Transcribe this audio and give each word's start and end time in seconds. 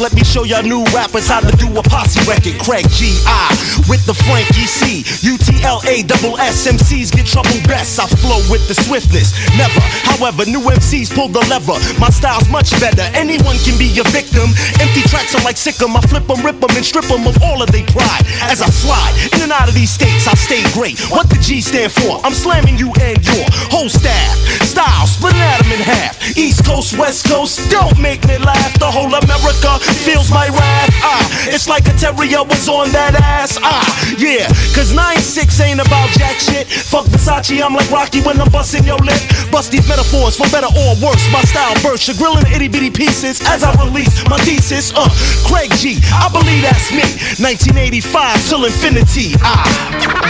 Let 0.00 0.12
me 0.12 0.24
show 0.24 0.44
y'all 0.44 0.62
new 0.62 0.82
rappers 0.90 1.28
how 1.28 1.40
to 1.40 1.54
do 1.56 1.70
a 1.78 1.82
posse 1.82 2.18
record. 2.28 2.58
Craig 2.58 2.84
G. 2.90 3.14
I 3.26 3.54
with 3.88 4.04
the 4.06 4.14
Frankie 4.14 4.66
C. 4.66 5.04
UTLA 5.22 6.02
double 6.06 6.36
SMCs 6.36 7.14
get 7.14 7.26
trouble 7.26 7.56
best. 7.68 8.00
I 8.00 8.06
flow 8.20 8.42
with 8.50 8.66
the 8.66 8.74
swiftness. 8.74 9.32
Never, 9.56 9.80
however, 10.02 10.44
new 10.46 10.60
MCs 10.60 11.14
pull 11.14 11.28
the 11.28 11.40
lever. 11.46 11.78
My 11.98 12.10
style's 12.10 12.48
much 12.50 12.72
better. 12.80 13.06
Anyone 13.14 13.56
can 13.62 13.78
be 13.78 13.88
a 13.98 14.04
victim. 14.10 14.50
Empty 14.82 15.02
tracks 15.06 15.34
are 15.34 15.44
like 15.44 15.56
sick 15.56 15.80
'em. 15.80 15.96
I 15.96 16.00
flip 16.02 16.28
'em, 16.28 16.42
rip 16.44 16.58
'em, 16.58 16.74
and 16.76 16.84
strip 16.84 17.08
'em 17.10 17.26
of 17.26 17.40
all 17.42 17.62
of 17.62 17.70
their 17.70 17.86
pride. 17.94 18.26
As 18.50 18.60
I 18.60 18.68
slide 18.70 19.14
in 19.32 19.42
and 19.42 19.52
out 19.52 19.68
of 19.68 19.74
these 19.74 19.90
states, 19.90 20.26
I 20.26 20.34
stay 20.34 20.62
great. 20.72 20.98
What 21.10 21.30
the 21.30 21.38
G 21.38 21.60
stand 21.60 21.92
for? 21.92 22.20
I'm 22.24 22.34
slamming 22.34 22.78
you 22.78 22.92
and 23.00 23.18
your 23.24 23.46
whole 23.70 23.88
staff. 23.88 24.36
Style, 24.66 25.06
splitting 25.06 25.40
atom 25.40 25.70
in 25.72 25.80
half. 25.80 26.18
East 26.36 26.64
Coast, 26.64 26.98
West 26.98 27.24
Coast, 27.28 27.60
don't 27.70 27.98
make 27.98 28.26
me 28.26 28.38
laugh. 28.38 28.72
The 28.78 28.90
whole 28.90 29.12
America 29.14 29.78
feels 30.04 30.30
my 30.30 30.48
wrath. 30.48 30.90
Ah, 31.02 31.24
it's 31.48 31.68
like 31.68 31.86
a 31.88 31.94
terrier 31.96 32.42
was 32.44 32.68
on 32.68 32.90
that 32.92 33.14
ass. 33.20 33.58
Ah, 33.62 33.84
yeah, 34.18 34.48
cause 34.72 34.92
9-6 34.92 35.60
ain't 35.60 35.80
about 35.80 36.08
jack 36.16 36.40
shit. 36.40 36.66
Fuck 36.66 37.06
Versace, 37.06 37.60
I'm 37.62 37.74
like 37.74 37.90
Rocky 37.90 38.20
when 38.22 38.40
I'm 38.40 38.50
busting 38.50 38.84
your 38.84 38.98
lip. 38.98 39.20
Bust 39.50 39.72
these 39.72 39.86
metaphors 39.88 40.36
for 40.36 40.48
better 40.50 40.70
or 40.72 40.94
worse. 41.00 41.24
My 41.32 41.42
style 41.42 41.74
bursts, 41.82 42.08
you're 42.08 42.16
grilling 42.16 42.46
itty 42.52 42.68
bitty 42.68 42.90
pieces 42.90 43.40
as 43.46 43.62
I 43.62 43.72
release 43.84 44.12
my 44.28 44.38
thesis. 44.38 44.92
Uh, 44.94 45.08
Craig 45.46 45.70
G, 45.76 46.00
I 46.12 46.28
believe 46.32 46.62
that's 46.62 46.90
me. 46.90 47.04
1985 47.42 48.48
till 48.48 48.64
infinity. 48.64 49.34
Ah. 49.42 50.24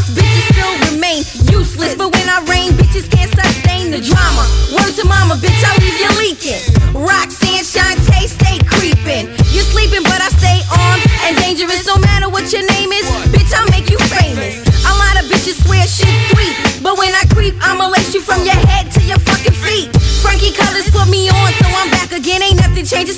Sauce, 0.00 0.10
bitches 0.16 0.44
still 0.52 0.92
remain 0.92 1.24
useless. 1.50 1.94
But 1.94 2.14
when 2.14 2.28
I 2.28 2.44
rain, 2.48 2.72
bitches 2.72 3.08
can't 3.10 3.30
sustain 3.30 3.90
the 3.90 4.00
drama. 4.00 4.44
Word 4.72 4.92
to 4.96 5.04
mama, 5.06 5.36
bitch, 5.36 5.60
I 5.64 5.72
leave 5.80 5.98
you 6.00 6.10
leaking. 6.18 6.60
Roxanne, 6.94 7.64
Shantae, 7.64 8.28
stay 8.28 8.58
creeping. 8.64 9.28
You're 9.52 9.68
sleeping, 9.68 10.02
but 10.02 10.20
I 10.20 10.28
stay 10.40 10.58
armed 10.70 11.04
and 11.26 11.36
dangerous. 11.38 11.86
No 11.86 11.96
matter 11.98 12.28
what 12.28 12.52
your 12.52 12.64
name 12.66 12.92
is, 12.92 13.06
bitch, 13.32 13.52
I'll 13.52 13.68
make 13.70 13.90
you 13.90 13.98
famous. 13.98 14.60
A 14.86 14.92
lot 14.96 15.20
of 15.20 15.28
bitches 15.30 15.60
swear 15.64 15.84
shit 15.86 16.12
sweet, 16.32 16.82
but 16.82 16.98
when 16.98 17.12
I 17.14 17.24
creep, 17.30 17.54
I'ma 17.60 17.88
lace 17.88 18.14
you 18.14 18.20
from 18.20 18.44
your 18.44 18.58
head 18.68 18.90
to 18.92 19.00
your 19.02 19.18
fucking 19.18 19.54
feet. 19.54 19.88
Frankie 20.22 20.52
Colors 20.52 20.88
put 20.90 21.08
me 21.08 21.28
on, 21.28 21.52
so 21.60 21.66
I'm 21.68 21.90
back 21.90 22.12
again. 22.12 22.42
Ain't 22.42 22.60
nothing 22.60 22.84
changed, 22.84 23.12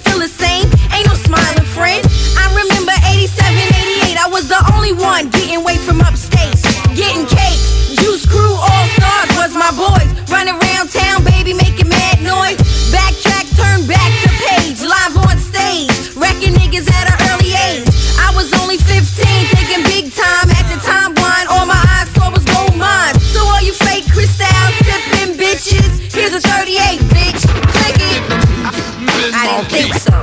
38, 26.73 27.01
bitch. 27.13 27.45
Click 27.69 28.01
it. 28.01 28.23
I 29.35 29.61
didn't 29.61 29.69
think 29.69 29.93
so. 29.95 30.17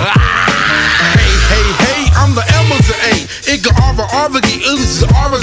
Ah! 0.00 0.16
Hey, 1.20 1.32
hey, 1.52 1.66
hey, 1.84 2.00
I'm 2.16 2.32
the 2.34 2.44
M's 2.64 2.88
of 2.88 2.96
A. 3.04 3.28
It 3.52 3.60
go 3.62 3.70
R, 3.76 3.92
R, 3.92 4.08
R, 4.08 4.40
E, 4.48 4.64
U's, 4.64 5.02
R, 5.04 5.36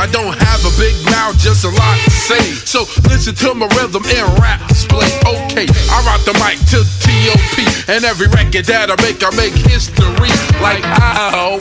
I 0.00 0.06
don't 0.10 0.32
have 0.32 0.64
a 0.64 0.72
big 0.80 1.07
mouth, 1.18 1.36
just 1.38 1.64
a 1.64 1.72
lot 1.74 1.96
to 2.04 2.10
say. 2.10 2.42
So 2.62 2.86
listen 3.10 3.34
to 3.42 3.54
my 3.54 3.66
rhythm 3.74 4.06
and 4.06 4.28
rap 4.38 4.62
display. 4.70 5.10
Okay, 5.26 5.66
I 5.90 5.96
rock 6.06 6.22
the 6.22 6.34
mic 6.38 6.62
to 6.70 6.78
T.O.P. 7.02 7.66
And 7.90 8.04
every 8.04 8.28
record 8.30 8.70
that 8.70 8.94
I 8.94 8.96
make, 9.02 9.18
I 9.26 9.30
make 9.34 9.56
history. 9.66 10.30
Like 10.62 10.82
ow, 10.84 11.58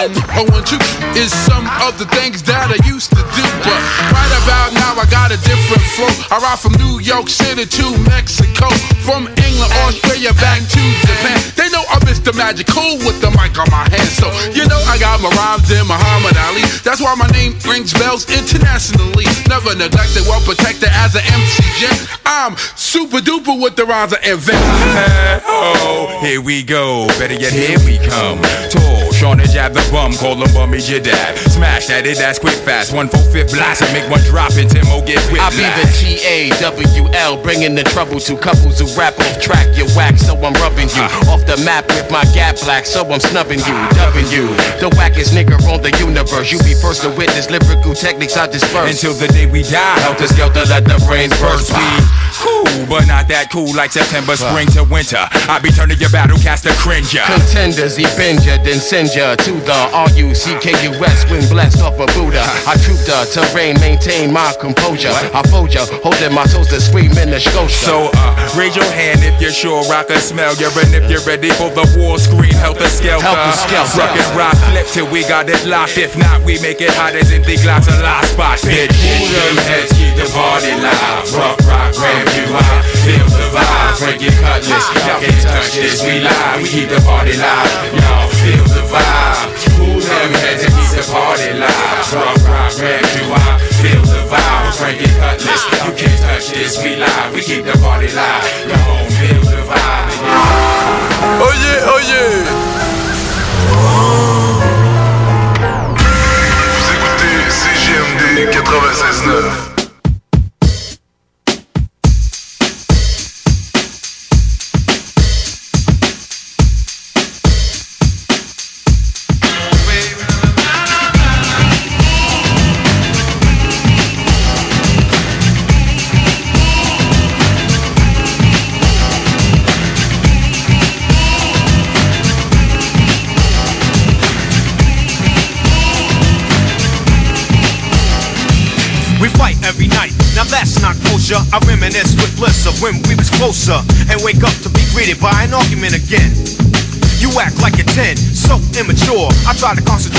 and 0.00 0.16
oh 0.40 0.48
and 0.56 0.64
two 0.64 0.80
is 1.20 1.32
some 1.32 1.66
of 1.84 2.00
the 2.00 2.08
things 2.16 2.40
that 2.48 2.72
I 2.72 2.78
used 2.88 3.10
to 3.12 3.22
do. 3.36 3.44
But 3.60 3.80
right 4.14 4.32
about 4.40 4.72
now, 4.72 4.96
I 4.96 5.04
got 5.12 5.28
a 5.34 5.38
different 5.44 5.84
flow. 5.92 6.12
I 6.32 6.40
ride 6.40 6.60
from 6.60 6.72
New 6.80 7.00
York 7.04 7.28
City 7.28 7.66
to 7.66 7.86
Mexico, 8.08 8.72
from 9.04 9.28
England, 9.28 9.72
Australia, 9.84 10.32
back 10.40 10.64
to 10.64 10.82
Japan. 11.04 11.38
They 11.58 11.68
know 11.74 11.84
I'm 11.92 12.00
Mr. 12.08 12.32
Magic, 12.32 12.68
Magical 12.68 12.98
with 13.04 13.18
the 13.20 13.30
mic 13.34 13.56
on 13.58 13.66
my 13.74 13.88
hand. 13.90 14.10
So, 14.14 14.30
you 14.54 14.68
know, 14.68 14.80
I 14.86 14.96
got 14.98 15.20
my 15.20 15.28
rhymes 15.34 15.70
in 15.74 15.84
Muhammad 15.88 16.36
Ali. 16.46 16.62
That's 16.86 17.00
why 17.00 17.14
my 17.16 17.26
name 17.34 17.58
rings 17.66 17.92
bells 17.92 18.28
internationally. 18.30 18.93
Never 19.48 19.74
neglected, 19.76 20.22
well 20.26 20.40
protected 20.40 20.88
as 20.90 21.14
an 21.14 21.22
MC 21.30 21.62
Jen. 21.78 22.08
I'm 22.26 22.56
super 22.74 23.18
duper 23.18 23.60
with 23.60 23.76
the 23.76 23.84
rhymes 23.84 24.14
I 24.14 24.32
invent. 24.32 24.58
Oh, 25.46 26.18
here 26.22 26.40
we 26.40 26.62
go. 26.62 27.06
Better 27.20 27.34
yet, 27.34 27.52
here 27.52 27.78
we 27.86 27.98
come. 27.98 28.40
Tall, 28.72 29.12
Sean 29.12 29.38
and 29.38 29.50
jab 29.50 29.72
the 29.72 29.86
bum, 29.92 30.14
call 30.14 30.34
him 30.34 30.52
bummy 30.52 30.80
your 30.82 31.00
dad. 31.00 31.38
Smash 31.38 31.86
that, 31.86 32.06
it 32.06 32.18
that's 32.18 32.38
quick 32.38 32.56
fast. 32.66 32.92
One 32.92 33.08
four 33.08 33.22
fifth 33.30 33.52
blast 33.52 33.82
and 33.82 33.92
make 33.92 34.08
one 34.10 34.20
drop 34.26 34.52
and 34.58 34.68
Timo 34.68 35.04
get 35.06 35.22
whipped. 35.30 35.44
I 35.44 35.50
be 35.54 35.64
the 35.78 35.86
T 35.92 36.18
A 36.26 36.50
W 36.60 37.08
L, 37.14 37.40
bringing 37.40 37.74
the 37.74 37.84
trouble 37.84 38.18
to 38.20 38.36
couples 38.36 38.80
who 38.80 38.88
rap 38.98 39.14
off 39.20 39.40
track. 39.40 39.76
You 39.76 39.86
whack, 39.94 40.18
so 40.18 40.34
I'm 40.34 40.56
rubbing 40.58 40.88
you 40.90 41.04
uh-huh. 41.04 41.32
off 41.32 41.46
the 41.46 41.56
map 41.62 41.86
with 41.88 42.10
my 42.10 42.24
gap 42.34 42.56
black, 42.64 42.86
so 42.86 43.06
I'm 43.06 43.20
snubbing 43.20 43.60
you, 43.60 43.76
dubbing 43.94 44.26
you. 44.34 44.48
The 44.82 44.90
wackest 44.98 45.36
nigga 45.36 45.60
on 45.70 45.82
the 45.82 45.92
universe. 46.00 46.50
You 46.50 46.58
be 46.64 46.74
first 46.74 47.02
to 47.02 47.10
witness 47.14 47.50
lyrical 47.50 47.94
techniques 47.94 48.36
I 48.36 48.48
disperse. 48.48 48.83
Until 48.84 49.14
the 49.14 49.28
day 49.28 49.46
we 49.46 49.62
die, 49.62 49.98
helter 50.04 50.28
skelter, 50.28 50.64
let 50.68 50.84
the 50.84 51.00
brains 51.08 51.32
burst. 51.40 51.72
We 51.72 51.88
cool, 52.44 52.68
but 52.86 53.06
not 53.08 53.28
that 53.28 53.48
cool 53.48 53.72
like 53.74 53.92
September, 53.92 54.36
spring 54.36 54.68
to 54.76 54.84
winter. 54.84 55.24
I 55.48 55.58
be 55.58 55.70
turning 55.72 55.98
your 55.98 56.10
battle 56.10 56.36
cast 56.38 56.64
to 56.68 56.72
cringe 56.76 57.14
ya. 57.14 57.24
Contenders, 57.24 57.96
he 57.96 58.04
bend 58.20 58.44
ya, 58.44 58.60
then 58.60 58.78
send 58.78 59.14
ya 59.16 59.34
to 59.40 59.52
the 59.64 59.78
R-U-C-K-U-S 59.94 61.18
when 61.30 61.42
blessed 61.48 61.80
off 61.80 61.96
a 61.96 62.06
Buddha. 62.12 62.44
I 62.68 62.76
troop 62.84 63.00
the 63.08 63.24
terrain, 63.32 63.80
maintain 63.80 64.32
my 64.32 64.52
composure. 64.60 65.14
I 65.32 65.40
fold 65.48 65.72
ya, 65.72 65.86
holding 66.04 66.34
my 66.34 66.44
toes 66.44 66.68
to 66.68 66.80
scream 66.80 67.16
in 67.16 67.30
the 67.30 67.40
scotia. 67.40 67.72
So, 67.72 68.10
uh, 68.12 68.58
raise 68.58 68.76
your 68.76 68.90
hand 68.92 69.24
if 69.24 69.40
you're 69.40 69.54
sure 69.54 69.80
I 69.88 70.04
can 70.04 70.20
smell 70.20 70.54
you. 70.60 70.68
And 70.76 70.92
if 70.92 71.08
you're 71.08 71.24
ready 71.24 71.50
for 71.56 71.70
the 71.70 71.86
war 71.96 72.18
scream, 72.18 72.52
helter 72.60 72.88
skelter. 72.88 73.24
Helter 73.24 73.56
skelter. 73.56 74.04
Rock 74.04 74.16
and 74.18 74.36
rock, 74.36 74.56
flip 74.68 74.86
till 74.92 75.08
we 75.08 75.22
got 75.24 75.48
it 75.48 75.64
locked. 75.64 75.96
If 75.96 76.18
not, 76.18 76.42
we 76.44 76.60
make 76.60 76.80
it 76.80 76.92
hot 76.92 77.14
as 77.14 77.32
in 77.32 77.42
the 77.42 77.56
glass 77.62 77.88
of 77.88 77.96
last 78.02 78.32
spot. 78.34 78.58
Them 78.74 79.56
heads 79.70 79.92
keep 79.94 80.16
the 80.18 80.26
party 80.34 80.74
live. 80.74 81.30
Rock, 81.30 81.62
rock, 81.62 81.94
grab 81.94 82.26
you 82.34 82.42
high. 82.50 82.82
Feel 83.06 83.22
the 83.30 83.46
vibe, 83.54 84.20
your 84.20 84.32
cutlass. 84.42 84.90
Y'all 85.06 85.20
can't 85.22 85.42
touch 85.46 85.74
this, 85.78 86.02
we 86.02 86.18
live. 86.18 86.58
We 86.58 86.68
keep 86.68 86.88
the 86.88 86.98
party 87.06 87.38
live. 87.38 87.70
Y'all 87.94 88.28
feel 88.42 88.63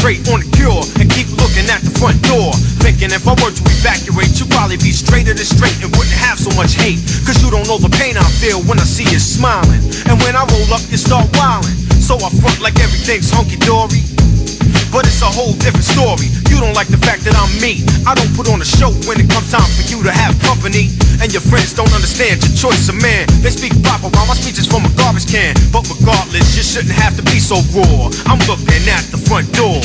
on 0.06 0.38
the 0.38 0.50
cure 0.54 0.86
and 1.02 1.10
keep 1.10 1.26
looking 1.34 1.66
at 1.66 1.82
the 1.82 1.90
front 1.98 2.22
door. 2.30 2.54
Thinking 2.86 3.10
if 3.10 3.26
I 3.26 3.34
were 3.42 3.50
to 3.50 3.64
evacuate, 3.82 4.38
you'd 4.38 4.54
probably 4.54 4.78
be 4.78 4.94
straighter 4.94 5.34
than 5.34 5.42
straight 5.42 5.74
and 5.82 5.90
wouldn't 5.98 6.14
have 6.22 6.38
so 6.38 6.54
much 6.54 6.78
hate. 6.78 7.02
Cause 7.26 7.42
you 7.42 7.50
don't 7.50 7.66
know 7.66 7.82
the 7.82 7.90
pain 7.90 8.14
I 8.14 8.22
feel 8.38 8.62
when 8.70 8.78
I 8.78 8.86
see 8.86 9.10
you 9.10 9.18
smiling. 9.18 9.82
And 10.06 10.22
when 10.22 10.38
I 10.38 10.46
roll 10.46 10.70
up, 10.78 10.86
you 10.94 11.02
start 11.02 11.26
wilding. 11.42 11.74
So 11.98 12.22
I 12.22 12.30
front 12.38 12.62
like 12.62 12.78
everything's 12.78 13.34
hunky 13.34 13.58
dory. 13.66 14.06
But 14.94 15.10
it's 15.10 15.26
a 15.26 15.32
whole 15.34 15.58
different 15.58 15.90
story. 15.90 16.30
You 16.54 16.62
don't 16.62 16.78
like 16.78 16.94
the 16.94 17.02
fact 17.02 17.26
that 17.26 17.34
I'm 17.34 17.50
me. 17.58 17.82
I 18.06 18.14
don't 18.14 18.30
put 18.38 18.46
on 18.46 18.62
a 18.62 18.68
show 18.78 18.94
when 19.10 19.18
it 19.18 19.26
comes 19.26 19.50
time 19.50 19.66
for 19.74 19.90
you 19.90 20.06
to 20.06 20.14
have 20.14 20.38
company. 20.46 20.94
And 21.22 21.32
your 21.32 21.42
friends 21.42 21.74
don't 21.74 21.92
understand 21.94 22.44
your 22.44 22.54
choice 22.56 22.90
of 22.90 23.02
man. 23.02 23.26
They 23.42 23.50
speak 23.50 23.74
proper 23.84 24.10
while 24.14 24.28
my 24.28 24.36
speech 24.36 24.60
is 24.60 24.68
from 24.68 24.86
a 24.86 24.92
garbage 24.96 25.26
can. 25.26 25.56
But 25.72 25.88
regardless, 25.90 26.56
you 26.56 26.64
shouldn't 26.64 26.94
have 26.94 27.16
to 27.18 27.24
be 27.24 27.40
so 27.40 27.58
raw. 27.74 28.12
I'm 28.30 28.40
looking 28.46 28.84
at 28.92 29.04
the 29.10 29.18
front 29.18 29.48
door. 29.54 29.80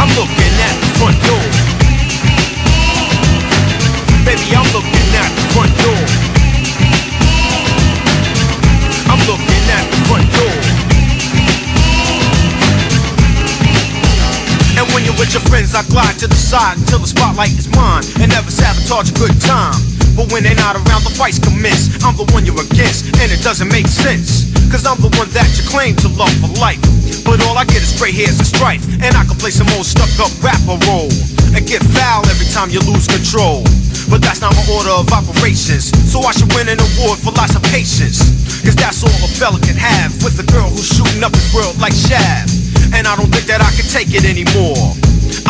I'm 0.00 0.10
looking 0.16 0.54
at 0.64 0.74
the 0.80 0.90
front 0.96 1.18
door. 1.28 1.46
Baby, 4.24 4.48
I'm 4.56 4.68
looking 4.72 5.08
at 5.20 5.30
the 5.36 5.44
front 5.52 5.72
door. 5.84 5.99
With 15.20 15.36
your 15.36 15.44
friends, 15.52 15.76
I 15.76 15.84
glide 15.92 16.16
to 16.24 16.26
the 16.26 16.40
side 16.40 16.80
until 16.80 17.04
the 17.04 17.10
spotlight 17.12 17.52
is 17.52 17.68
mine 17.76 18.00
and 18.24 18.32
never 18.32 18.48
sabotage 18.48 19.12
a 19.12 19.16
good 19.20 19.36
time. 19.44 19.76
But 20.16 20.32
when 20.32 20.48
they're 20.48 20.56
not 20.56 20.80
around, 20.80 21.04
the 21.04 21.12
fights 21.12 21.36
commence. 21.36 21.92
I'm 22.00 22.16
the 22.16 22.24
one 22.32 22.48
you're 22.48 22.56
against, 22.56 23.12
and 23.20 23.28
it 23.28 23.44
doesn't 23.44 23.68
make 23.68 23.84
sense. 23.84 24.48
Cause 24.72 24.88
I'm 24.88 24.96
the 25.04 25.12
one 25.20 25.28
that 25.36 25.44
you 25.60 25.68
claim 25.68 25.92
to 26.00 26.08
love 26.16 26.32
for 26.40 26.48
life. 26.56 26.80
But 27.20 27.44
all 27.44 27.60
I 27.60 27.68
get 27.68 27.84
is 27.84 27.92
gray 28.00 28.16
hairs 28.16 28.40
and 28.40 28.48
strife. 28.48 28.80
And 29.04 29.12
I 29.12 29.28
can 29.28 29.36
play 29.36 29.52
some 29.52 29.68
old 29.76 29.84
stuck 29.84 30.08
up 30.24 30.32
rapper 30.40 30.80
role. 30.88 31.12
And 31.52 31.68
get 31.68 31.84
foul 31.92 32.24
every 32.32 32.48
time 32.48 32.72
you 32.72 32.80
lose 32.88 33.04
control. 33.04 33.60
But 34.08 34.24
that's 34.24 34.40
not 34.40 34.56
my 34.56 34.64
order 34.72 34.96
of 34.96 35.12
operations. 35.12 35.92
So 36.08 36.24
I 36.24 36.32
should 36.32 36.48
win 36.56 36.72
an 36.72 36.80
award 36.80 37.20
for 37.20 37.36
lots 37.36 37.60
of 37.60 37.62
patience. 37.68 38.24
Cause 38.64 38.74
that's 38.78 39.04
all 39.04 39.20
a 39.20 39.28
fella 39.36 39.60
can 39.60 39.76
have 39.76 40.16
with 40.24 40.40
a 40.40 40.46
girl 40.48 40.72
who's 40.72 40.88
shooting 40.88 41.20
up 41.20 41.36
his 41.36 41.52
world 41.52 41.76
like 41.76 41.92
Shab. 41.92 42.48
And 42.96 43.04
I 43.04 43.20
don't 43.20 43.28
think 43.28 43.44
that 43.52 43.60
I 43.60 43.68
can 43.76 43.84
take 43.84 44.16
it 44.16 44.24
anymore. 44.24 44.96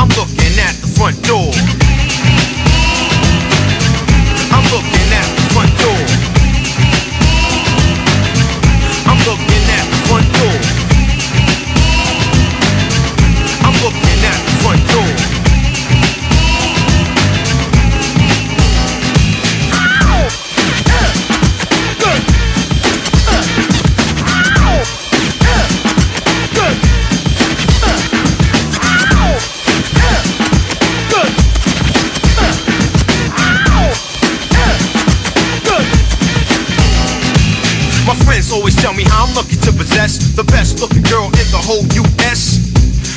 I'm 0.00 0.08
looking 0.16 0.56
at 0.58 0.72
the 0.80 0.86
front 0.86 1.22
door. 1.24 1.52
I'm 4.50 4.64
looking 4.72 4.99
I'm 39.30 39.46
lucky 39.46 39.62
to 39.62 39.70
possess 39.70 40.34
the 40.34 40.42
best 40.42 40.82
looking 40.82 41.06
girl 41.06 41.30
in 41.30 41.46
the 41.54 41.62
whole 41.62 41.86
US. 42.02 42.58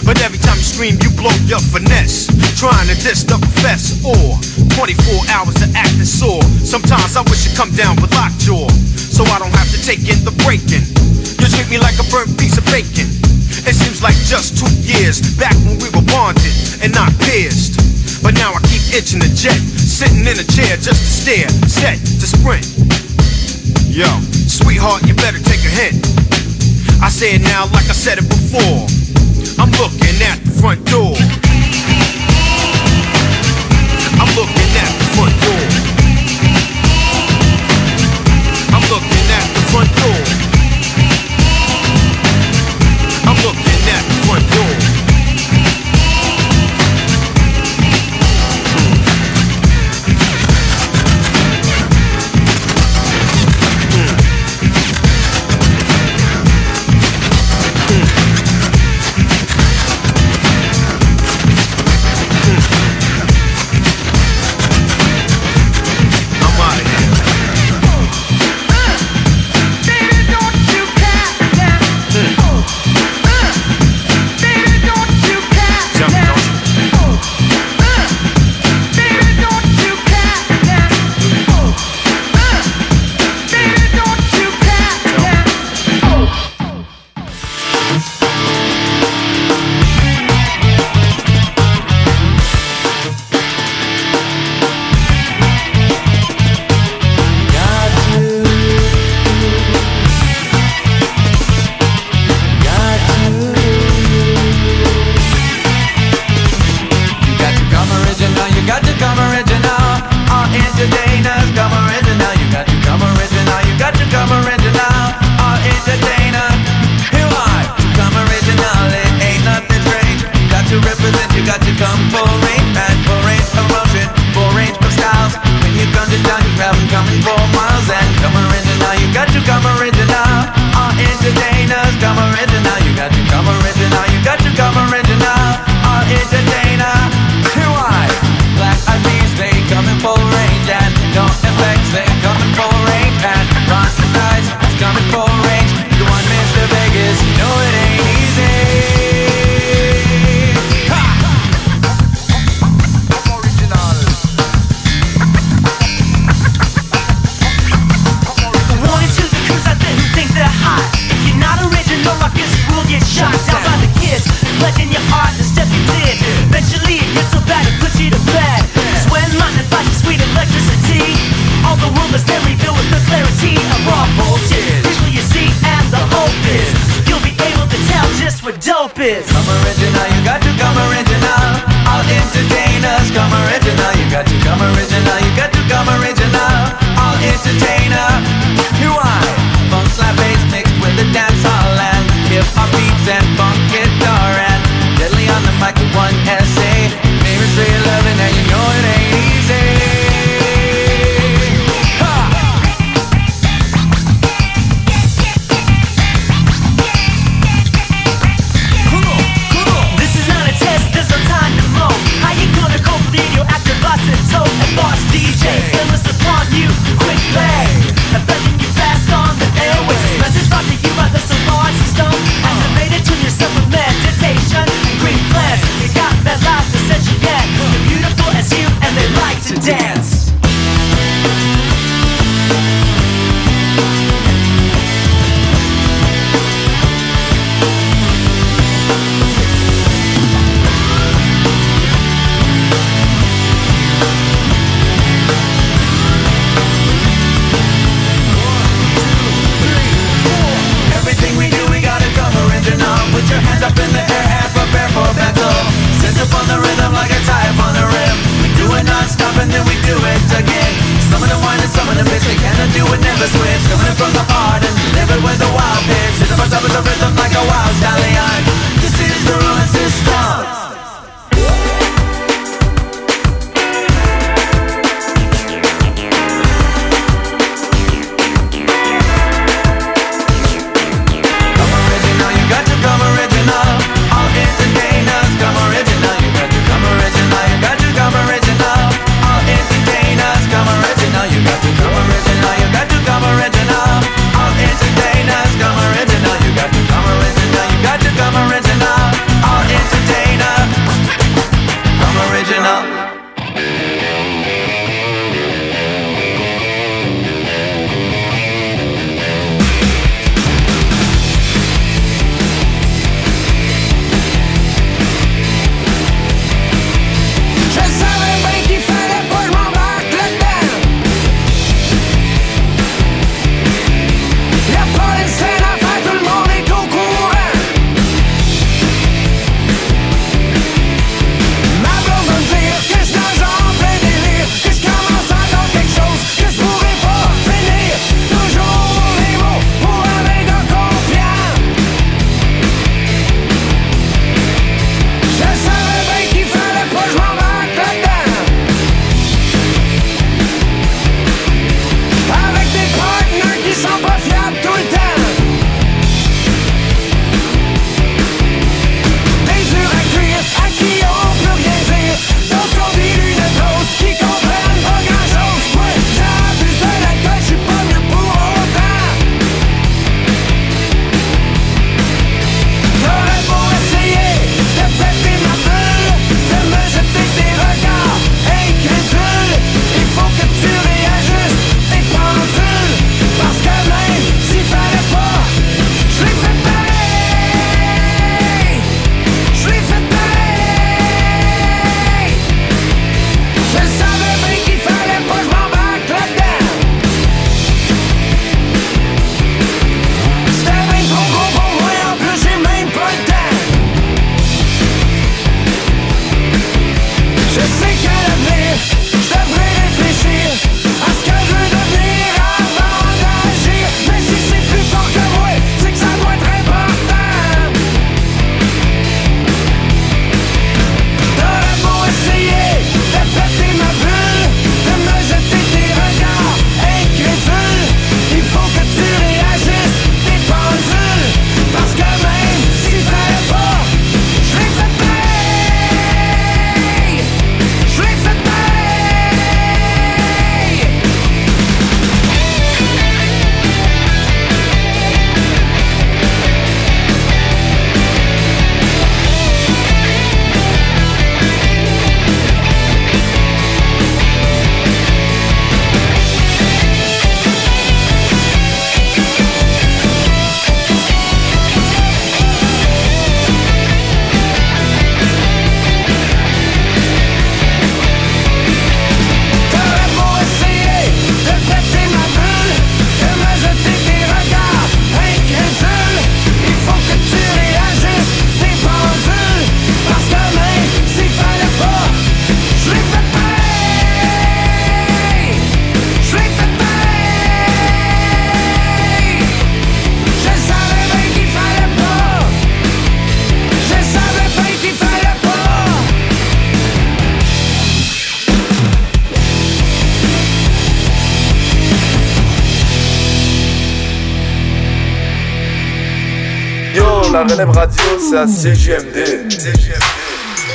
But 0.05 0.21
every 0.21 0.37
time 0.37 0.61
you 0.61 0.67
scream, 0.69 0.93
you 1.01 1.09
blow 1.17 1.33
your 1.49 1.57
finesse. 1.57 2.29
Trying 2.53 2.85
to 2.85 2.97
diss 3.01 3.25
the 3.25 3.41
profess 3.41 3.97
or 4.05 4.37
24 4.77 4.93
hours 5.33 5.57
of 5.57 5.73
acting 5.73 6.05
sore. 6.05 6.45
Sometimes 6.61 7.17
I 7.17 7.25
wish 7.33 7.49
you'd 7.49 7.57
come 7.57 7.73
down 7.73 7.97
with 7.97 8.13
lockjaw 8.13 8.69
so 8.93 9.25
I 9.25 9.41
don't 9.41 9.57
have 9.57 9.65
to 9.73 9.81
take 9.81 10.05
in 10.05 10.21
the 10.21 10.29
breaking. 10.45 10.85
You 11.41 11.49
treat 11.49 11.65
me 11.73 11.81
like 11.81 11.97
a 11.97 12.05
burnt 12.13 12.29
piece 12.37 12.61
of 12.61 12.65
bacon. 12.69 13.09
It 13.65 13.73
seems 13.73 14.05
like 14.05 14.13
just 14.29 14.53
two 14.53 14.69
years 14.85 15.17
back 15.41 15.57
when 15.65 15.81
we 15.81 15.89
were 15.97 16.05
bonded 16.13 16.53
and 16.85 16.93
not 16.93 17.09
pierced. 17.25 17.81
But 18.21 18.37
now 18.37 18.53
I 18.53 18.61
keep 18.69 18.85
itching 18.93 19.17
the 19.17 19.33
jet, 19.33 19.57
sitting 19.81 20.29
in 20.29 20.37
a 20.37 20.45
chair 20.45 20.77
just 20.77 21.01
to 21.01 21.09
stare, 21.09 21.49
set 21.65 21.97
to 21.97 22.27
sprint. 22.29 22.69
Yo, 23.89 24.09
sweetheart, 24.45 25.05
you 25.09 25.13
better 25.13 25.41
take 25.41 25.62
hint. 25.73 25.97
I 27.01 27.09
say 27.09 27.35
it 27.35 27.41
now 27.41 27.65
like 27.73 27.89
I 27.89 27.97
said 27.97 28.17
it 28.17 28.27
before. 28.29 28.85
I'm 29.57 29.71
looking 29.81 30.17
at 30.21 30.37
the 30.45 30.53
front 30.61 30.85
door. 30.85 31.17
I'm 34.21 34.31
looking 34.37 34.71
at 34.77 34.91
the 35.01 35.07
front 35.17 35.35
door. 35.41 35.65
I'm 38.75 38.85
looking 38.93 39.25
at 39.39 39.45
the 39.55 39.61
front 39.71 39.91
door. 39.97 40.12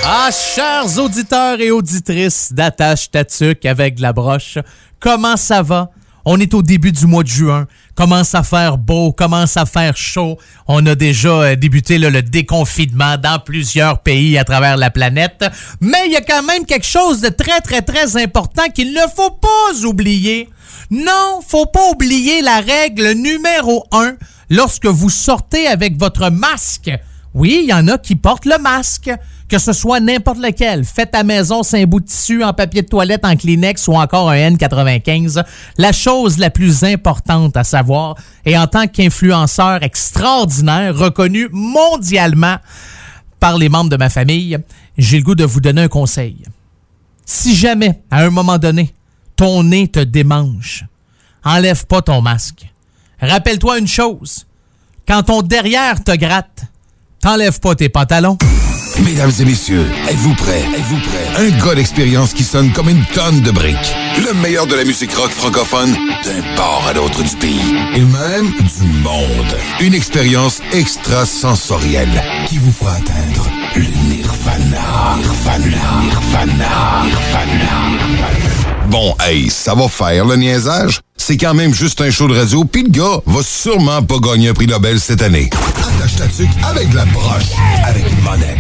Ah, 0.05 0.31
chers 0.31 0.99
auditeurs 0.99 1.61
et 1.61 1.73
auditrices 1.73 2.53
d'Attache 2.53 3.11
Tatuc 3.11 3.67
avec 3.67 3.99
la 3.99 4.13
broche, 4.13 4.59
comment 5.01 5.37
ça 5.37 5.63
va? 5.63 5.91
On 6.25 6.39
est 6.39 6.55
au 6.55 6.63
début 6.63 6.93
du 6.93 7.07
mois 7.07 7.25
de 7.25 7.29
juin. 7.29 7.67
Commence 7.97 8.35
à 8.35 8.45
faire 8.45 8.79
beau, 8.79 9.13
commence 9.13 9.57
à 9.57 9.67
faire 9.67 9.97
chaud. 9.97 10.39
On 10.69 10.85
a 10.87 10.95
déjà 10.95 11.29
euh, 11.29 11.57
débuté 11.57 11.99
le 11.99 12.23
déconfinement 12.23 13.17
dans 13.17 13.41
plusieurs 13.41 14.03
pays 14.03 14.39
à 14.39 14.45
travers 14.45 14.77
la 14.77 14.91
planète. 14.91 15.45
Mais 15.81 16.07
il 16.07 16.13
y 16.13 16.17
a 16.17 16.21
quand 16.21 16.45
même 16.45 16.65
quelque 16.65 16.87
chose 16.87 17.21
de 17.21 17.29
très, 17.29 17.61
très, 17.61 17.83
très 17.83 18.17
important 18.23 18.69
qu'il 18.73 18.93
ne 18.93 19.01
faut 19.17 19.31
pas 19.31 19.85
oublier. 19.85 20.49
Non, 20.91 21.41
faut 21.47 21.67
pas 21.67 21.91
oublier 21.91 22.41
la 22.43 22.61
règle 22.61 23.13
numéro 23.13 23.85
un 23.91 24.15
lorsque 24.51 24.87
vous 24.87 25.11
sortez 25.11 25.67
avec 25.67 25.99
votre 25.99 26.31
masque. 26.31 26.91
Oui, 27.35 27.61
il 27.63 27.69
y 27.69 27.73
en 27.75 27.89
a 27.89 27.99
qui 27.99 28.17
portent 28.17 28.47
le 28.47 28.59
masque 28.59 29.11
que 29.49 29.59
ce 29.59 29.73
soit 29.73 30.01
n'importe 30.01 30.39
lequel, 30.39 30.85
fait 30.85 31.15
à 31.15 31.25
maison, 31.25 31.63
c'est 31.63 31.83
un 31.83 31.87
bout 31.87 32.01
de 32.01 32.07
tissu 32.07 32.45
en 32.45 32.53
papier 32.53 32.83
de 32.83 32.89
toilette, 32.89 33.25
en 33.25 33.35
Kleenex 33.35 33.89
ou 33.89 33.95
encore 33.95 34.29
un 34.29 34.51
N95, 34.51 35.43
la 35.79 35.93
chose 35.93 36.39
la 36.39 36.51
plus 36.51 36.85
importante 36.85 37.57
à 37.57 37.65
savoir, 37.65 38.17
et 38.45 38.59
en 38.59 38.67
tant 38.67 38.87
qu'influenceur 38.87 39.83
extraordinaire, 39.83 40.95
reconnu 40.95 41.49
mondialement 41.51 42.57
par 43.41 43.57
les 43.57 43.71
membres 43.71 43.91
de 43.91 43.97
ma 43.97 44.11
famille, 44.11 44.59
j'ai 44.99 45.19
le 45.19 45.25
goût 45.25 45.35
de 45.35 45.45
vous 45.45 45.61
donner 45.61 45.83
un 45.83 45.89
conseil. 45.89 46.45
Si 47.25 47.57
jamais, 47.57 48.03
à 48.11 48.25
un 48.25 48.31
moment 48.31 48.59
donné, 48.59 48.93
ton 49.37 49.63
nez 49.63 49.89
te 49.89 50.01
démange, 50.01 50.85
enlève 51.43 51.87
pas 51.87 52.03
ton 52.03 52.21
masque. 52.21 52.68
Rappelle-toi 53.21 53.79
une 53.79 53.89
chose, 53.89 54.47
quand 55.07 55.23
ton 55.25 55.43
derrière 55.43 56.03
te 56.03 56.15
gratte, 56.17 56.63
t'enlèves 57.21 57.59
pas 57.59 57.75
tes 57.75 57.89
pantalons. 57.89 58.39
Mesdames 59.05 59.33
et 59.41 59.45
messieurs, 59.45 59.87
êtes-vous 60.09 60.35
prêts? 60.35 60.65
Êtes-vous 60.77 60.99
prêts? 60.99 61.47
Un 61.47 61.65
gars 61.65 61.75
d'expérience 61.75 62.33
qui 62.33 62.43
sonne 62.43 62.73
comme 62.73 62.89
une 62.89 63.05
tonne 63.07 63.41
de 63.43 63.51
briques. 63.51 63.95
Le 64.25 64.35
meilleur 64.35 64.67
de 64.67 64.75
la 64.75 64.85
musique 64.85 65.15
rock 65.15 65.31
francophone 65.31 65.93
d'un 66.25 66.57
port 66.57 66.85
à 66.89 66.93
l'autre 66.93 67.23
du 67.23 67.37
pays. 67.37 67.77
Et 67.95 68.01
même 68.01 68.51
du 68.51 68.87
monde. 69.03 69.57
Une 69.81 69.95
expérience 69.95 70.61
extrasensorielle 70.73 72.23
qui 72.49 72.59
vous 72.59 72.73
fera 72.73 72.95
atteindre 72.95 73.49
le 73.77 73.83
nirvana. 73.83 75.17
Nirvana. 75.17 76.03
Nirvana. 76.03 77.03
Nirvana. 77.05 78.29
Bon, 78.89 79.15
hey, 79.21 79.49
ça 79.51 79.75
va 79.75 79.87
faire 79.89 80.25
le 80.25 80.37
niaisage? 80.37 81.01
C'est 81.29 81.37
quand 81.37 81.53
même 81.53 81.75
juste 81.75 82.01
un 82.01 82.11
show 82.11 82.27
de 82.27 82.35
radio, 82.35 82.65
pis 82.65 82.85
le 82.85 82.89
gars 82.89 83.21
va 83.27 83.43
sûrement 83.43 84.01
pas 84.01 84.15
gagner 84.19 84.49
un 84.49 84.55
prix 84.55 84.67
Nobel 84.67 84.99
cette 84.99 85.21
année. 85.21 85.51
Attache 85.77 86.17
ta 86.17 86.27
tuque 86.27 86.49
avec 86.67 86.91
la 86.95 87.05
broche, 87.05 87.51
avec 87.85 88.11
une 88.11 88.23
monette. 88.23 88.57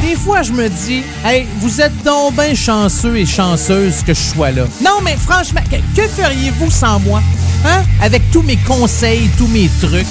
Des 0.00 0.16
fois, 0.16 0.40
je 0.40 0.52
me 0.52 0.66
dis, 0.70 1.02
hey, 1.26 1.46
vous 1.60 1.82
êtes 1.82 1.92
donc 2.06 2.36
bien 2.36 2.54
chanceux 2.54 3.18
et 3.18 3.26
chanceuses 3.26 3.96
que 4.06 4.14
je 4.14 4.18
sois 4.34 4.50
là. 4.50 4.62
Non, 4.82 5.02
mais 5.04 5.14
franchement, 5.22 5.60
que, 5.70 5.76
que 6.00 6.08
feriez-vous 6.08 6.70
sans 6.70 7.00
moi? 7.00 7.20
Hein? 7.66 7.82
Avec 8.00 8.22
tous 8.30 8.40
mes 8.40 8.56
conseils, 8.56 9.28
tous 9.36 9.48
mes 9.48 9.68
trucs. 9.82 10.06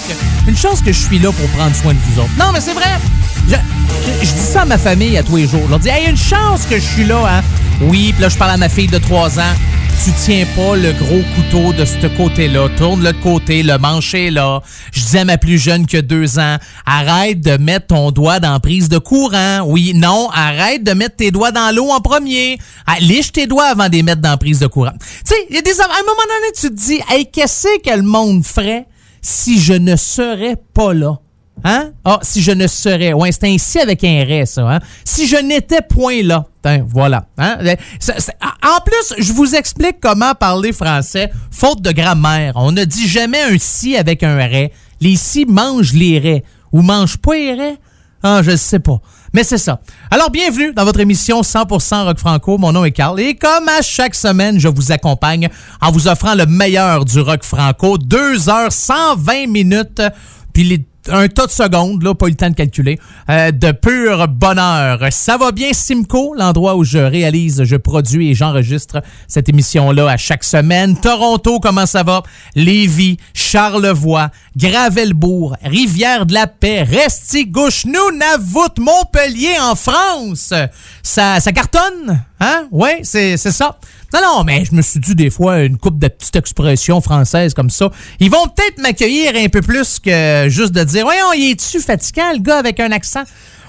Une 0.48 0.56
chance 0.56 0.80
que 0.82 0.94
je 0.94 1.00
suis 1.00 1.18
là 1.18 1.32
pour 1.32 1.50
prendre 1.58 1.76
soin 1.76 1.94
de 1.96 2.00
vous 2.08 2.20
autres. 2.22 2.30
Non, 2.38 2.52
mais 2.54 2.62
c'est 2.62 2.74
vrai. 2.74 3.00
Je, 3.50 3.56
je- 3.56 4.28
je 4.28 4.32
dis 4.32 4.40
ça 4.54 4.62
à 4.62 4.66
ma 4.66 4.78
famille 4.78 5.18
à 5.18 5.24
tous 5.24 5.38
les 5.38 5.48
jours. 5.48 5.62
Je 5.66 5.70
leur 5.72 5.80
dis, 5.80 5.90
hey, 5.90 6.08
une 6.08 6.18
chance 6.18 6.68
que 6.70 6.76
je 6.76 6.86
suis 6.86 7.06
là, 7.06 7.24
hein? 7.28 7.42
Oui, 7.82 8.12
puis 8.14 8.22
là, 8.22 8.30
je 8.30 8.38
parle 8.38 8.52
à 8.52 8.58
ma 8.58 8.70
fille 8.70 8.86
de 8.88 9.00
3 9.00 9.40
ans. 9.40 9.54
Tu 10.04 10.12
tiens 10.24 10.46
pas 10.56 10.76
le 10.76 10.92
gros 10.92 11.24
couteau 11.36 11.74
de 11.74 11.84
ce 11.84 12.06
côté-là. 12.16 12.70
Tourne-le 12.78 13.12
de 13.12 13.18
côté, 13.24 13.64
le 13.64 13.78
manche 13.80 14.14
est 14.14 14.30
là. 14.30 14.62
Je 14.92 15.00
disais 15.00 15.38
plus 15.38 15.58
jeune 15.58 15.88
que 15.88 15.98
2 15.98 16.38
ans, 16.38 16.58
arrête 16.86 17.42
de 17.42 17.58
mettre 17.58 17.88
ton 17.88 18.12
doigt 18.12 18.40
dans 18.40 18.60
prise 18.60 18.88
de 18.88 19.00
courant. 19.00 19.62
Oui, 19.66 19.94
non, 19.96 20.30
arrête 20.32 20.84
de 20.84 20.92
mettre 20.94 21.16
tes 21.16 21.32
doigts 21.32 21.52
dans 21.52 21.74
l'eau 21.76 21.90
en 21.90 22.02
premier. 22.02 22.60
Ah, 22.86 23.00
liche 23.00 23.32
tes 23.32 23.48
doigts 23.48 23.66
avant 23.66 23.88
de 23.88 23.94
les 23.94 24.04
mettre 24.04 24.22
dans 24.22 24.38
prise 24.38 24.60
de 24.60 24.68
courant. 24.68 24.94
Tu 25.00 25.08
sais, 25.26 25.36
il 25.50 25.56
y 25.56 25.60
a 25.60 25.62
des... 25.62 25.82
À 25.82 25.86
un 25.86 26.04
moment 26.04 26.22
donné, 26.28 26.52
tu 26.54 26.70
te 26.70 26.74
dis, 26.74 27.00
hey, 27.10 27.26
qu'est-ce 27.32 27.80
que 27.82 27.96
le 27.96 28.04
monde 28.04 28.46
ferait 28.46 28.86
si 29.22 29.60
je 29.60 29.74
ne 29.74 29.96
serais 29.96 30.58
pas 30.74 30.94
là? 30.94 31.18
Hein? 31.64 31.92
Ah, 32.04 32.20
si 32.22 32.42
je 32.42 32.52
ne 32.52 32.68
serais. 32.68 33.14
Ouais, 33.14 33.32
c'est 33.32 33.46
ainsi 33.48 33.80
avec 33.80 34.04
un 34.04 34.24
ré, 34.24 34.46
ça. 34.46 34.70
Hein? 34.70 34.80
Si 35.04 35.28
je 35.28 35.38
n'étais 35.38 35.82
point 35.82 36.22
là. 36.22 36.46
Voilà. 36.88 37.26
Hein? 37.38 37.58
Ça- 38.00 38.14
En 38.64 38.82
plus, 38.86 39.24
je 39.24 39.32
vous 39.34 39.56
explique 39.56 39.98
comment 40.02 40.34
parler 40.36 40.74
français, 40.74 41.32
faute 41.52 41.82
de 41.82 41.92
grammaire. 41.92 42.54
On 42.56 42.72
ne 42.72 42.84
dit 42.84 43.08
jamais 43.08 43.42
un 43.42 43.58
si 43.60 43.96
avec 43.98 44.22
un 44.24 44.36
ré. 44.36 44.72
Les 45.02 45.16
si 45.16 45.46
mangent 45.46 45.94
les 45.94 46.20
raies. 46.20 46.44
Ou 46.72 46.82
mangent 46.82 47.18
pas 47.18 47.36
les 47.36 47.54
raies? 47.54 47.78
Ah, 48.22 48.42
je 48.44 48.56
sais 48.56 48.80
pas. 48.80 49.00
Mais 49.34 49.44
c'est 49.44 49.58
ça. 49.60 49.80
Alors, 50.10 50.32
bienvenue 50.32 50.74
dans 50.74 50.84
votre 50.86 51.00
émission 51.00 51.42
100% 51.42 52.06
Rock 52.06 52.18
Franco. 52.18 52.58
Mon 52.58 52.72
nom 52.72 52.84
est 52.86 52.92
Carl. 52.92 53.20
Et 53.20 53.36
comme 53.36 53.68
à 53.70 53.82
chaque 53.82 54.16
semaine, 54.16 54.60
je 54.60 54.68
vous 54.68 54.92
accompagne 54.92 55.50
en 55.82 55.92
vous 55.92 56.08
offrant 56.08 56.34
le 56.36 56.46
meilleur 56.48 57.06
du 57.06 57.20
rock 57.20 57.44
franco. 57.44 57.98
2 57.98 58.50
heures 58.50 58.72
120 58.72 59.48
minutes. 59.48 60.02
Puis 60.54 60.64
les 60.64 60.86
un 61.10 61.28
tas 61.28 61.46
de 61.46 61.52
secondes, 61.52 62.02
là, 62.04 62.14
pas 62.16 62.28
eu 62.28 62.32
le 62.32 62.36
temps 62.36 62.50
de 62.50 62.56
calculer, 62.56 63.00
euh, 63.30 63.52
de 63.52 63.72
pur 63.72 64.28
bonheur. 64.28 65.00
Ça 65.12 65.38
va 65.38 65.52
bien, 65.52 65.70
Simco, 65.74 66.34
l'endroit 66.36 66.76
où 66.76 66.84
je 66.84 66.98
réalise, 66.98 67.64
je 67.64 67.76
produis 67.76 68.32
et 68.32 68.34
j'enregistre 68.34 69.02
cette 69.28 69.50
émission-là 69.50 70.10
à 70.10 70.18
chaque 70.18 70.44
semaine. 70.44 71.00
Toronto, 71.00 71.60
comment 71.60 71.86
ça 71.86 72.04
va? 72.04 72.24
Lévis, 72.56 73.18
Charlevoix, 73.34 74.30
Gravelbourg, 74.58 75.56
Rivière-de-la-Paix, 75.64 76.84
Restigouche, 76.84 77.86
Nunavut, 77.86 78.80
Montpellier 78.80 79.58
en 79.62 79.76
France. 79.76 80.54
Ça, 81.04 81.40
ça 81.40 81.52
cartonne, 81.52 82.24
hein? 82.40 82.68
Ouais, 82.72 83.02
c'est 83.04 83.38
ça. 83.38 83.78
Non, 84.14 84.20
non, 84.22 84.44
mais 84.44 84.64
je 84.66 84.74
me 84.74 84.82
suis 84.82 85.00
dit 85.00 85.16
des 85.16 85.30
fois 85.30 85.60
une 85.62 85.78
coupe 85.78 86.00
de 86.00 86.08
petites 86.08 86.36
expressions 86.36 87.02
françaises 87.02 87.54
comme 87.54 87.70
ça. 87.70 87.90
Ils 88.20 88.30
vont 88.32 88.48
peut-être 88.48 88.80
m'accueillir 88.82 89.34
un 89.36 89.50
peu 89.50 89.62
plus 89.62 90.00
que 90.00 90.46
juste 90.48 90.72
de 90.74 90.84
dire 90.84 91.04
Voyons, 91.04 91.34
il 91.36 91.52
est-tu 91.52 91.80
fatigant, 91.82 92.32
le 92.34 92.40
gars 92.40 92.58
avec 92.60 92.80
un 92.80 92.92
accent? 92.92 93.24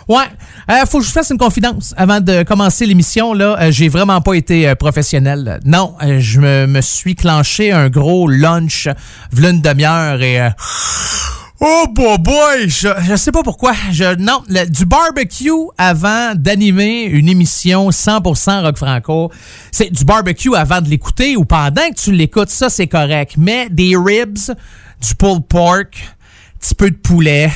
Ouais, 0.08 0.22
euh, 0.70 0.86
faut 0.86 0.98
que 0.98 1.04
je 1.04 1.08
vous 1.08 1.14
fasse 1.14 1.30
une 1.30 1.38
confidence 1.38 1.92
avant 1.96 2.20
de 2.20 2.44
commencer 2.44 2.86
l'émission. 2.86 3.34
Là, 3.34 3.56
Euh, 3.60 3.72
j'ai 3.72 3.88
vraiment 3.88 4.20
pas 4.20 4.34
été 4.34 4.68
euh, 4.68 4.76
professionnel. 4.76 5.58
Non, 5.64 5.96
je 6.00 6.38
me, 6.38 6.66
me 6.68 6.80
suis 6.80 7.16
clenché 7.16 7.72
un 7.72 7.88
gros 7.88 8.28
lunch, 8.28 8.86
v'là 9.32 9.50
une 9.50 9.60
demi-heure 9.62 10.22
et 10.22 10.38
Oh 11.58 11.86
boy, 11.90 12.18
boy, 12.18 12.68
je, 12.68 12.88
je 13.08 13.16
sais 13.16 13.32
pas 13.32 13.42
pourquoi. 13.42 13.72
Je, 13.90 14.14
non, 14.16 14.42
le- 14.48 14.66
du 14.66 14.84
barbecue 14.84 15.50
avant 15.78 16.34
d'animer 16.34 17.04
une 17.04 17.28
émission 17.30 17.88
100% 17.88 18.60
rock 18.62 18.76
franco. 18.76 19.32
C'est 19.72 19.90
du 19.90 20.04
barbecue 20.04 20.54
avant 20.54 20.82
de 20.82 20.88
l'écouter 20.90 21.34
ou 21.36 21.46
pendant 21.46 21.88
que 21.88 21.94
tu 21.94 22.12
l'écoutes, 22.12 22.50
ça 22.50 22.68
c'est 22.68 22.88
correct. 22.88 23.34
Mais 23.38 23.68
des 23.70 23.96
ribs, 23.96 24.36
du 25.00 25.14
pulled 25.14 25.46
pork, 25.48 25.96
petit 26.60 26.74
peu 26.74 26.90
de 26.90 26.96
poulet. 26.96 27.50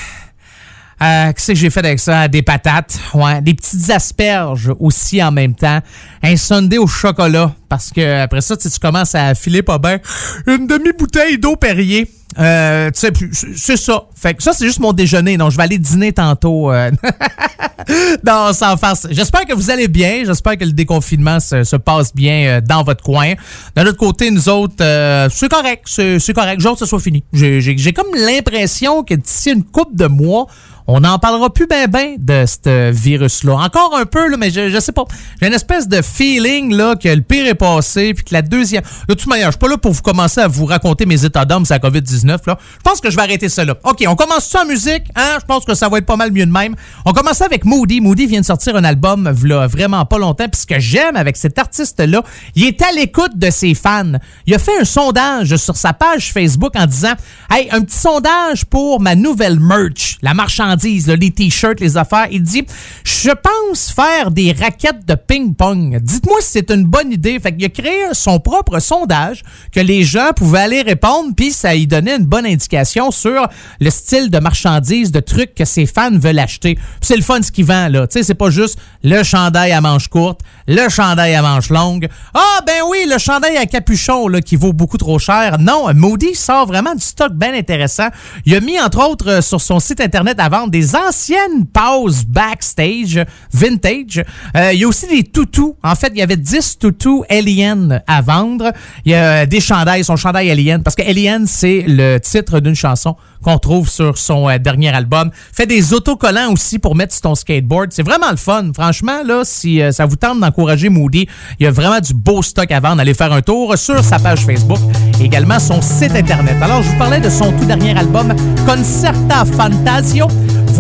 Euh, 1.02 1.32
Qu'est-ce 1.32 1.46
que 1.48 1.54
j'ai 1.54 1.70
fait 1.70 1.80
avec 1.80 1.98
ça? 1.98 2.28
Des 2.28 2.42
patates, 2.42 2.98
ouais, 3.14 3.40
des 3.40 3.54
petites 3.54 3.88
asperges 3.90 4.70
aussi 4.78 5.22
en 5.22 5.32
même 5.32 5.54
temps. 5.54 5.80
Un 6.22 6.36
sundae 6.36 6.76
au 6.78 6.86
chocolat, 6.86 7.54
parce 7.68 7.90
que 7.90 8.22
après 8.22 8.42
ça, 8.42 8.56
tu 8.56 8.68
commences 8.80 9.14
à 9.14 9.34
filer 9.34 9.62
pas 9.62 9.78
bien. 9.78 9.98
Une 10.46 10.66
demi-bouteille 10.66 11.38
d'eau 11.38 11.56
Perrier. 11.56 12.10
Euh, 12.38 12.90
tu 12.92 13.00
sais, 13.00 13.12
c'est 13.56 13.76
ça. 13.76 14.04
Fait 14.14 14.34
que 14.34 14.42
ça, 14.42 14.52
c'est 14.52 14.64
juste 14.66 14.78
mon 14.78 14.92
déjeuner. 14.92 15.36
Donc, 15.36 15.50
je 15.50 15.56
vais 15.56 15.64
aller 15.64 15.78
dîner 15.78 16.12
tantôt. 16.12 16.70
euh, 16.70 16.90
non, 18.26 18.52
sans 18.52 18.76
farce. 18.76 19.06
J'espère 19.10 19.46
que 19.46 19.54
vous 19.54 19.70
allez 19.70 19.88
bien. 19.88 20.22
J'espère 20.24 20.56
que 20.56 20.64
le 20.64 20.72
déconfinement 20.72 21.40
se, 21.40 21.64
se 21.64 21.76
passe 21.76 22.14
bien 22.14 22.46
euh, 22.46 22.60
dans 22.60 22.82
votre 22.84 23.02
coin. 23.02 23.32
D'un 23.74 23.84
autre 23.86 23.96
côté, 23.98 24.30
nous 24.30 24.48
autres, 24.48 24.76
euh, 24.80 25.28
c'est 25.32 25.48
correct. 25.50 25.82
C'est 25.88 26.32
correct. 26.34 26.64
Hâte 26.64 26.72
que 26.74 26.78
ce 26.78 26.86
soit 26.86 27.00
fini. 27.00 27.24
J'ai- 27.32 27.92
comme 27.92 28.14
l'impression 28.14 29.02
que 29.02 29.14
d'ici 29.14 29.50
une 29.50 29.64
couple 29.64 29.96
de 29.96 30.06
mois, 30.06 30.46
on 30.87 31.01
n'en 31.01 31.19
parlera 31.19 31.51
plus 31.51 31.66
ben 31.66 31.87
ben 31.88 32.16
de 32.19 32.45
ce 32.47 32.90
virus-là. 32.90 33.55
Encore 33.55 33.97
un 33.97 34.07
peu, 34.07 34.29
là, 34.29 34.37
mais 34.37 34.51
je, 34.51 34.71
je 34.71 34.81
sais 34.81 34.93
pas. 34.93 35.05
J'ai 35.40 35.49
une 35.49 35.55
espèce 35.55 35.88
de 35.88 36.03
feeling 36.03 36.75
là, 36.75 36.97
que 36.97 37.09
le 37.09 37.21
pire 37.21 37.47
est 37.47 37.55
passé, 37.55 38.14
puis 38.14 38.25
que 38.25 38.35
la 38.35 38.43
deuxième... 38.43 38.83
De 39.09 39.14
toute 39.14 39.29
manière, 39.29 39.47
je 39.47 39.53
suis 39.53 39.59
pas 39.59 39.69
là 39.69 39.77
pour 39.77 39.93
vous 39.93 40.03
commencer 40.03 40.40
à 40.40 40.49
vous 40.49 40.66
raconter 40.66 41.07
mes 41.07 41.25
états 41.25 41.45
d'âme 41.45 41.64
sur 41.64 41.75
la 41.75 41.79
COVID-19. 41.79 42.38
Là. 42.47 42.59
Je 42.59 42.83
pense 42.83 43.01
que 43.01 43.11
je 43.11 43.16
vais 43.16 43.23
arrêter 43.23 43.49
ça 43.49 43.64
là. 43.64 43.75
OK, 43.85 44.05
on 44.07 44.16
commence 44.16 44.47
ça 44.47 44.62
en 44.62 44.66
musique. 44.66 45.05
Hein? 45.14 45.38
Je 45.40 45.47
pense 45.47 45.64
que 45.64 45.75
ça 45.75 45.88
va 45.88 45.99
être 45.99 46.07
pas 46.07 46.16
mal 46.16 46.33
mieux 46.33 46.47
de 46.47 46.51
même. 46.51 46.75
On 47.05 47.12
commence 47.12 47.40
avec 47.40 47.64
Moody. 47.64 48.01
Moody 48.01 48.27
vient 48.27 48.40
de 48.40 48.47
sortir 48.47 48.77
un 48.77 48.85
album 48.85 49.31
v'là 49.31 49.66
vraiment 49.66 50.05
pas 50.07 50.19
longtemps. 50.19 50.49
Puis 50.49 50.62
ce 50.62 50.66
que 50.66 50.81
j'aime 50.81 51.16
avec 51.16 51.37
cet 51.37 51.59
artiste-là, 51.59 52.23
il 52.55 52.64
est 52.64 52.83
à 52.83 52.93
l'écoute 52.93 53.37
de 53.37 53.51
ses 53.51 53.75
fans. 53.75 54.12
Il 54.47 54.55
a 54.55 54.59
fait 54.59 54.81
un 54.81 54.85
sondage 54.85 55.57
sur 55.57 55.77
sa 55.77 55.93
page 55.93 56.33
Facebook 56.33 56.73
en 56.77 56.87
disant 56.87 57.14
Hey, 57.51 57.69
un 57.71 57.83
petit 57.83 57.99
sondage 57.99 58.64
pour 58.64 59.01
ma 59.01 59.14
nouvelle 59.14 59.61
merch, 59.61 60.19
la 60.23 60.35
marchandise 60.35 60.69
les 60.76 61.30
t-shirts, 61.30 61.80
les 61.80 61.96
affaires. 61.96 62.28
Il 62.30 62.42
dit 62.42 62.64
Je 63.04 63.30
pense 63.30 63.90
faire 63.90 64.30
des 64.30 64.52
raquettes 64.52 65.06
de 65.06 65.14
ping-pong. 65.14 65.98
Dites-moi 66.00 66.38
si 66.40 66.50
c'est 66.52 66.70
une 66.70 66.85
bonne 66.85 67.12
idée. 67.12 67.38
Fait 67.40 67.54
qu'il 67.54 67.64
a 67.64 67.68
créé 67.68 68.04
son 68.12 68.40
propre 68.40 68.80
sondage 68.80 69.42
que 69.72 69.80
les 69.80 70.02
gens 70.02 70.30
pouvaient 70.35 70.61
aller 70.61 70.83
répondre, 70.83 71.30
puis 71.37 71.52
ça 71.52 71.74
lui 71.74 71.87
donnait 71.87 72.16
une 72.16 72.24
bonne 72.24 72.46
indication 72.46 73.11
sur 73.11 73.48
le 73.80 73.90
style 73.90 74.30
de 74.30 74.38
marchandises, 74.38 75.12
de 75.12 75.20
trucs 75.20 75.54
que 75.54 75.64
ses 75.64 75.87
fans 75.87 76.11
veulent 76.18 76.38
acheter. 76.38 76.78
C'est 77.00 77.16
le 77.16 77.22
fun 77.22 77.42
ce 77.42 77.52
qu'il 77.52 77.64
vend, 77.64 77.88
là. 77.88 78.06
Tu 78.06 78.18
sais, 78.18 78.24
c'est 78.24 78.35
pas 78.35 78.50
juste 78.50 78.78
le 79.02 79.22
chandail 79.22 79.72
à 79.72 79.80
manches 79.80 80.09
courtes, 80.09 80.40
le 80.66 80.88
chandail 80.88 81.35
à 81.35 81.42
manches 81.42 81.70
longues. 81.70 82.09
Ah, 82.35 82.61
ben 82.66 82.83
oui, 82.88 83.06
le 83.11 83.18
chandail 83.18 83.56
à 83.56 83.66
capuchon, 83.66 84.28
là, 84.28 84.40
qui 84.40 84.56
vaut 84.56 84.72
beaucoup 84.72 84.98
trop 84.98 85.18
cher. 85.18 85.59
Non, 85.59 85.92
Moody 85.94 86.35
sort 86.35 86.66
vraiment 86.66 86.94
du 86.94 87.02
stock 87.02 87.33
bien 87.33 87.54
intéressant. 87.54 88.09
Il 88.44 88.54
a 88.54 88.61
mis, 88.61 88.80
entre 88.80 89.06
autres, 89.06 89.28
euh, 89.28 89.40
sur 89.40 89.61
son 89.61 89.80
site 89.80 90.00
Internet 90.00 90.38
à 90.38 90.48
des 90.66 90.94
anciennes 90.96 91.66
pauses 91.73 92.25
backstage 92.25 93.25
vintage. 93.53 94.23
Euh, 94.57 94.73
il 94.73 94.81
y 94.81 94.85
a 94.85 94.88
aussi 94.88 95.07
des 95.07 95.25
toutous. 95.25 95.77
En 95.83 95.94
fait, 95.94 96.12
il 96.14 96.18
y 96.18 96.23
avait 96.23 96.37
10 96.37 96.79
toutous 96.79 97.25
Alien 97.29 98.03
à 98.07 98.20
vendre. 98.23 98.73
Il 99.05 99.12
y 99.12 99.14
a 99.14 99.46
des 99.46 99.61
chandails, 99.61 100.05
son 100.05 100.16
chandail 100.16 100.51
Alien, 100.51 100.83
parce 100.83 100.96
que 100.96 101.03
Alien, 101.03 101.46
c'est 101.46 101.85
le 101.87 102.18
titre 102.18 102.61
d'une 102.61 102.75
chanson 102.75 103.16
qu'on 103.42 103.59
trouve 103.59 103.88
sur 103.88 104.18
son 104.18 104.49
euh, 104.49 104.59
dernier 104.59 104.90
album. 104.90 105.31
Fait 105.53 105.66
des 105.66 105.94
autocollants 105.94 106.53
aussi 106.53 106.79
pour 106.79 106.94
mettre 106.94 107.12
sur 107.12 107.23
ton 107.23 107.35
skateboard. 107.35 107.92
C'est 107.92 108.03
vraiment 108.03 108.31
le 108.31 108.37
fun. 108.37 108.70
Franchement, 108.75 109.23
là, 109.25 109.42
si 109.44 109.81
euh, 109.81 109.92
ça 109.92 110.07
vous 110.07 110.16
tente 110.16 110.40
d'encourager 110.40 110.88
Moody, 110.88 111.27
il 111.59 111.64
y 111.64 111.66
a 111.66 111.70
vraiment 111.70 112.01
du 112.01 112.14
beau 112.14 112.42
stock 112.42 112.70
à 112.70 112.81
vendre. 112.81 113.01
Allez 113.01 113.14
faire 113.14 113.33
un 113.33 113.42
tour 113.42 113.77
sur 113.79 114.03
sa 114.05 114.18
page 114.18 114.44
Facebook 114.44 114.81
également 115.23 115.59
son 115.59 115.81
site 115.83 116.14
Internet. 116.14 116.57
Alors, 116.62 116.83
je 116.83 116.88
vous 116.90 116.99
parlais 116.99 117.20
de 117.20 117.31
son 117.31 117.53
tout 117.53 117.64
dernier 117.64 117.96
album, 117.96 118.35
Concerta 118.66 119.44
Fantasio. 119.44 120.29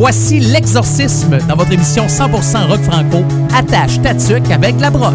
Voici 0.00 0.40
l'exorcisme 0.40 1.36
dans 1.46 1.56
votre 1.56 1.72
émission 1.72 2.06
100% 2.06 2.68
rock 2.68 2.80
franco. 2.84 3.22
Attache 3.54 4.00
ta 4.00 4.14
tuque 4.14 4.50
avec 4.50 4.80
la 4.80 4.88
broche. 4.88 5.12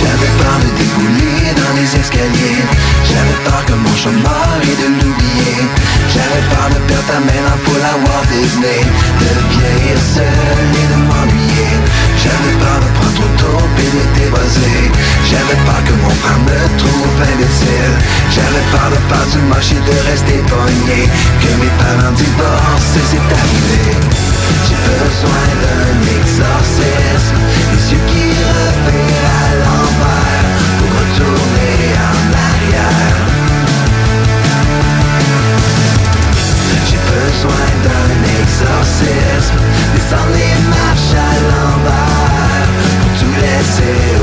J'avais 0.00 0.32
peur 0.40 0.56
de 0.64 0.78
débouler 0.78 1.52
dans 1.54 1.74
les 1.76 2.00
escaliers. 2.00 2.64
J'avais 3.04 3.44
peur 3.44 3.62
que 3.66 3.74
mon 3.74 3.94
chômeur 3.94 4.48
et 4.62 4.76
de 4.80 4.88
l'oublier. 4.94 5.68
J'avais 6.08 6.40
peur 6.48 6.70
de 6.70 6.80
perdre 6.88 7.06
ta 7.06 7.20
main 7.20 7.42
dans 7.44 7.64
pour 7.64 7.74
la 7.74 7.92
Walt 8.00 8.24
Disney. 8.32 8.80
De 9.20 9.28
vieillir 9.52 9.98
seul 10.14 10.73
J'avais 15.30 15.58
peur 15.64 15.82
que 15.84 15.92
mon 16.02 16.10
frère 16.10 16.38
me 16.38 16.78
trouve 16.78 17.22
imbécile. 17.32 17.94
J'avais 18.30 18.64
peur 18.70 18.90
de 18.90 18.98
faire 19.08 19.26
du 19.32 19.38
moche 19.46 19.72
et 19.72 19.82
de 19.82 19.96
rester 20.10 20.38
pogné. 20.50 21.08
Que 21.40 21.50
mes 21.60 21.72
parents 21.78 22.12
divorcent, 22.12 23.06
c'est 23.10 23.28
arrivé. 23.40 23.82
J'ai 24.66 24.80
besoin 24.90 25.46
d'un 25.62 25.96
exorcisme. 26.18 27.38
Les 27.72 27.92
yeux 27.92 28.04
qui 28.10 28.26
revirent 28.46 29.30
à 29.40 29.50
l'envers 29.62 30.46
pour 30.78 30.90
retourner 31.00 31.76
en 32.10 32.24
arrière. 32.50 33.18
J'ai 36.86 37.02
besoin 37.14 37.66
d'un 37.84 38.12
exorcisme. 38.42 39.58
Descendre 39.94 40.34
les 40.34 40.56
marches 40.68 41.14
à 41.14 41.32
l'envers 41.48 41.63
pour 43.44 44.13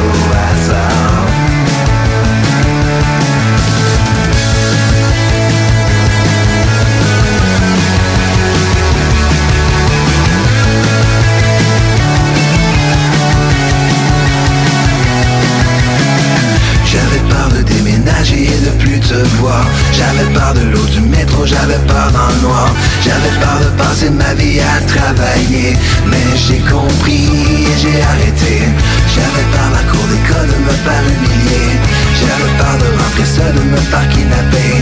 de 19.12 19.24
J'avais 19.92 20.30
peur 20.34 20.54
de 20.54 20.64
l'eau 20.72 20.86
du 20.86 21.02
métro, 21.02 21.46
j'avais 21.46 21.82
peur 21.88 22.12
dans 22.12 22.28
le 22.34 22.48
noir. 22.48 22.70
J'avais 23.04 23.36
peur 23.44 23.60
de 23.60 23.70
passer 23.78 24.10
ma 24.10 24.34
vie 24.34 24.60
à 24.60 24.80
travailler. 24.88 25.76
Mais 26.08 26.28
j'ai 26.36 26.60
compris 26.60 27.28
et 27.68 27.76
j'ai 27.82 28.02
arrêté. 28.02 28.54
J'avais 29.14 29.46
peur 29.52 29.68
à 29.68 29.76
la 29.78 29.84
cour 29.92 30.06
d'école 30.12 30.48
de 30.54 30.60
me 30.68 30.76
faire 30.86 31.04
humilier. 31.14 31.68
J'avais 32.20 32.52
peur 32.58 32.76
de 32.80 32.88
rentrer 33.00 33.26
seul, 33.26 33.54
de 33.54 33.64
me 33.74 33.82
faire 33.92 34.08
kidnapper. 34.10 34.74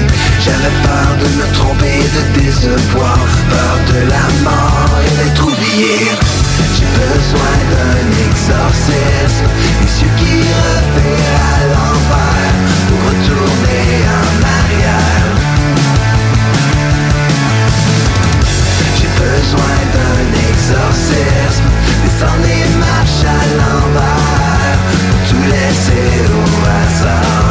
J'avais 0.46 0.76
peur 0.86 1.10
de 1.22 1.28
me 1.40 1.46
tromper 1.58 1.96
et 2.06 2.12
de 2.18 2.24
décevoir. 2.40 3.18
Peur 3.50 3.76
de 3.92 4.00
la 4.14 4.26
mort 4.46 4.94
et 5.06 5.14
d'être 5.18 5.44
oublié. 5.44 6.12
J'ai 6.76 6.90
besoin 7.02 7.56
d'un 7.72 8.04
exorcisme 8.30 9.48
qui 10.18 10.44
besoin 19.40 19.80
d'un 19.94 20.22
exorcisme. 20.52 21.68
Descendre 22.04 22.44
les 22.44 22.68
marches 22.78 23.24
à 23.24 23.42
l'envers. 23.58 24.80
Tout 25.30 25.46
laisser 25.54 26.12
au 26.40 26.46
hasard 26.78 27.49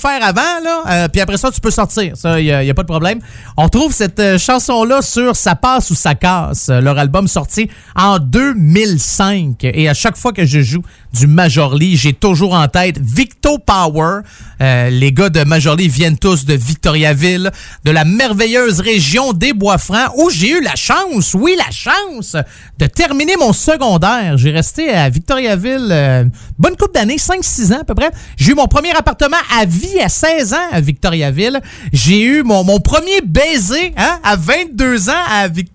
faire 0.00 0.24
avant, 0.24 0.59
euh, 0.90 1.08
puis 1.08 1.20
après 1.20 1.36
ça, 1.36 1.50
tu 1.50 1.60
peux 1.60 1.70
sortir. 1.70 2.16
Ça, 2.16 2.40
il 2.40 2.44
n'y 2.44 2.70
a, 2.70 2.74
pas 2.74 2.82
de 2.82 2.88
problème. 2.88 3.20
On 3.56 3.68
trouve 3.68 3.92
cette 3.92 4.20
euh, 4.20 4.38
chanson-là 4.38 5.02
sur 5.02 5.36
Ça 5.36 5.54
passe 5.54 5.90
ou 5.90 5.94
ça 5.94 6.14
casse, 6.14 6.68
euh, 6.68 6.80
leur 6.80 6.98
album 6.98 7.28
sorti 7.28 7.68
en 7.96 8.18
2005. 8.18 9.64
Et 9.64 9.88
à 9.88 9.94
chaque 9.94 10.16
fois 10.16 10.32
que 10.32 10.44
je 10.44 10.60
joue 10.60 10.82
du 11.12 11.26
Majorly, 11.26 11.96
j'ai 11.96 12.12
toujours 12.12 12.54
en 12.54 12.68
tête 12.68 12.98
Victo 12.98 13.58
Power. 13.58 14.20
Les 14.60 15.12
gars 15.12 15.30
de 15.30 15.42
Majorly 15.42 15.88
viennent 15.88 16.18
tous 16.18 16.44
de 16.44 16.54
Victoriaville, 16.54 17.50
de 17.84 17.90
la 17.90 18.04
merveilleuse 18.04 18.80
région 18.80 19.32
des 19.32 19.52
Bois-Francs, 19.54 20.12
où 20.16 20.30
j'ai 20.30 20.50
eu 20.50 20.62
la 20.62 20.76
chance, 20.76 21.34
oui, 21.34 21.56
la 21.56 21.70
chance, 21.70 22.36
de 22.78 22.86
terminer 22.86 23.36
mon 23.36 23.52
secondaire. 23.52 24.36
J'ai 24.36 24.50
resté 24.50 24.90
à 24.90 25.08
Victoriaville 25.08 25.88
euh, 25.90 26.24
bonne 26.58 26.76
couple 26.76 26.94
d'années, 26.94 27.16
5-6 27.16 27.74
ans 27.74 27.80
à 27.80 27.84
peu 27.84 27.94
près. 27.94 28.10
J'ai 28.36 28.52
eu 28.52 28.54
mon 28.54 28.66
premier 28.66 28.90
appartement 28.92 29.36
à 29.58 29.64
vie 29.64 30.00
à 30.00 30.08
16 30.08 30.54
ans 30.54 30.79
Victoriaville. 30.80 31.60
J'ai 31.92 32.20
eu 32.22 32.42
mon, 32.42 32.64
mon 32.64 32.80
premier 32.80 33.20
baiser 33.24 33.92
hein, 33.96 34.18
à 34.24 34.36
22 34.36 35.08
ans 35.10 35.12
à 35.30 35.48
Victoriaville. 35.48 35.74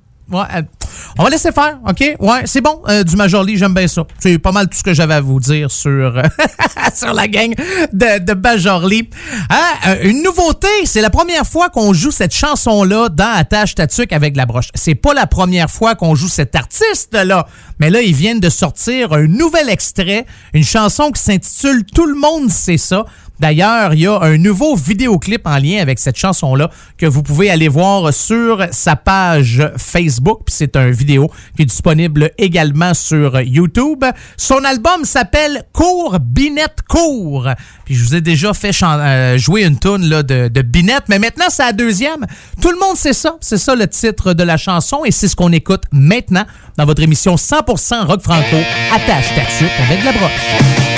On 1.17 1.23
va 1.23 1.29
laisser 1.29 1.51
faire, 1.51 1.77
OK? 1.87 1.99
Ouais, 2.19 2.41
c'est 2.45 2.61
bon. 2.61 2.81
euh, 2.89 3.03
du 3.03 3.15
Majorly, 3.15 3.57
j'aime 3.57 3.73
bien 3.75 3.87
ça. 3.87 4.05
C'est 4.19 4.39
pas 4.39 4.51
mal 4.51 4.67
tout 4.67 4.77
ce 4.77 4.83
que 4.83 4.93
j'avais 4.93 5.13
à 5.13 5.21
vous 5.21 5.39
dire 5.39 5.69
sur, 5.69 6.19
sur 6.95 7.13
la 7.13 7.27
gang 7.27 7.53
de, 7.93 8.19
de 8.23 8.33
Majorly. 8.33 9.07
Hein? 9.49 9.55
Euh, 9.87 9.95
une 10.09 10.23
nouveauté, 10.23 10.67
c'est 10.85 11.01
la 11.01 11.11
première 11.11 11.45
fois 11.45 11.69
qu'on 11.69 11.93
joue 11.93 12.11
cette 12.11 12.33
chanson-là 12.33 13.09
dans 13.09 13.31
Attache 13.35 13.75
Tatuc 13.75 14.11
avec 14.13 14.35
la 14.35 14.45
broche. 14.45 14.69
C'est 14.73 14.95
pas 14.95 15.13
la 15.13 15.27
première 15.27 15.69
fois 15.69 15.93
qu'on 15.95 16.15
joue 16.15 16.27
cet 16.27 16.55
artiste-là. 16.55 17.45
Mais 17.79 17.89
là, 17.91 18.01
ils 18.01 18.15
viennent 18.15 18.39
de 18.39 18.49
sortir 18.49 19.13
un 19.13 19.27
nouvel 19.27 19.69
extrait, 19.69 20.25
une 20.53 20.63
chanson 20.65 21.11
qui 21.11 21.21
s'intitule 21.21 21.83
Tout 21.85 22.07
le 22.07 22.15
monde 22.15 22.49
sait 22.49 22.77
ça. 22.77 23.05
D'ailleurs, 23.39 23.93
il 23.93 24.01
y 24.01 24.07
a 24.07 24.19
un 24.21 24.37
nouveau 24.37 24.75
vidéoclip 24.75 25.45
en 25.45 25.57
lien 25.57 25.81
avec 25.81 25.99
cette 25.99 26.17
chanson-là 26.17 26.69
que 26.97 27.05
vous 27.05 27.23
pouvez 27.23 27.49
aller 27.49 27.67
voir 27.67 28.13
sur 28.13 28.65
sa 28.71 28.95
page 28.95 29.61
Facebook. 29.77 30.41
Puis 30.45 30.55
c'est 30.57 30.75
un 30.75 30.89
vidéo 30.89 31.29
qui 31.55 31.63
est 31.63 31.65
disponible 31.65 32.31
également 32.37 32.93
sur 32.93 33.39
YouTube. 33.41 34.03
Son 34.37 34.63
album 34.63 35.03
s'appelle 35.03 35.63
Cours 35.73 36.17
Binette 36.19 36.81
Cours. 36.87 37.49
Puis 37.85 37.95
je 37.95 38.03
vous 38.03 38.15
ai 38.15 38.21
déjà 38.21 38.53
fait 38.53 38.71
euh, 38.83 39.37
jouer 39.37 39.63
une 39.63 39.79
tune 39.79 40.07
là, 40.07 40.23
de, 40.23 40.61
Binette, 40.61 41.03
mais 41.09 41.19
maintenant 41.19 41.45
c'est 41.49 41.63
la 41.63 41.73
deuxième. 41.73 42.25
Tout 42.61 42.71
le 42.71 42.79
monde 42.79 42.95
sait 42.95 43.13
ça. 43.13 43.37
C'est 43.41 43.57
ça 43.57 43.75
le 43.75 43.87
titre 43.87 44.33
de 44.33 44.43
la 44.43 44.57
chanson 44.57 45.03
et 45.05 45.11
c'est 45.11 45.27
ce 45.27 45.35
qu'on 45.35 45.51
écoute 45.51 45.83
maintenant 45.91 46.45
dans 46.77 46.85
votre 46.85 47.01
émission 47.01 47.35
100% 47.35 48.05
rock 48.05 48.21
franco. 48.21 48.57
Attache 48.93 49.33
ta 49.35 49.83
avec 49.85 50.03
la 50.03 50.11
broche. 50.11 50.94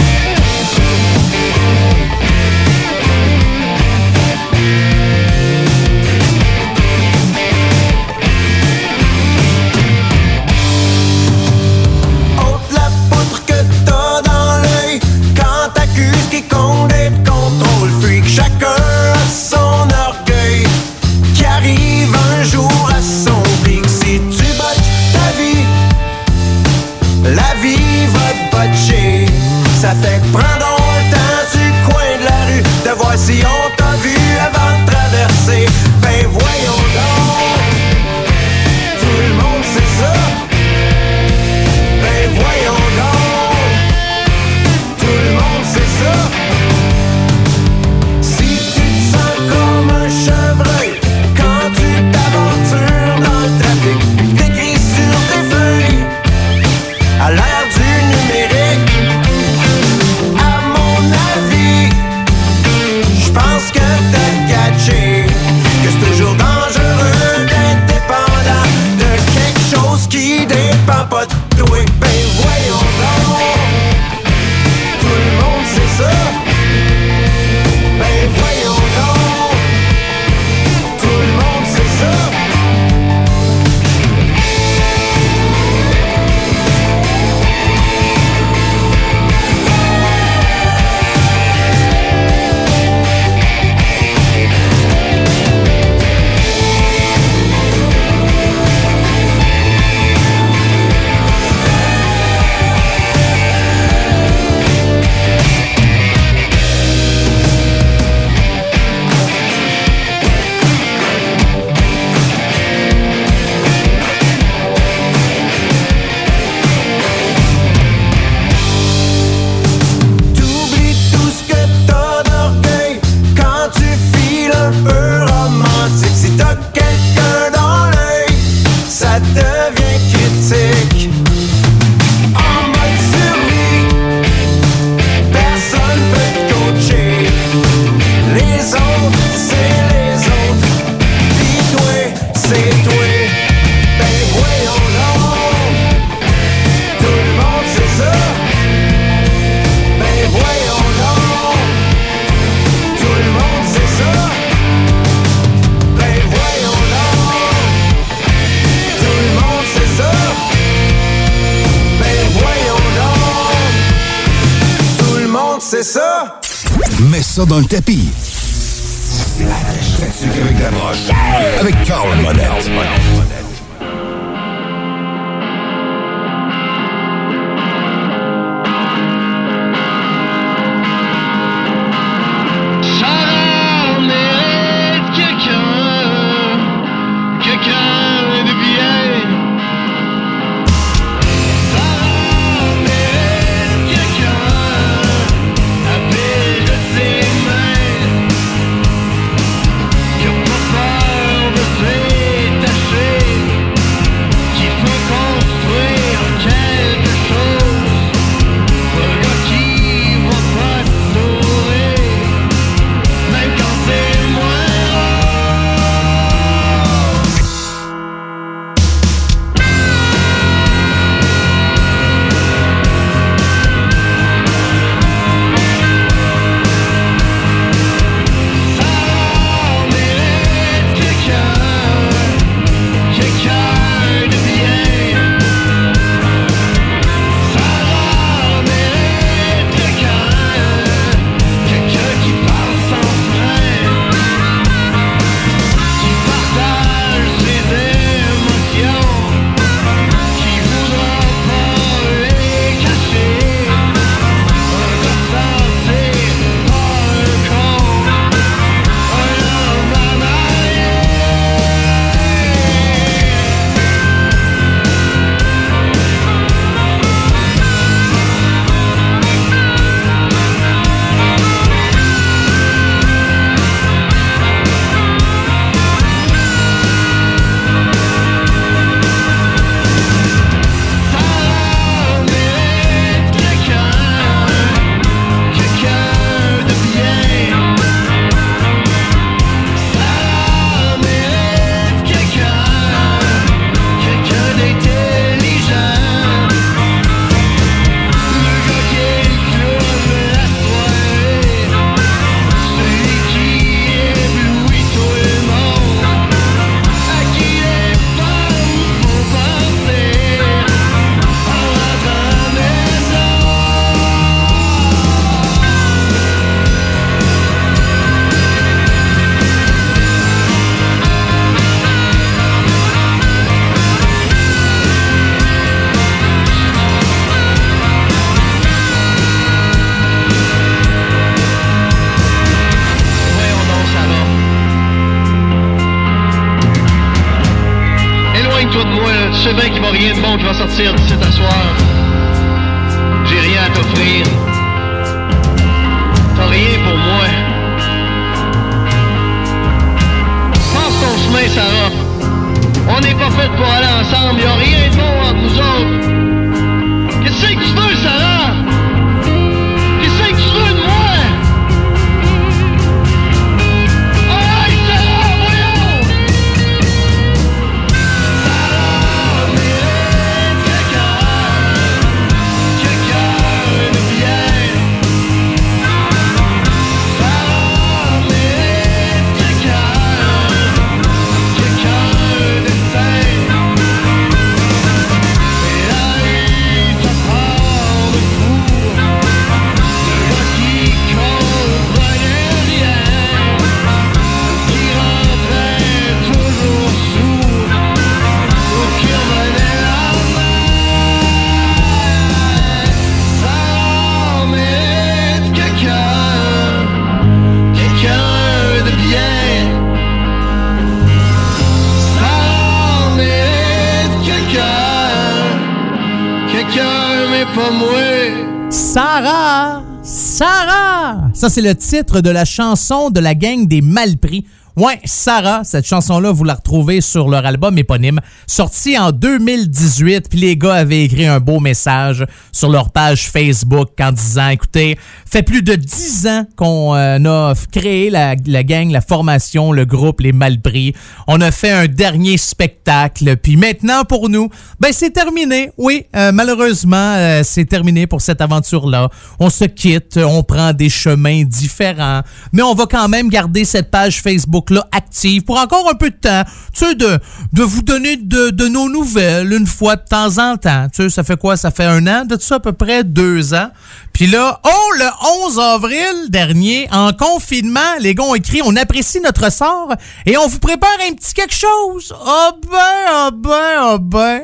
c'est 421.58 421.64
le 421.64 421.74
titre 421.74 422.22
de 422.22 422.30
la 422.30 422.45
chanson 422.45 423.10
de 423.10 423.20
la 423.20 423.34
gang 423.34 423.68
des 423.68 423.82
Malpris. 423.82 424.45
Ouais, 424.78 424.99
Sarah, 425.05 425.63
cette 425.63 425.88
chanson-là, 425.88 426.32
vous 426.32 426.43
la 426.43 426.53
retrouvez 426.53 427.01
sur 427.01 427.30
leur 427.30 427.47
album 427.47 427.80
éponyme, 427.80 428.19
sorti 428.45 428.95
en 428.95 429.11
2018. 429.11 430.30
Puis 430.30 430.38
les 430.38 430.55
gars 430.55 430.75
avaient 430.75 431.05
écrit 431.05 431.25
un 431.25 431.39
beau 431.39 431.59
message 431.59 432.23
sur 432.51 432.69
leur 432.69 432.91
page 432.91 433.28
Facebook 433.28 433.89
en 433.99 434.11
disant, 434.11 434.49
écoutez, 434.49 434.99
fait 435.25 435.41
plus 435.41 435.63
de 435.63 435.73
dix 435.73 436.28
ans 436.28 436.45
qu'on 436.55 436.93
euh, 436.93 437.17
a 437.17 437.53
créé 437.71 438.11
la, 438.11 438.36
gang, 438.36 438.91
la 438.91 439.01
formation, 439.01 439.71
le 439.71 439.86
groupe, 439.86 440.21
les 440.21 440.32
Malbris. 440.32 440.93
On 441.25 441.41
a 441.41 441.49
fait 441.49 441.71
un 441.71 441.88
dernier 441.88 442.38
spectacle. 442.38 443.36
Puis 443.38 443.55
maintenant, 443.55 444.03
pour 444.03 444.30
nous, 444.30 444.47
ben 444.80 444.91
c'est 444.93 445.09
terminé. 445.09 445.71
Oui, 445.80 446.05
euh, 446.15 446.32
malheureusement, 446.32 447.15
euh, 447.15 447.41
c'est 447.43 447.65
terminé 447.65 448.05
pour 448.05 448.21
cette 448.21 448.41
aventure-là. 448.41 449.09
On 449.39 449.49
se 449.49 449.65
quitte, 449.65 450.17
on 450.17 450.43
prend 450.43 450.71
des 450.71 450.89
chemins 450.89 451.45
différents. 451.45 452.21
Mais 452.53 452.61
on 452.61 452.75
va 452.75 452.86
quand 452.86 453.09
même 453.09 453.30
garder 453.30 453.65
cette 453.65 453.89
page 453.89 454.21
Facebook 454.21 454.66
là 454.70 454.88
active 454.91 455.43
pour 455.43 455.57
encore 455.57 455.89
un 455.89 455.95
peu 455.95 456.09
de 456.09 456.15
temps, 456.15 456.43
tu 456.74 456.86
sais, 456.86 456.95
de, 456.95 457.20
de 457.53 457.63
vous 457.63 457.82
donner 457.82 458.18
de, 458.18 458.49
de, 458.49 458.68
nos 458.68 458.89
nouvelles 458.89 459.53
une 459.53 459.68
fois 459.68 459.95
de 459.95 460.03
temps 460.03 460.38
en 460.38 460.57
temps. 460.57 460.88
Tu 460.93 461.03
sais, 461.03 461.09
ça 461.09 461.24
fait 461.24 461.38
quoi? 461.38 461.57
Ça 461.57 461.72
fait 461.72 461.86
un 461.86 462.05
an, 462.07 462.26
de 462.26 462.38
ça 462.39 462.55
à 462.55 462.59
peu 462.59 462.74
près 462.74 463.03
deux 463.03 463.53
ans. 463.53 463.70
Puis 464.13 464.28
là, 464.28 464.59
oh, 464.63 464.93
le 464.97 465.45
11 465.45 465.59
avril 465.59 466.30
dernier, 466.30 466.88
en 466.91 467.13
confinement, 467.13 467.80
les 467.99 468.15
gars 468.15 468.24
ont 468.24 468.36
écrit 468.36 468.61
«On 468.65 468.76
apprécie 468.76 469.20
notre 469.22 469.51
sort 469.51 469.93
et 470.26 470.38
on 470.38 470.47
vous 470.47 470.59
prépare 470.59 470.97
un 471.07 471.13
petit 471.13 471.34
quelque 471.34 471.53
chose.» 471.53 472.13
Oh 472.26 472.51
ben, 472.70 472.80
oh 473.11 473.30
ben, 473.32 473.82
oh 473.84 473.99
ben. 473.99 474.41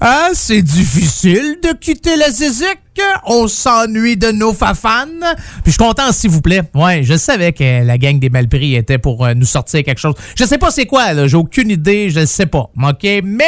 Ah, 0.00 0.30
c'est 0.32 0.62
difficile 0.62 1.58
de 1.62 1.72
quitter 1.72 2.16
la 2.16 2.30
zézique. 2.30 2.83
On 3.26 3.48
s'ennuie 3.48 4.16
de 4.16 4.30
nos 4.30 4.52
fafanes. 4.52 5.24
Puis 5.62 5.66
je 5.66 5.70
suis 5.72 5.78
content, 5.78 6.12
s'il 6.12 6.30
vous 6.30 6.40
plaît. 6.40 6.62
Ouais, 6.74 7.02
je 7.02 7.16
savais 7.16 7.52
que 7.52 7.84
la 7.84 7.98
gang 7.98 8.18
des 8.18 8.30
Malpris 8.30 8.74
était 8.74 8.98
pour 8.98 9.24
euh, 9.24 9.34
nous 9.34 9.46
sortir 9.46 9.82
quelque 9.82 10.00
chose. 10.00 10.14
Je 10.36 10.44
sais 10.44 10.58
pas 10.58 10.70
c'est 10.70 10.86
quoi, 10.86 11.12
là. 11.12 11.26
J'ai 11.26 11.36
aucune 11.36 11.70
idée, 11.70 12.10
je 12.10 12.24
sais 12.26 12.46
pas. 12.46 12.70
OK? 12.82 13.06
Mais. 13.24 13.44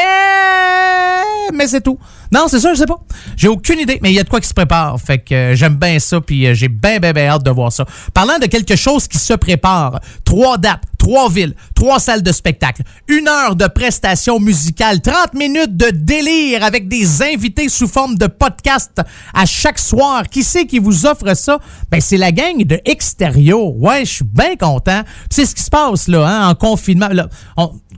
Mais 1.54 1.66
c'est 1.66 1.80
tout. 1.80 1.98
Non, 2.32 2.46
c'est 2.48 2.60
ça, 2.60 2.74
je 2.74 2.78
sais 2.78 2.86
pas. 2.86 2.98
J'ai 3.36 3.48
aucune 3.48 3.78
idée, 3.78 3.98
mais 4.02 4.10
il 4.10 4.14
y 4.14 4.18
a 4.18 4.24
de 4.24 4.28
quoi 4.28 4.40
qui 4.40 4.48
se 4.48 4.54
prépare. 4.54 4.98
Fait 5.00 5.18
que 5.18 5.34
euh, 5.34 5.54
j'aime 5.54 5.76
bien 5.76 5.98
ça, 5.98 6.20
puis 6.20 6.46
euh, 6.46 6.54
j'ai 6.54 6.68
bien, 6.68 6.98
bien, 6.98 7.12
bien 7.12 7.28
hâte 7.28 7.44
de 7.44 7.50
voir 7.50 7.72
ça. 7.72 7.84
Parlant 8.12 8.38
de 8.38 8.46
quelque 8.46 8.76
chose 8.76 9.06
qui 9.06 9.18
se 9.18 9.34
prépare, 9.34 10.00
trois 10.24 10.58
dates, 10.58 10.82
trois 11.06 11.30
villes, 11.30 11.54
trois 11.76 12.00
salles 12.00 12.24
de 12.24 12.32
spectacle, 12.32 12.82
une 13.06 13.28
heure 13.28 13.54
de 13.54 13.68
prestations 13.68 14.40
musicales, 14.40 15.00
30 15.00 15.34
minutes 15.34 15.76
de 15.76 15.90
délire 15.90 16.64
avec 16.64 16.88
des 16.88 17.22
invités 17.22 17.68
sous 17.68 17.86
forme 17.86 18.16
de 18.16 18.26
podcast 18.26 19.00
à 19.32 19.46
chaque 19.46 19.78
soir. 19.78 20.24
Qui 20.28 20.42
c'est 20.42 20.66
qui 20.66 20.80
vous 20.80 21.06
offre 21.06 21.34
ça? 21.36 21.60
Ben, 21.92 22.00
c'est 22.00 22.16
la 22.16 22.32
gang 22.32 22.58
de 22.58 22.80
Extérieur. 22.84 23.76
Ouais, 23.76 24.04
je 24.04 24.14
suis 24.14 24.24
bien 24.24 24.56
content. 24.56 25.02
C'est 25.30 25.46
ce 25.46 25.54
qui 25.54 25.62
se 25.62 25.70
passe, 25.70 26.08
là, 26.08 26.26
hein, 26.26 26.48
en 26.48 26.56
confinement. 26.56 27.08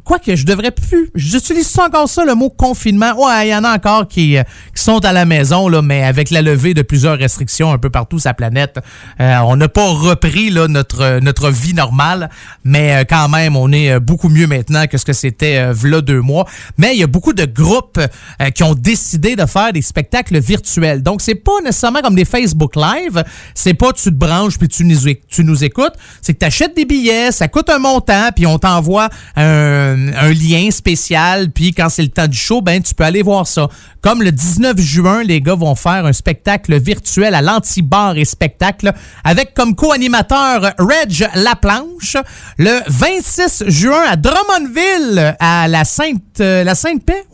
Quoique, 0.08 0.36
je 0.36 0.46
devrais 0.46 0.70
plus. 0.70 1.10
J'utilise 1.14 1.78
encore 1.78 2.08
ça, 2.08 2.24
le 2.24 2.34
mot 2.34 2.48
confinement. 2.48 3.12
Ouais, 3.14 3.48
il 3.48 3.50
y 3.50 3.54
en 3.54 3.62
a 3.62 3.74
encore 3.74 4.08
qui, 4.08 4.38
euh, 4.38 4.42
qui 4.74 4.82
sont 4.82 5.04
à 5.04 5.12
la 5.12 5.26
maison, 5.26 5.68
là, 5.68 5.82
mais 5.82 6.02
avec 6.02 6.30
la 6.30 6.40
levée 6.40 6.72
de 6.72 6.80
plusieurs 6.80 7.18
restrictions 7.18 7.70
un 7.70 7.76
peu 7.76 7.90
partout 7.90 8.18
sur 8.18 8.30
la 8.30 8.32
planète, 8.32 8.78
euh, 9.20 9.36
on 9.44 9.56
n'a 9.56 9.68
pas 9.68 9.86
repris 9.86 10.48
là, 10.48 10.66
notre, 10.66 11.02
euh, 11.02 11.20
notre 11.20 11.50
vie 11.50 11.74
normale, 11.74 12.30
mais 12.64 12.96
euh, 12.96 13.04
quand 13.06 13.28
même, 13.28 13.54
on 13.54 13.70
est 13.70 14.00
beaucoup 14.00 14.30
mieux 14.30 14.46
maintenant 14.46 14.86
que 14.86 14.96
ce 14.96 15.04
que 15.04 15.12
c'était 15.12 15.58
euh, 15.58 15.72
v'là 15.74 16.00
deux 16.00 16.22
mois. 16.22 16.46
Mais 16.78 16.94
il 16.94 17.00
y 17.00 17.02
a 17.02 17.06
beaucoup 17.06 17.34
de 17.34 17.44
groupes 17.44 17.98
euh, 17.98 18.48
qui 18.48 18.62
ont 18.62 18.74
décidé 18.74 19.36
de 19.36 19.44
faire 19.44 19.74
des 19.74 19.82
spectacles 19.82 20.38
virtuels. 20.38 21.02
Donc, 21.02 21.20
c'est 21.20 21.34
pas 21.34 21.60
nécessairement 21.62 22.00
comme 22.00 22.14
des 22.14 22.24
Facebook 22.24 22.76
Live. 22.76 23.22
C'est 23.54 23.74
pas 23.74 23.92
tu 23.92 24.04
te 24.04 24.14
branches 24.14 24.58
puis 24.58 24.68
tu 24.68 24.86
nous, 24.86 25.12
tu 25.28 25.44
nous 25.44 25.64
écoutes. 25.64 25.94
C'est 26.22 26.32
que 26.32 26.38
tu 26.38 26.46
achètes 26.46 26.74
des 26.74 26.86
billets, 26.86 27.30
ça 27.30 27.48
coûte 27.48 27.68
un 27.68 27.78
montant, 27.78 28.30
puis 28.34 28.46
on 28.46 28.58
t'envoie 28.58 29.10
un, 29.36 29.97
un 30.16 30.32
lien 30.32 30.70
spécial. 30.70 31.50
Puis 31.50 31.72
quand 31.72 31.88
c'est 31.88 32.02
le 32.02 32.08
temps 32.08 32.26
du 32.26 32.38
show, 32.38 32.60
ben 32.60 32.82
tu 32.82 32.94
peux 32.94 33.04
aller 33.04 33.22
voir 33.22 33.46
ça. 33.46 33.68
Comme 34.00 34.22
le 34.22 34.32
19 34.32 34.78
juin, 34.78 35.22
les 35.22 35.40
gars 35.40 35.54
vont 35.54 35.74
faire 35.74 36.06
un 36.06 36.12
spectacle 36.12 36.78
virtuel 36.80 37.34
à 37.34 37.42
l'Anti-Bar 37.42 38.16
et 38.16 38.24
Spectacle 38.24 38.92
avec 39.24 39.54
comme 39.54 39.74
co-animateur 39.74 40.74
Reg 40.78 41.28
Laplanche. 41.34 42.16
Le 42.58 42.80
26 42.86 43.64
juin 43.66 44.02
à 44.08 44.16
Drummondville, 44.16 45.36
à 45.40 45.68
la 45.68 45.84
Sainte, 45.84 46.40
euh, 46.40 46.64
la 46.64 46.74
Sainte-Paix. 46.74 47.24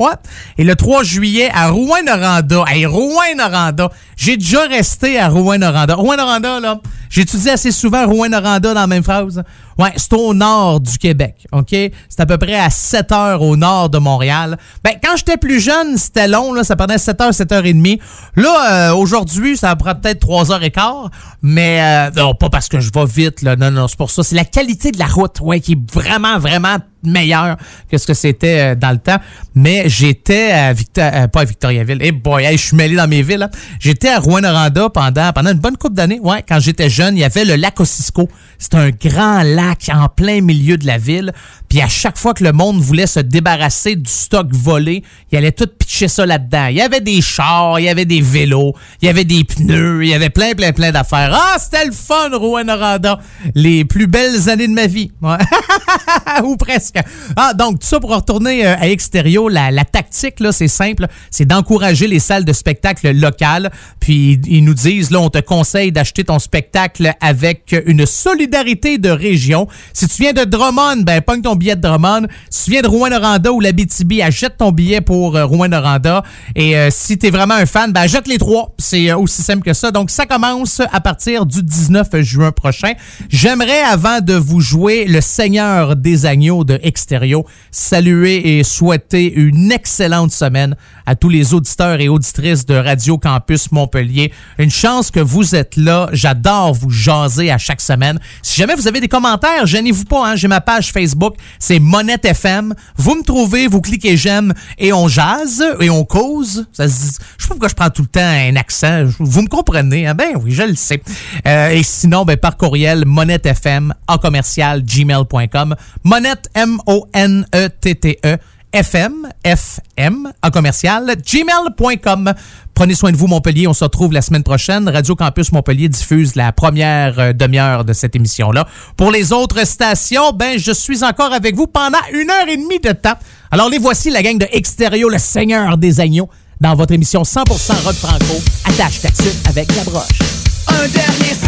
Et 0.58 0.64
le 0.64 0.74
3 0.74 1.02
juillet 1.02 1.50
à 1.52 1.70
Rouen-Noranda. 1.70 2.64
Hey, 2.68 2.86
Rouen-Noranda. 2.86 3.90
J'ai 4.16 4.36
déjà 4.36 4.66
resté 4.66 5.18
à 5.18 5.28
Rouen-Noranda. 5.28 5.94
Rouen-Noranda, 5.94 6.60
là, 6.60 6.80
j'ai 7.14 7.22
étudié 7.22 7.52
assez 7.52 7.70
souvent 7.70 8.08
Rouen-Noranda 8.08 8.74
dans 8.74 8.80
la 8.80 8.86
même 8.88 9.04
phrase. 9.04 9.40
Ouais, 9.78 9.92
c'est 9.96 10.12
au 10.14 10.34
nord 10.34 10.80
du 10.80 10.98
Québec, 10.98 11.46
OK? 11.52 11.68
C'est 11.70 12.18
à 12.18 12.26
peu 12.26 12.38
près 12.38 12.56
à 12.56 12.70
7 12.70 13.12
heures 13.12 13.40
au 13.40 13.56
nord 13.56 13.88
de 13.88 13.98
Montréal. 13.98 14.58
Ben, 14.82 14.94
quand 15.00 15.16
j'étais 15.16 15.36
plus 15.36 15.60
jeune, 15.60 15.96
c'était 15.96 16.26
long, 16.26 16.52
là, 16.52 16.64
ça 16.64 16.74
prenait 16.74 16.98
7 16.98 17.20
heures, 17.20 17.32
7 17.32 17.52
heures 17.52 17.66
et 17.66 17.72
demie. 17.72 18.00
Là, 18.34 18.90
euh, 18.90 18.94
aujourd'hui, 18.96 19.56
ça 19.56 19.76
prend 19.76 19.94
peut-être 19.94 20.18
3 20.18 20.50
heures 20.50 20.64
et 20.64 20.72
quart, 20.72 21.08
mais 21.40 21.80
euh, 21.80 22.10
non, 22.16 22.34
pas 22.34 22.50
parce 22.50 22.68
que 22.68 22.80
je 22.80 22.90
vais 22.92 23.06
vite, 23.06 23.42
là, 23.42 23.54
non, 23.54 23.70
non, 23.70 23.86
c'est 23.86 23.96
pour 23.96 24.10
ça. 24.10 24.24
C'est 24.24 24.34
la 24.34 24.44
qualité 24.44 24.90
de 24.90 24.98
la 24.98 25.06
route, 25.06 25.40
ouais, 25.40 25.60
qui 25.60 25.74
est 25.74 25.92
vraiment, 25.92 26.40
vraiment 26.40 26.78
meilleure 27.10 27.56
que 27.90 27.98
ce 27.98 28.06
que 28.06 28.14
c'était 28.14 28.60
euh, 28.60 28.74
dans 28.74 28.90
le 28.90 28.98
temps. 28.98 29.18
Mais 29.54 29.84
j'étais 29.88 30.50
à 30.50 30.72
Victor... 30.72 31.10
euh, 31.12 31.28
pas 31.28 31.40
à 31.42 31.44
Victoriaville. 31.44 31.98
Eh 32.00 32.12
boy, 32.12 32.46
je 32.52 32.56
suis 32.56 32.76
mêlé 32.76 32.96
dans 32.96 33.08
mes 33.08 33.22
villes. 33.22 33.38
là. 33.38 33.50
J'étais 33.80 34.08
à 34.08 34.18
Rouen-Noranda 34.18 34.90
pendant, 34.90 35.32
pendant 35.32 35.52
une 35.52 35.58
bonne 35.58 35.76
couple 35.76 35.94
d'années. 35.94 36.20
Ouais, 36.22 36.42
quand 36.46 36.60
j'étais 36.60 36.90
jeune, 36.90 37.16
il 37.16 37.20
y 37.20 37.24
avait 37.24 37.44
le 37.44 37.56
lac 37.56 37.78
Ossisco. 37.80 38.28
C'est 38.58 38.74
un 38.74 38.90
grand 38.90 39.42
lac 39.42 39.90
en 39.92 40.08
plein 40.08 40.40
milieu 40.40 40.76
de 40.76 40.86
la 40.86 40.98
ville. 40.98 41.32
Puis 41.68 41.80
à 41.80 41.88
chaque 41.88 42.18
fois 42.18 42.34
que 42.34 42.44
le 42.44 42.52
monde 42.52 42.80
voulait 42.80 43.06
se 43.06 43.20
débarrasser 43.20 43.96
du 43.96 44.10
stock 44.10 44.48
volé, 44.52 45.02
il 45.32 45.38
allait 45.38 45.52
tout 45.52 45.66
pitcher 45.66 46.08
ça 46.08 46.24
là-dedans. 46.26 46.66
Il 46.66 46.76
y 46.76 46.80
avait 46.80 47.00
des 47.00 47.20
chars, 47.20 47.80
il 47.80 47.84
y 47.84 47.88
avait 47.88 48.04
des 48.04 48.20
vélos, 48.20 48.74
il 49.02 49.06
y 49.06 49.08
avait 49.08 49.24
des 49.24 49.44
pneus, 49.44 50.04
il 50.04 50.08
y 50.08 50.14
avait 50.14 50.30
plein, 50.30 50.52
plein, 50.52 50.72
plein 50.72 50.92
d'affaires. 50.92 51.30
Ah, 51.32 51.56
c'était 51.58 51.84
le 51.84 51.92
fun, 51.92 52.30
Rouen-Noranda. 52.32 53.18
Les 53.54 53.84
plus 53.84 54.06
belles 54.06 54.48
années 54.48 54.68
de 54.68 54.72
ma 54.72 54.86
vie. 54.86 55.10
Ou 56.44 56.56
presque. 56.56 56.93
Ah, 57.36 57.54
donc, 57.54 57.80
tout 57.80 57.86
ça 57.86 58.00
pour 58.00 58.14
retourner 58.14 58.66
euh, 58.66 58.76
à 58.76 58.88
extérieur, 58.88 59.48
la, 59.48 59.70
la 59.70 59.84
tactique, 59.84 60.40
là, 60.40 60.52
c'est 60.52 60.68
simple. 60.68 61.06
C'est 61.30 61.44
d'encourager 61.44 62.06
les 62.06 62.18
salles 62.18 62.44
de 62.44 62.52
spectacle 62.52 63.10
locales. 63.10 63.70
Puis, 64.00 64.40
ils 64.46 64.64
nous 64.64 64.74
disent, 64.74 65.10
là, 65.10 65.20
on 65.20 65.30
te 65.30 65.38
conseille 65.38 65.92
d'acheter 65.92 66.24
ton 66.24 66.38
spectacle 66.38 67.12
avec 67.20 67.74
une 67.86 68.06
solidarité 68.06 68.98
de 68.98 69.10
région. 69.10 69.66
Si 69.92 70.08
tu 70.08 70.22
viens 70.22 70.32
de 70.32 70.44
Drummond, 70.44 71.02
ben, 71.02 71.20
pogne 71.20 71.42
ton 71.42 71.56
billet 71.56 71.76
de 71.76 71.80
Drummond. 71.80 72.26
Si 72.50 72.64
tu 72.64 72.70
viens 72.72 72.82
de 72.82 72.88
Rouen-Noranda 72.88 73.52
ou 73.52 73.60
la 73.60 73.72
BTB, 73.72 74.20
achète 74.22 74.56
ton 74.58 74.72
billet 74.72 75.00
pour 75.00 75.36
euh, 75.36 75.44
Rouen-Noranda. 75.44 76.22
Et 76.54 76.76
euh, 76.76 76.88
si 76.90 77.18
t'es 77.18 77.30
vraiment 77.30 77.54
un 77.54 77.66
fan, 77.66 77.92
ben, 77.92 78.02
achète 78.02 78.28
les 78.28 78.38
trois. 78.38 78.74
C'est 78.78 79.12
aussi 79.12 79.42
simple 79.42 79.62
que 79.62 79.72
ça. 79.72 79.90
Donc, 79.90 80.10
ça 80.10 80.26
commence 80.26 80.80
à 80.92 81.00
partir 81.00 81.46
du 81.46 81.62
19 81.62 82.20
juin 82.20 82.52
prochain. 82.52 82.92
J'aimerais, 83.28 83.80
avant 83.82 84.20
de 84.20 84.34
vous 84.34 84.60
jouer 84.60 85.04
le 85.06 85.20
Seigneur 85.20 85.96
des 85.96 86.26
agneaux 86.26 86.64
de 86.64 86.78
Extérieur, 86.84 87.42
saluer 87.70 88.58
et 88.58 88.64
souhaiter 88.64 89.32
une 89.32 89.72
excellente 89.72 90.30
semaine 90.32 90.76
à 91.06 91.14
tous 91.16 91.28
les 91.28 91.54
auditeurs 91.54 92.00
et 92.00 92.08
auditrices 92.08 92.64
de 92.66 92.74
Radio 92.74 93.18
Campus 93.18 93.72
Montpellier. 93.72 94.32
Une 94.58 94.70
chance 94.70 95.10
que 95.10 95.20
vous 95.20 95.54
êtes 95.54 95.76
là. 95.76 96.08
J'adore 96.12 96.74
vous 96.74 96.90
jaser 96.90 97.50
à 97.50 97.58
chaque 97.58 97.80
semaine. 97.80 98.18
Si 98.42 98.56
jamais 98.60 98.74
vous 98.74 98.86
avez 98.88 99.00
des 99.00 99.08
commentaires, 99.08 99.66
gênez-vous 99.66 100.04
pas. 100.04 100.30
Hein? 100.30 100.36
J'ai 100.36 100.48
ma 100.48 100.60
page 100.60 100.92
Facebook, 100.92 101.36
c'est 101.58 101.78
Monette 101.78 102.24
FM. 102.24 102.74
Vous 102.96 103.14
me 103.16 103.22
trouvez, 103.22 103.66
vous 103.66 103.80
cliquez 103.80 104.16
j'aime 104.16 104.52
et 104.78 104.92
on 104.92 105.08
jase 105.08 105.64
et 105.80 105.90
on 105.90 106.04
cause. 106.04 106.66
Ça 106.72 106.88
se 106.88 106.92
dit- 106.92 107.08
je 107.38 107.42
sais 107.42 107.48
pas 107.48 107.54
pourquoi 107.54 107.68
je 107.68 107.74
prends 107.74 107.90
tout 107.90 108.02
le 108.02 108.08
temps 108.08 108.20
un 108.20 108.56
accent. 108.56 109.06
Vous 109.18 109.42
me 109.42 109.48
comprenez? 109.48 110.06
Hein? 110.06 110.14
Ben 110.14 110.32
oui, 110.42 110.52
je 110.52 110.62
le 110.62 110.74
sais. 110.74 111.02
Euh, 111.46 111.70
et 111.70 111.82
sinon, 111.82 112.24
ben, 112.24 112.36
par 112.36 112.56
courriel, 112.56 113.04
monettefm, 113.06 113.92
à 114.06 114.18
commercial, 114.18 114.82
gmail.com. 114.82 115.74
Monette, 116.04 116.48
M-O-N-E-T-T-E. 116.64 118.38
FM, 118.74 119.28
FM, 119.44 120.32
en 120.42 120.50
commercial, 120.50 121.14
gmail.com. 121.24 122.34
Prenez 122.74 122.94
soin 122.96 123.12
de 123.12 123.16
vous, 123.16 123.28
Montpellier. 123.28 123.68
On 123.68 123.72
se 123.72 123.84
retrouve 123.84 124.12
la 124.12 124.20
semaine 124.20 124.42
prochaine. 124.42 124.88
Radio 124.88 125.14
Campus 125.14 125.52
Montpellier 125.52 125.88
diffuse 125.88 126.34
la 126.34 126.50
première 126.50 127.20
euh, 127.20 127.32
demi-heure 127.32 127.84
de 127.84 127.92
cette 127.92 128.16
émission-là. 128.16 128.66
Pour 128.96 129.12
les 129.12 129.32
autres 129.32 129.64
stations, 129.64 130.32
ben, 130.32 130.58
je 130.58 130.72
suis 130.72 131.04
encore 131.04 131.32
avec 131.32 131.54
vous 131.54 131.68
pendant 131.68 132.00
une 132.12 132.28
heure 132.28 132.48
et 132.48 132.56
demie 132.56 132.80
de 132.80 132.90
temps. 132.90 133.14
Alors, 133.52 133.70
les 133.70 133.78
voici, 133.78 134.10
la 134.10 134.22
gang 134.22 134.38
de 134.38 134.48
Extérieur, 134.50 135.08
le 135.08 135.18
Seigneur 135.18 135.78
des 135.78 136.00
agneaux, 136.00 136.28
dans 136.60 136.74
votre 136.74 136.94
émission 136.94 137.22
100% 137.22 137.84
rock 137.84 137.94
franco. 137.94 138.42
Attache 138.64 139.02
ta 139.02 139.08
avec 139.50 139.68
la 139.76 139.84
broche. 139.84 140.18
Un 140.66 140.88
dernier 140.88 141.34
saut 141.34 141.46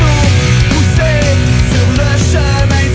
sur 0.97 1.89
le 1.91 2.19
chemin 2.31 2.86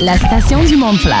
la 0.00 0.16
station 0.18 0.64
du 0.64 0.74
monde 0.74 0.96
fly. 0.96 1.12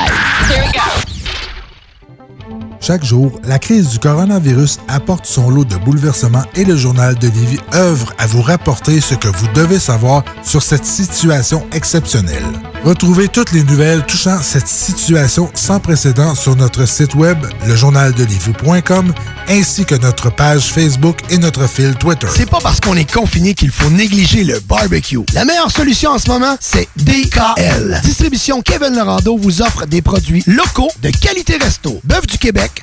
Chaque 2.80 3.04
jour, 3.04 3.38
la 3.44 3.60
crise 3.60 3.90
du 3.90 4.00
coronavirus 4.00 4.78
apporte 4.88 5.24
son 5.24 5.50
lot 5.50 5.64
de 5.64 5.76
bouleversements 5.76 6.42
et 6.56 6.64
le 6.64 6.76
journal 6.76 7.14
de 7.16 7.28
Lévis 7.28 7.60
œuvre 7.74 8.12
à 8.18 8.26
vous 8.26 8.42
rapporter 8.42 9.00
ce 9.00 9.14
que 9.14 9.28
vous 9.28 9.46
devez 9.54 9.78
savoir 9.78 10.24
sur 10.42 10.62
cette 10.62 10.84
situation 10.84 11.64
exceptionnelle. 11.72 12.42
Retrouvez 12.84 13.28
toutes 13.28 13.52
les 13.52 13.62
nouvelles 13.62 14.04
touchant 14.06 14.40
cette 14.42 14.68
situation 14.68 15.50
sans 15.54 15.78
précédent 15.78 16.34
sur 16.34 16.56
notre 16.56 16.86
site 16.86 17.14
web, 17.14 17.38
lejournaldelivie.com, 17.68 19.12
ainsi 19.48 19.84
que 19.84 19.94
notre 19.94 20.30
page 20.30 20.72
Facebook 20.72 21.18
et 21.30 21.38
notre 21.38 21.66
fil 21.66 21.94
Twitter. 21.94 22.26
C'est 22.34 22.48
pas 22.48 22.60
parce 22.62 22.80
qu'on 22.80 22.96
est 22.96 23.10
confiné 23.10 23.54
qu'il 23.54 23.70
faut 23.70 23.90
négliger 23.90 24.44
le 24.44 24.60
barbecue. 24.60 25.20
La 25.32 25.44
meilleure 25.44 25.70
solution 25.70 26.10
en 26.10 26.18
ce 26.18 26.28
moment, 26.28 26.56
c'est 26.60 26.88
DKL. 26.96 28.00
Distribution 28.04 28.60
Kevin 28.62 28.94
Lorando 28.94 29.36
vous 29.36 29.62
offre 29.62 29.86
des 29.86 30.02
produits 30.02 30.42
locaux 30.46 30.90
de 31.02 31.10
qualité 31.10 31.56
resto. 31.56 32.00
Bœuf 32.04 32.26
du 32.26 32.38
Québec, 32.38 32.82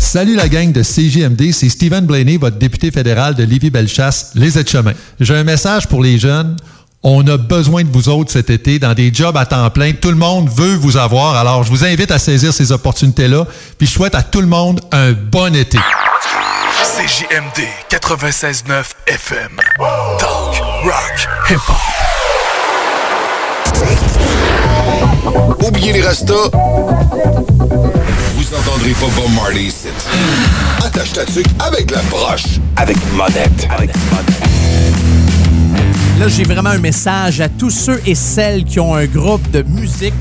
Salut 0.00 0.34
la 0.34 0.48
gang 0.48 0.72
de 0.72 0.82
CGMD, 0.82 1.52
c'est 1.52 1.68
Stephen 1.68 2.06
Blaney, 2.06 2.38
votre 2.38 2.56
député 2.56 2.90
fédéral 2.90 3.34
de 3.34 3.44
Lévis-Bellechasse, 3.44 4.30
les 4.34 4.58
aides-chemins. 4.58 4.94
J'ai 5.20 5.36
un 5.36 5.44
message 5.44 5.86
pour 5.86 6.02
les 6.02 6.18
jeunes. 6.18 6.56
On 7.02 7.24
a 7.28 7.36
besoin 7.36 7.84
de 7.84 7.90
vous 7.90 8.08
autres 8.08 8.32
cet 8.32 8.48
été 8.48 8.78
dans 8.78 8.94
des 8.94 9.12
jobs 9.12 9.36
à 9.36 9.44
temps 9.44 9.68
plein. 9.68 9.92
Tout 9.92 10.08
le 10.08 10.16
monde 10.16 10.48
veut 10.48 10.74
vous 10.74 10.96
avoir. 10.96 11.36
Alors, 11.36 11.64
je 11.64 11.70
vous 11.70 11.84
invite 11.84 12.10
à 12.10 12.18
saisir 12.18 12.52
ces 12.52 12.72
opportunités-là. 12.72 13.46
Puis, 13.76 13.86
je 13.86 13.92
souhaite 13.92 14.14
à 14.14 14.22
tout 14.22 14.40
le 14.40 14.46
monde 14.46 14.80
un 14.90 15.12
bon 15.12 15.54
été. 15.54 15.78
CJMD 16.82 17.66
96.9 17.90 18.84
FM. 19.06 19.50
Talk, 20.18 20.62
rock, 20.82 21.28
hip-hop. 21.50 21.76
Oubliez 25.62 25.92
les 25.92 26.02
restos. 26.02 26.50
Vous 28.50 28.56
entendrez 28.56 28.90
pas 28.94 29.06
Bob 29.14 29.32
Marley 29.36 29.66
ici. 29.66 29.86
Attache 30.84 31.12
ta 31.12 31.24
tuque 31.24 31.46
avec 31.60 31.88
la 31.92 32.02
broche. 32.10 32.58
Avec 32.76 32.96
monette. 33.14 33.68
Avec 33.70 33.90
Là, 36.20 36.28
j'ai 36.28 36.44
vraiment 36.44 36.68
un 36.68 36.78
message 36.78 37.40
à 37.40 37.48
tous 37.48 37.70
ceux 37.70 37.98
et 38.04 38.14
celles 38.14 38.64
qui 38.64 38.78
ont 38.78 38.94
un 38.94 39.06
groupe 39.06 39.50
de 39.52 39.62
musique. 39.62 40.12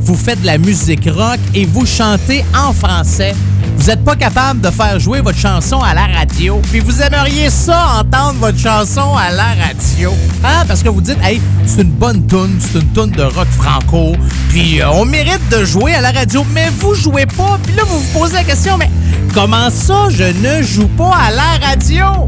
Vous 0.00 0.14
faites 0.14 0.42
de 0.42 0.44
la 0.44 0.58
musique 0.58 1.08
rock 1.08 1.38
et 1.54 1.64
vous 1.64 1.86
chantez 1.86 2.44
en 2.54 2.74
français. 2.74 3.34
Vous 3.78 3.86
n'êtes 3.86 4.04
pas 4.04 4.16
capable 4.16 4.60
de 4.60 4.68
faire 4.68 5.00
jouer 5.00 5.22
votre 5.22 5.38
chanson 5.38 5.80
à 5.80 5.94
la 5.94 6.08
radio. 6.08 6.60
Puis 6.70 6.80
vous 6.80 7.00
aimeriez 7.00 7.48
ça, 7.48 8.00
entendre 8.00 8.34
votre 8.38 8.58
chanson 8.58 9.16
à 9.16 9.32
la 9.32 9.54
radio. 9.66 10.12
Hein? 10.44 10.64
Parce 10.68 10.82
que 10.82 10.90
vous 10.90 11.00
dites, 11.00 11.18
hey, 11.22 11.40
c'est 11.64 11.80
une 11.80 11.90
bonne 11.90 12.26
tune, 12.26 12.58
c'est 12.60 12.78
une 12.78 12.92
tune 12.92 13.12
de 13.12 13.22
rock 13.22 13.48
franco. 13.48 14.14
Puis 14.50 14.82
euh, 14.82 14.90
on 14.90 15.06
mérite 15.06 15.40
de 15.50 15.64
jouer 15.64 15.94
à 15.94 16.02
la 16.02 16.10
radio, 16.10 16.44
mais 16.52 16.68
vous 16.80 16.94
jouez 16.94 17.24
pas. 17.24 17.58
Puis 17.62 17.74
là, 17.74 17.84
vous 17.84 17.98
vous 17.98 18.18
posez 18.18 18.34
la 18.34 18.44
question, 18.44 18.76
mais 18.76 18.90
comment 19.36 19.68
ça, 19.68 20.08
je 20.08 20.24
ne 20.24 20.62
joue 20.62 20.88
pas 20.88 21.14
à 21.14 21.30
la 21.30 21.66
radio? 21.66 22.26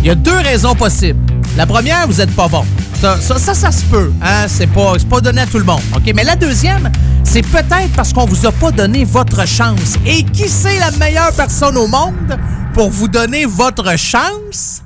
Il 0.00 0.06
y 0.08 0.10
a 0.10 0.16
deux 0.16 0.36
raisons 0.38 0.74
possibles. 0.74 1.20
La 1.56 1.64
première, 1.64 2.08
vous 2.08 2.20
êtes 2.20 2.34
pas 2.34 2.48
bon. 2.48 2.64
Ça, 3.00 3.20
ça, 3.20 3.70
se 3.70 3.84
peut. 3.84 4.12
Hein? 4.20 4.46
C'est 4.48 4.66
pas, 4.66 4.94
pas 5.08 5.20
donné 5.20 5.42
à 5.42 5.46
tout 5.46 5.58
le 5.58 5.64
monde. 5.64 5.80
Mais 6.12 6.24
la 6.24 6.34
deuxième, 6.34 6.90
c'est 7.22 7.42
peut-être 7.42 7.92
parce 7.94 8.12
qu'on 8.12 8.24
vous 8.24 8.46
a 8.46 8.50
pas 8.50 8.72
donné 8.72 9.04
votre 9.04 9.46
chance. 9.46 9.96
Et 10.04 10.24
qui 10.24 10.48
c'est 10.48 10.80
la 10.80 10.90
meilleure 10.92 11.32
personne 11.34 11.76
au 11.76 11.86
monde 11.86 12.36
pour 12.74 12.90
vous 12.90 13.06
donner 13.06 13.46
votre 13.46 13.96
chance? 13.96 14.82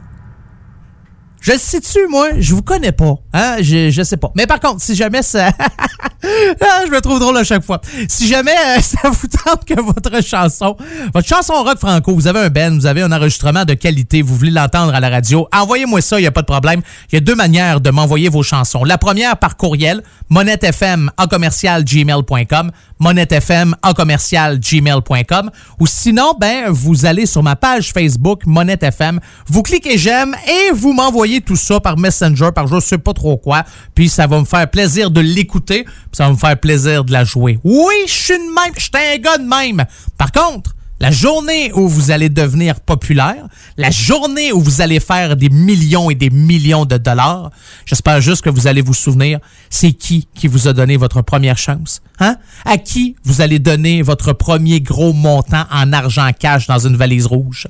Je 1.44 1.52
le 1.52 1.58
sais-tu, 1.58 1.98
moi? 2.08 2.28
Je 2.38 2.54
vous 2.54 2.62
connais 2.62 2.92
pas. 2.92 3.16
Hein? 3.34 3.56
Je, 3.60 3.90
je 3.90 4.02
sais 4.02 4.16
pas. 4.16 4.32
Mais 4.34 4.46
par 4.46 4.60
contre, 4.60 4.80
si 4.80 4.94
jamais 4.94 5.22
ça... 5.22 5.50
Ah, 6.60 6.82
je 6.86 6.90
me 6.90 7.00
trouve 7.00 7.20
drôle 7.20 7.36
à 7.36 7.44
chaque 7.44 7.64
fois. 7.64 7.80
Si 8.08 8.26
jamais 8.26 8.50
euh, 8.50 8.80
ça 8.82 9.10
vous 9.10 9.26
tente 9.26 9.64
que 9.64 9.80
votre 9.80 10.22
chanson, 10.24 10.76
votre 11.12 11.28
chanson 11.28 11.52
rock 11.62 11.78
franco, 11.78 12.14
vous 12.14 12.26
avez 12.26 12.40
un 12.40 12.48
band, 12.48 12.72
vous 12.72 12.86
avez 12.86 13.02
un 13.02 13.12
enregistrement 13.12 13.64
de 13.64 13.74
qualité, 13.74 14.22
vous 14.22 14.34
voulez 14.34 14.50
l'entendre 14.50 14.94
à 14.94 15.00
la 15.00 15.10
radio, 15.10 15.46
envoyez-moi 15.52 16.00
ça, 16.00 16.18
il 16.18 16.22
n'y 16.22 16.26
a 16.26 16.32
pas 16.32 16.42
de 16.42 16.46
problème. 16.46 16.80
Il 17.10 17.16
y 17.16 17.18
a 17.18 17.20
deux 17.20 17.34
manières 17.34 17.80
de 17.80 17.90
m'envoyer 17.90 18.28
vos 18.28 18.42
chansons. 18.42 18.84
La 18.84 18.98
première 18.98 19.36
par 19.36 19.56
courriel, 19.56 20.02
monettefm 20.28 21.10
en 21.18 21.26
commercial 21.26 21.84
gmail.com, 21.84 22.70
monettefm 22.98 23.76
en 23.82 23.92
commercial 23.92 24.58
gmail.com, 24.58 25.50
ou 25.80 25.86
sinon, 25.86 26.34
ben, 26.38 26.70
vous 26.70 27.06
allez 27.06 27.26
sur 27.26 27.42
ma 27.42 27.56
page 27.56 27.92
Facebook, 27.92 28.42
Monette 28.46 28.82
FM, 28.82 29.20
vous 29.46 29.62
cliquez 29.62 29.98
j'aime 29.98 30.34
et 30.48 30.72
vous 30.72 30.92
m'envoyez 30.92 31.33
tout 31.40 31.56
ça 31.56 31.80
par 31.80 31.98
Messenger, 31.98 32.50
par 32.54 32.66
je 32.66 32.80
sais 32.80 32.98
pas 32.98 33.12
trop 33.12 33.36
quoi, 33.36 33.64
puis 33.94 34.08
ça 34.08 34.26
va 34.26 34.40
me 34.40 34.44
faire 34.44 34.68
plaisir 34.70 35.10
de 35.10 35.20
l'écouter, 35.20 35.84
puis 35.84 35.94
ça 36.12 36.24
va 36.24 36.32
me 36.32 36.36
faire 36.36 36.58
plaisir 36.58 37.04
de 37.04 37.12
la 37.12 37.24
jouer. 37.24 37.58
Oui, 37.64 37.94
je 38.06 38.12
suis 38.12 38.34
de 38.34 38.54
même, 38.54 38.74
je 38.76 38.82
suis 38.82 38.90
un 38.94 39.18
gars 39.18 39.38
de 39.38 39.44
même. 39.44 39.84
Par 40.18 40.32
contre, 40.32 40.74
la 41.00 41.10
journée 41.10 41.72
où 41.74 41.88
vous 41.88 42.12
allez 42.12 42.28
devenir 42.28 42.80
populaire, 42.80 43.48
la 43.76 43.90
journée 43.90 44.52
où 44.52 44.60
vous 44.60 44.80
allez 44.80 45.00
faire 45.00 45.36
des 45.36 45.48
millions 45.48 46.08
et 46.08 46.14
des 46.14 46.30
millions 46.30 46.84
de 46.84 46.96
dollars, 46.96 47.50
j'espère 47.84 48.20
juste 48.20 48.42
que 48.42 48.50
vous 48.50 48.68
allez 48.68 48.80
vous 48.80 48.94
souvenir, 48.94 49.40
c'est 49.70 49.92
qui 49.92 50.28
qui 50.34 50.46
vous 50.46 50.68
a 50.68 50.72
donné 50.72 50.96
votre 50.96 51.20
première 51.20 51.58
chance? 51.58 52.00
Hein? 52.20 52.36
À 52.64 52.78
qui 52.78 53.16
vous 53.24 53.40
allez 53.40 53.58
donner 53.58 54.02
votre 54.02 54.32
premier 54.32 54.80
gros 54.80 55.12
montant 55.12 55.64
en 55.70 55.92
argent 55.92 56.30
cash 56.38 56.68
dans 56.68 56.78
une 56.78 56.96
valise 56.96 57.26
rouge? 57.26 57.66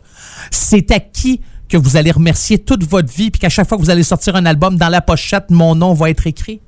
C'est 0.50 0.90
à 0.92 1.00
qui 1.00 1.40
que 1.68 1.76
vous 1.76 1.96
allez 1.96 2.10
remercier 2.10 2.58
toute 2.58 2.84
votre 2.84 3.12
vie, 3.12 3.30
puis 3.30 3.40
qu'à 3.40 3.48
chaque 3.48 3.68
fois 3.68 3.78
que 3.78 3.82
vous 3.82 3.90
allez 3.90 4.02
sortir 4.02 4.36
un 4.36 4.46
album, 4.46 4.76
dans 4.76 4.88
la 4.88 5.00
pochette, 5.00 5.50
mon 5.50 5.74
nom 5.74 5.94
va 5.94 6.10
être 6.10 6.26
écrit? 6.26 6.60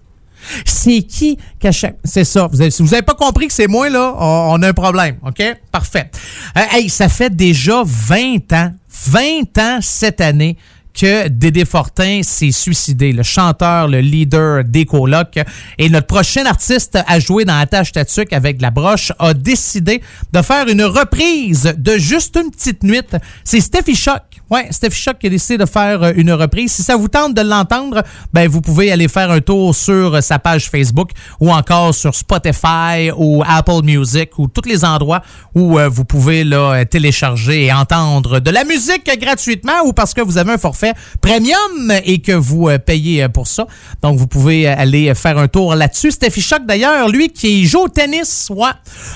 C'est 0.64 1.02
qui 1.02 1.38
qu'à 1.58 1.72
chaque... 1.72 1.96
C'est 2.04 2.24
ça. 2.24 2.48
Vous 2.52 2.60
avez, 2.60 2.70
si 2.70 2.82
vous 2.82 2.90
n'avez 2.90 3.02
pas 3.02 3.14
compris 3.14 3.48
que 3.48 3.52
c'est 3.52 3.66
moi, 3.66 3.88
là, 3.88 4.14
on, 4.18 4.62
a 4.62 4.68
un 4.68 4.72
problème. 4.72 5.16
OK? 5.26 5.42
Parfait. 5.72 6.10
Euh, 6.56 6.60
hey, 6.72 6.88
ça 6.88 7.08
fait 7.08 7.34
déjà 7.34 7.82
20 7.84 8.52
ans, 8.52 8.72
20 9.06 9.58
ans 9.58 9.78
cette 9.80 10.20
année 10.20 10.56
que 10.96 11.28
Dédé 11.28 11.64
Fortin 11.64 12.20
s'est 12.22 12.52
suicidé, 12.52 13.12
le 13.12 13.22
chanteur, 13.22 13.86
le 13.86 14.00
leader 14.00 14.64
des 14.64 14.86
colocs. 14.86 15.38
Et 15.78 15.90
notre 15.90 16.06
prochain 16.06 16.46
artiste 16.46 16.98
à 17.06 17.20
jouer 17.20 17.44
dans 17.44 17.58
Attache 17.58 17.92
Tatuc 17.92 18.32
avec 18.32 18.62
la 18.62 18.70
broche 18.70 19.12
a 19.18 19.34
décidé 19.34 20.02
de 20.32 20.42
faire 20.42 20.66
une 20.68 20.82
reprise 20.82 21.74
de 21.76 21.98
juste 21.98 22.38
une 22.42 22.50
petite 22.50 22.82
nuit. 22.82 23.02
C'est 23.44 23.60
Steffi 23.60 23.94
Shock. 23.94 24.22
Ouais, 24.50 24.68
Steffi 24.70 25.00
Shock 25.00 25.18
qui 25.18 25.26
a 25.26 25.30
décidé 25.30 25.58
de 25.58 25.66
faire 25.66 26.02
euh, 26.02 26.12
une 26.16 26.32
reprise. 26.32 26.72
Si 26.72 26.82
ça 26.82 26.96
vous 26.96 27.08
tente 27.08 27.34
de 27.34 27.40
l'entendre, 27.40 28.02
ben 28.32 28.48
vous 28.48 28.60
pouvez 28.60 28.92
aller 28.92 29.08
faire 29.08 29.30
un 29.30 29.40
tour 29.40 29.74
sur 29.74 30.22
sa 30.22 30.38
page 30.38 30.70
Facebook 30.70 31.10
ou 31.40 31.50
encore 31.50 31.94
sur 31.94 32.14
Spotify 32.14 33.10
ou 33.16 33.42
Apple 33.46 33.82
Music 33.82 34.38
ou 34.38 34.46
tous 34.48 34.68
les 34.68 34.84
endroits 34.84 35.22
où 35.54 35.78
euh, 35.78 35.88
vous 35.88 36.04
pouvez 36.04 36.44
télécharger 36.90 37.66
et 37.66 37.72
entendre 37.72 38.40
de 38.40 38.50
la 38.50 38.64
musique 38.64 39.10
gratuitement 39.20 39.84
ou 39.84 39.92
parce 39.92 40.14
que 40.14 40.20
vous 40.20 40.38
avez 40.38 40.52
un 40.52 40.58
forfait 40.58 40.92
premium 41.20 41.92
et 42.04 42.18
que 42.20 42.32
vous 42.32 42.68
euh, 42.68 42.78
payez 42.78 43.24
euh, 43.24 43.28
pour 43.28 43.46
ça. 43.46 43.66
Donc, 44.02 44.18
vous 44.18 44.26
pouvez 44.26 44.68
euh, 44.68 44.74
aller 44.76 45.14
faire 45.14 45.38
un 45.38 45.48
tour 45.48 45.74
là-dessus. 45.74 46.12
Steffi 46.12 46.40
Shock, 46.40 46.66
d'ailleurs, 46.66 47.08
lui 47.08 47.28
qui 47.28 47.66
joue 47.66 47.80
au 47.80 47.88
tennis, 47.88 48.48
ouais. 48.50 48.70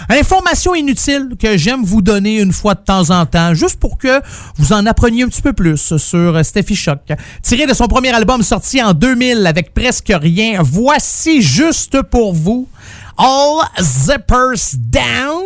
Information 0.09 0.75
inutile 0.75 1.31
que 1.39 1.57
j'aime 1.57 1.85
vous 1.85 2.03
donner 2.03 2.41
une 2.41 2.53
fois 2.53 2.75
de 2.75 2.81
temps 2.81 3.11
en 3.11 3.27
temps, 3.27 3.55
juste 3.55 3.79
pour 3.79 3.99
que 3.99 4.21
vous 4.57 4.73
en 4.73 4.87
appreniez 4.87 5.20
un 5.23 5.29
petit 5.29 5.43
peu 5.43 5.53
plus 5.53 5.97
sur 5.97 6.45
Steffi 6.45 6.77
Shock. 6.77 7.01
Tiré 7.43 7.67
de 7.67 7.75
son 7.75 7.87
premier 7.87 8.11
album 8.11 8.43
sorti 8.43 8.83
en 8.83 8.93
2000 8.93 9.47
avec 9.47 9.75
presque 9.75 10.13
rien, 10.13 10.61
voici 10.63 11.43
juste 11.43 12.03
pour 12.03 12.33
vous 12.33 12.69
All 13.17 13.67
Zippers 13.81 14.77
Down. 14.77 15.45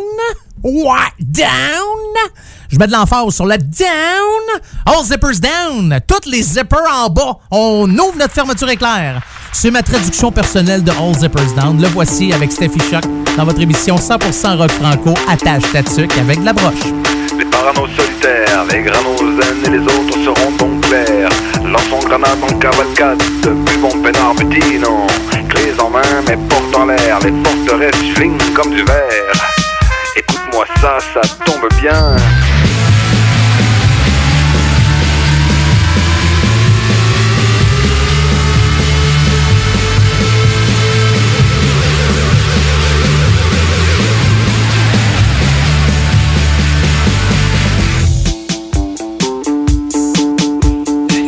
What? 0.63 1.13
Down? 1.19 2.15
Je 2.69 2.79
mets 2.79 2.87
de 2.87 2.91
l'emphase 2.91 3.35
sur 3.35 3.45
le 3.45 3.57
down. 3.57 4.61
All 4.85 5.03
zippers 5.03 5.39
down. 5.39 5.99
Toutes 6.07 6.25
les 6.25 6.41
zippers 6.41 6.79
en 6.91 7.09
bas. 7.09 7.37
On 7.51 7.89
ouvre 7.89 8.17
notre 8.17 8.33
fermeture 8.33 8.69
éclair. 8.69 9.21
C'est 9.53 9.71
ma 9.71 9.83
traduction 9.83 10.31
personnelle 10.31 10.83
de 10.83 10.91
All 10.91 11.13
zippers 11.13 11.53
down. 11.55 11.79
Le 11.79 11.87
voici 11.89 12.33
avec 12.33 12.51
Steffi 12.51 12.79
Shock 12.89 13.03
dans 13.37 13.45
votre 13.45 13.61
émission 13.61 13.95
100% 13.95 14.57
rock 14.57 14.71
franco. 14.71 15.13
Attache 15.29 15.71
ta 15.71 15.79
avec 16.19 16.39
de 16.39 16.45
la 16.45 16.53
broche. 16.53 17.24
Les 17.37 17.45
paranos 17.45 17.89
solitaires, 17.95 18.63
les 18.71 18.81
granos 18.81 19.17
zen 19.19 19.65
et 19.65 19.77
les 19.77 19.83
autres 19.83 20.17
seront 20.23 20.51
donc 20.51 20.81
clairs. 20.87 21.29
Lançons 21.65 21.99
grenade 22.07 22.37
en 22.41 22.59
cavalcade, 22.59 23.21
buvons 23.43 24.01
peinard 24.01 24.35
non 24.81 25.07
Clés 25.49 25.73
en 25.79 25.89
main, 25.89 26.01
mais 26.27 26.37
porte 26.49 26.75
en 26.75 26.85
l'air, 26.85 27.19
les 27.23 27.33
forteresses 27.43 28.13
flingent 28.15 28.53
comme 28.53 28.71
du 28.71 28.83
verre. 28.83 29.33
Écoute-moi 30.15 30.65
ça, 30.81 30.97
ça 31.13 31.21
tombe 31.45 31.67
bien. 31.81 32.15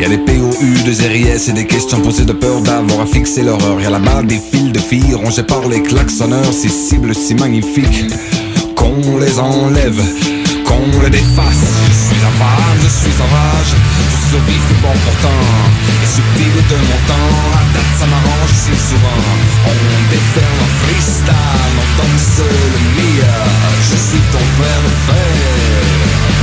Y 0.07 0.13
a 0.13 0.15
des 0.15 0.23
POU, 0.23 0.83
des 0.85 1.05
RIS 1.05 1.49
et 1.49 1.51
des 1.51 1.67
questions 1.67 1.99
posées 1.99 2.23
de 2.23 2.31
peur 2.31 2.61
d'avoir 2.61 3.01
à 3.01 3.05
fixer 3.05 3.43
l'horreur. 3.43 3.81
Y 3.81 3.87
a 3.87 3.89
là-bas 3.89 4.23
des 4.23 4.39
fils 4.39 4.71
de 4.71 4.79
filles 4.79 5.13
rongées 5.13 5.43
par 5.43 5.67
les 5.67 5.83
klaxonneurs, 5.83 6.53
ces 6.53 6.69
cibles 6.69 7.13
si 7.13 7.35
magnifiques 7.35 8.05
qu'on 8.75 9.17
les 9.19 9.37
enlève, 9.37 10.01
qu'on 10.63 11.01
les 11.03 11.09
défasse. 11.09 11.67
Je 11.89 11.93
suis 11.93 12.21
femme, 12.39 12.79
je 12.83 12.87
suis 12.87 13.11
rage, 13.19 13.73
je 14.31 14.37
vif 14.49 14.67
du 14.69 14.75
bon 14.81 14.95
pourtant. 15.03 15.43
Et 16.01 16.07
subtil 16.07 16.55
de 16.55 16.77
mon 16.87 16.99
temps, 17.11 17.33
la 17.51 17.63
date 17.75 17.93
ça 17.99 18.05
m'arrange 18.05 18.53
si 18.55 18.71
souvent. 18.87 19.23
On 19.67 20.09
déferle 20.09 20.61
en 20.63 20.71
freestyle, 20.85 21.75
on 21.83 21.87
danse 21.99 22.47
le 22.47 22.79
meilleur. 22.95 23.47
Je 23.91 23.97
suis 24.07 24.23
ton 24.31 24.45
frère 24.55 24.81
de 24.85 24.91
fer. 25.11 26.36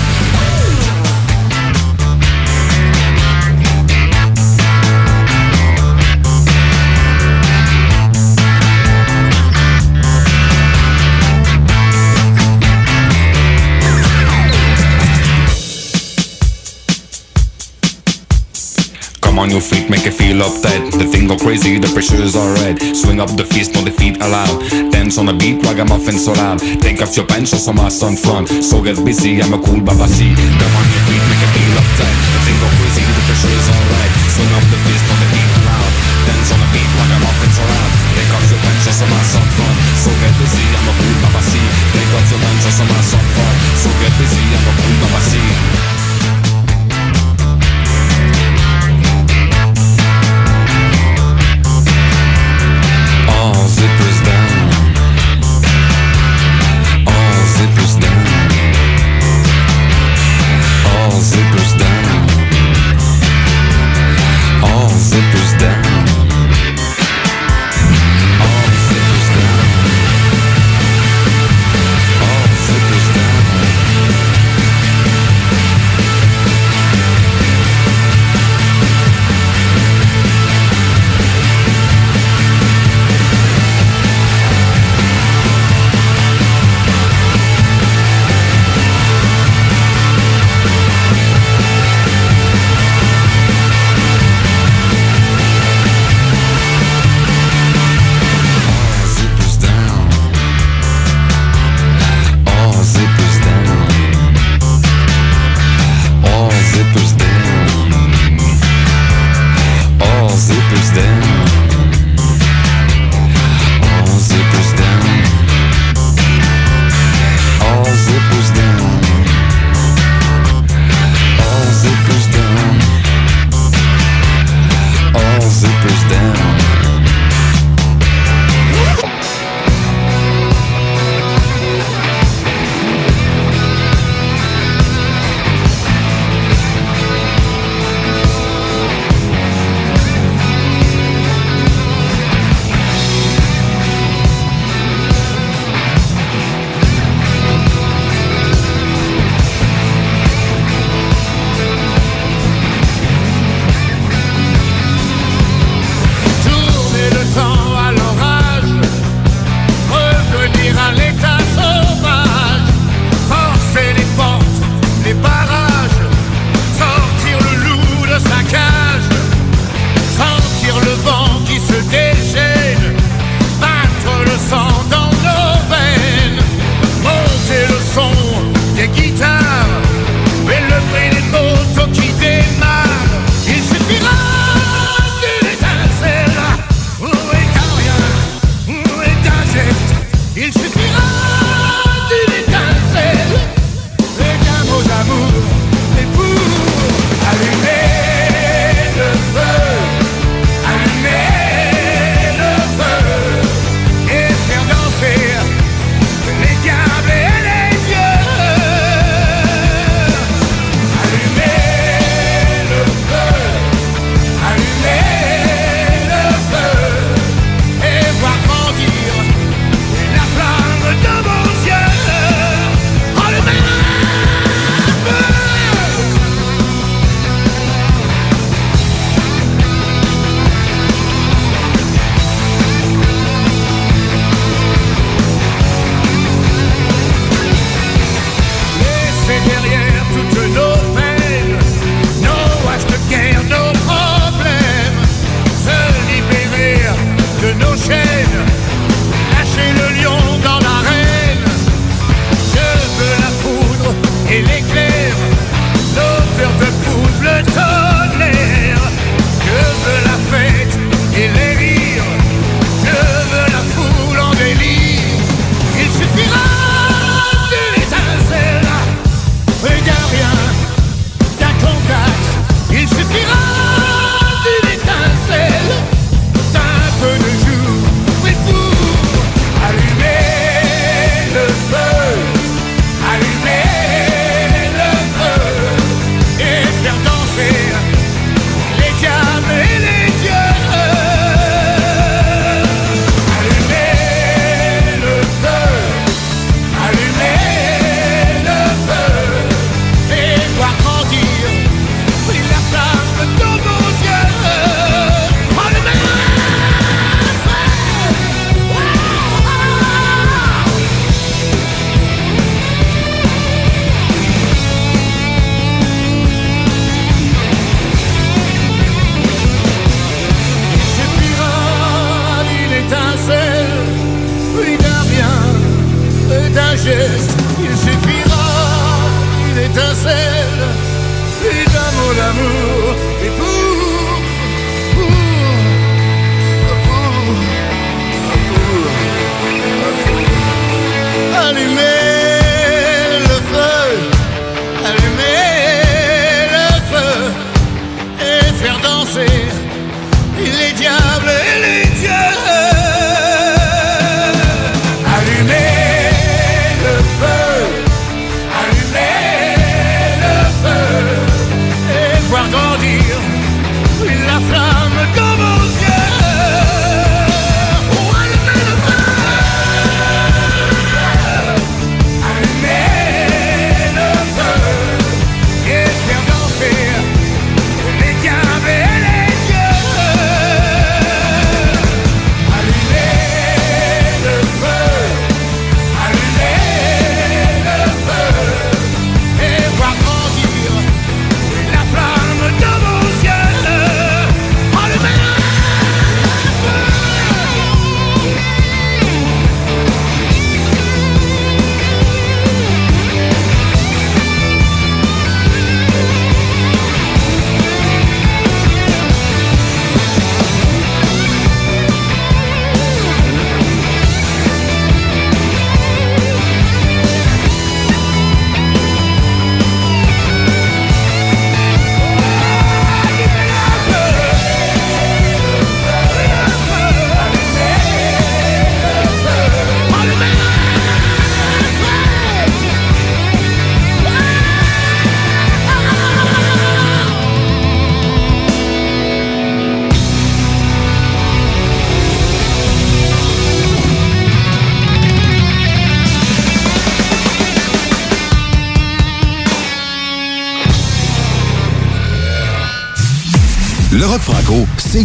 On, 19.45 19.53
your 19.53 19.61
feet, 19.61 19.93
make 19.93 20.09
it 20.09 20.17
feel 20.17 20.41
uptight. 20.41 20.89
The 20.97 21.05
thing 21.05 21.29
go 21.29 21.37
crazy, 21.37 21.77
the 21.77 21.93
pressure 21.93 22.17
is 22.17 22.33
alright. 22.33 22.81
Swing 22.97 23.21
up 23.21 23.29
the 23.37 23.45
fist, 23.45 23.77
no 23.77 23.85
defeat 23.85 24.17
allowed. 24.25 24.57
Dance 24.89 25.21
on 25.21 25.29
the 25.29 25.37
beat, 25.37 25.61
ragamuffin 25.61 26.17
so 26.17 26.33
loud. 26.33 26.65
Take 26.81 27.05
off 27.05 27.13
your 27.13 27.29
pants, 27.29 27.53
show 27.53 27.61
some 27.61 27.77
ass 27.77 28.01
on 28.01 28.17
front. 28.17 28.49
So 28.49 28.81
get 28.81 28.97
busy, 29.05 29.45
I'm 29.45 29.53
a 29.53 29.61
cool 29.61 29.85
babasi. 29.85 30.33
Come 30.33 30.75
on, 30.81 30.87
you 30.89 31.01
freak, 31.05 31.25
make 31.29 31.45
it 31.45 31.53
feel 31.53 31.77
uptight. 31.77 32.17
The 32.33 32.41
thing 32.49 32.57
go 32.57 32.69
crazy, 32.73 33.05
the 33.05 33.23
pressure 33.29 33.53
is 33.53 33.69
alright. 33.69 34.13
Swing 34.33 34.53
up 34.57 34.65
the 34.73 34.81
fist, 34.89 35.05
no 35.13 35.15
defeat 35.21 35.51
allowed. 35.61 35.93
Dance 36.25 36.49
on 36.49 36.61
the 36.65 36.69
beat, 36.73 36.91
ragamuffin 36.97 37.53
so 37.53 37.65
loud. 37.69 37.91
Take 38.17 38.33
off 38.33 38.47
your 38.49 38.61
pants, 38.65 38.81
show 38.89 38.97
some 38.97 39.13
ass 39.13 39.37
on 39.37 39.49
front. 39.61 39.77
So 40.01 40.11
get 40.25 40.35
busy, 40.41 40.65
I'm 40.73 40.89
a 40.89 40.93
cool 40.97 41.17
babasi. 41.21 41.63
Take 41.93 42.13
off 42.17 42.27
your 42.33 42.41
pants, 42.41 42.61
show 42.65 42.75
some 42.81 42.93
ass 42.97 43.13
on 43.13 43.25
front. 43.37 43.57
So 43.77 43.89
get 44.01 44.15
busy, 44.17 44.45
I'm 44.57 44.65
a 44.65 44.73
cool 44.73 44.97
babasi. 45.05 45.45
All 45.45 45.94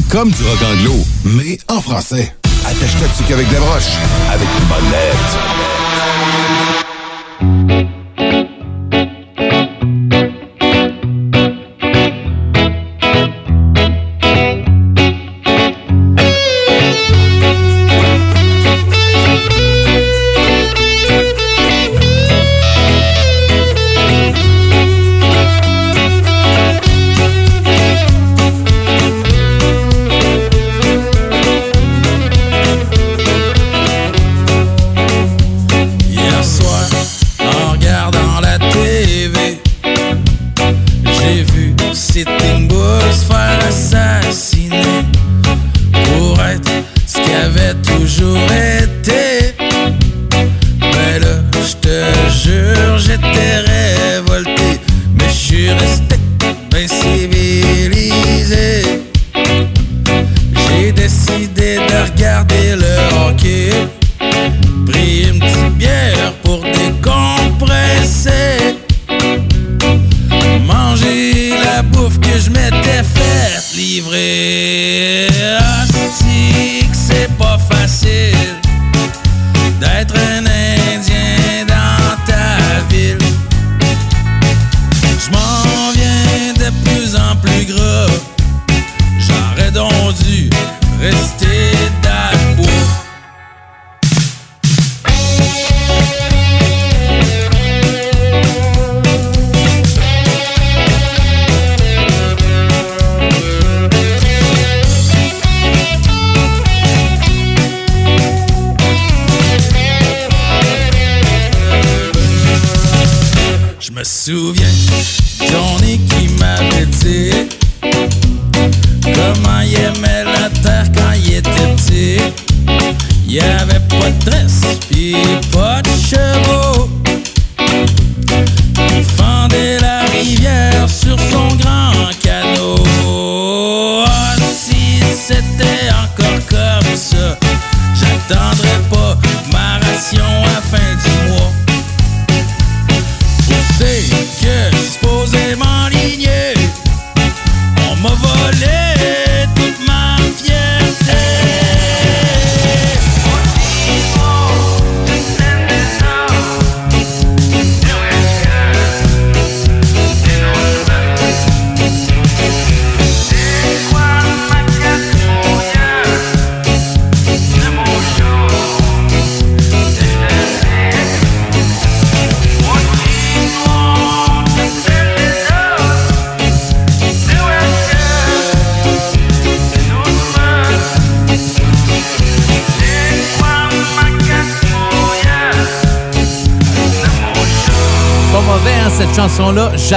comme 0.10 0.32
du 0.32 0.44
rock 0.44 0.79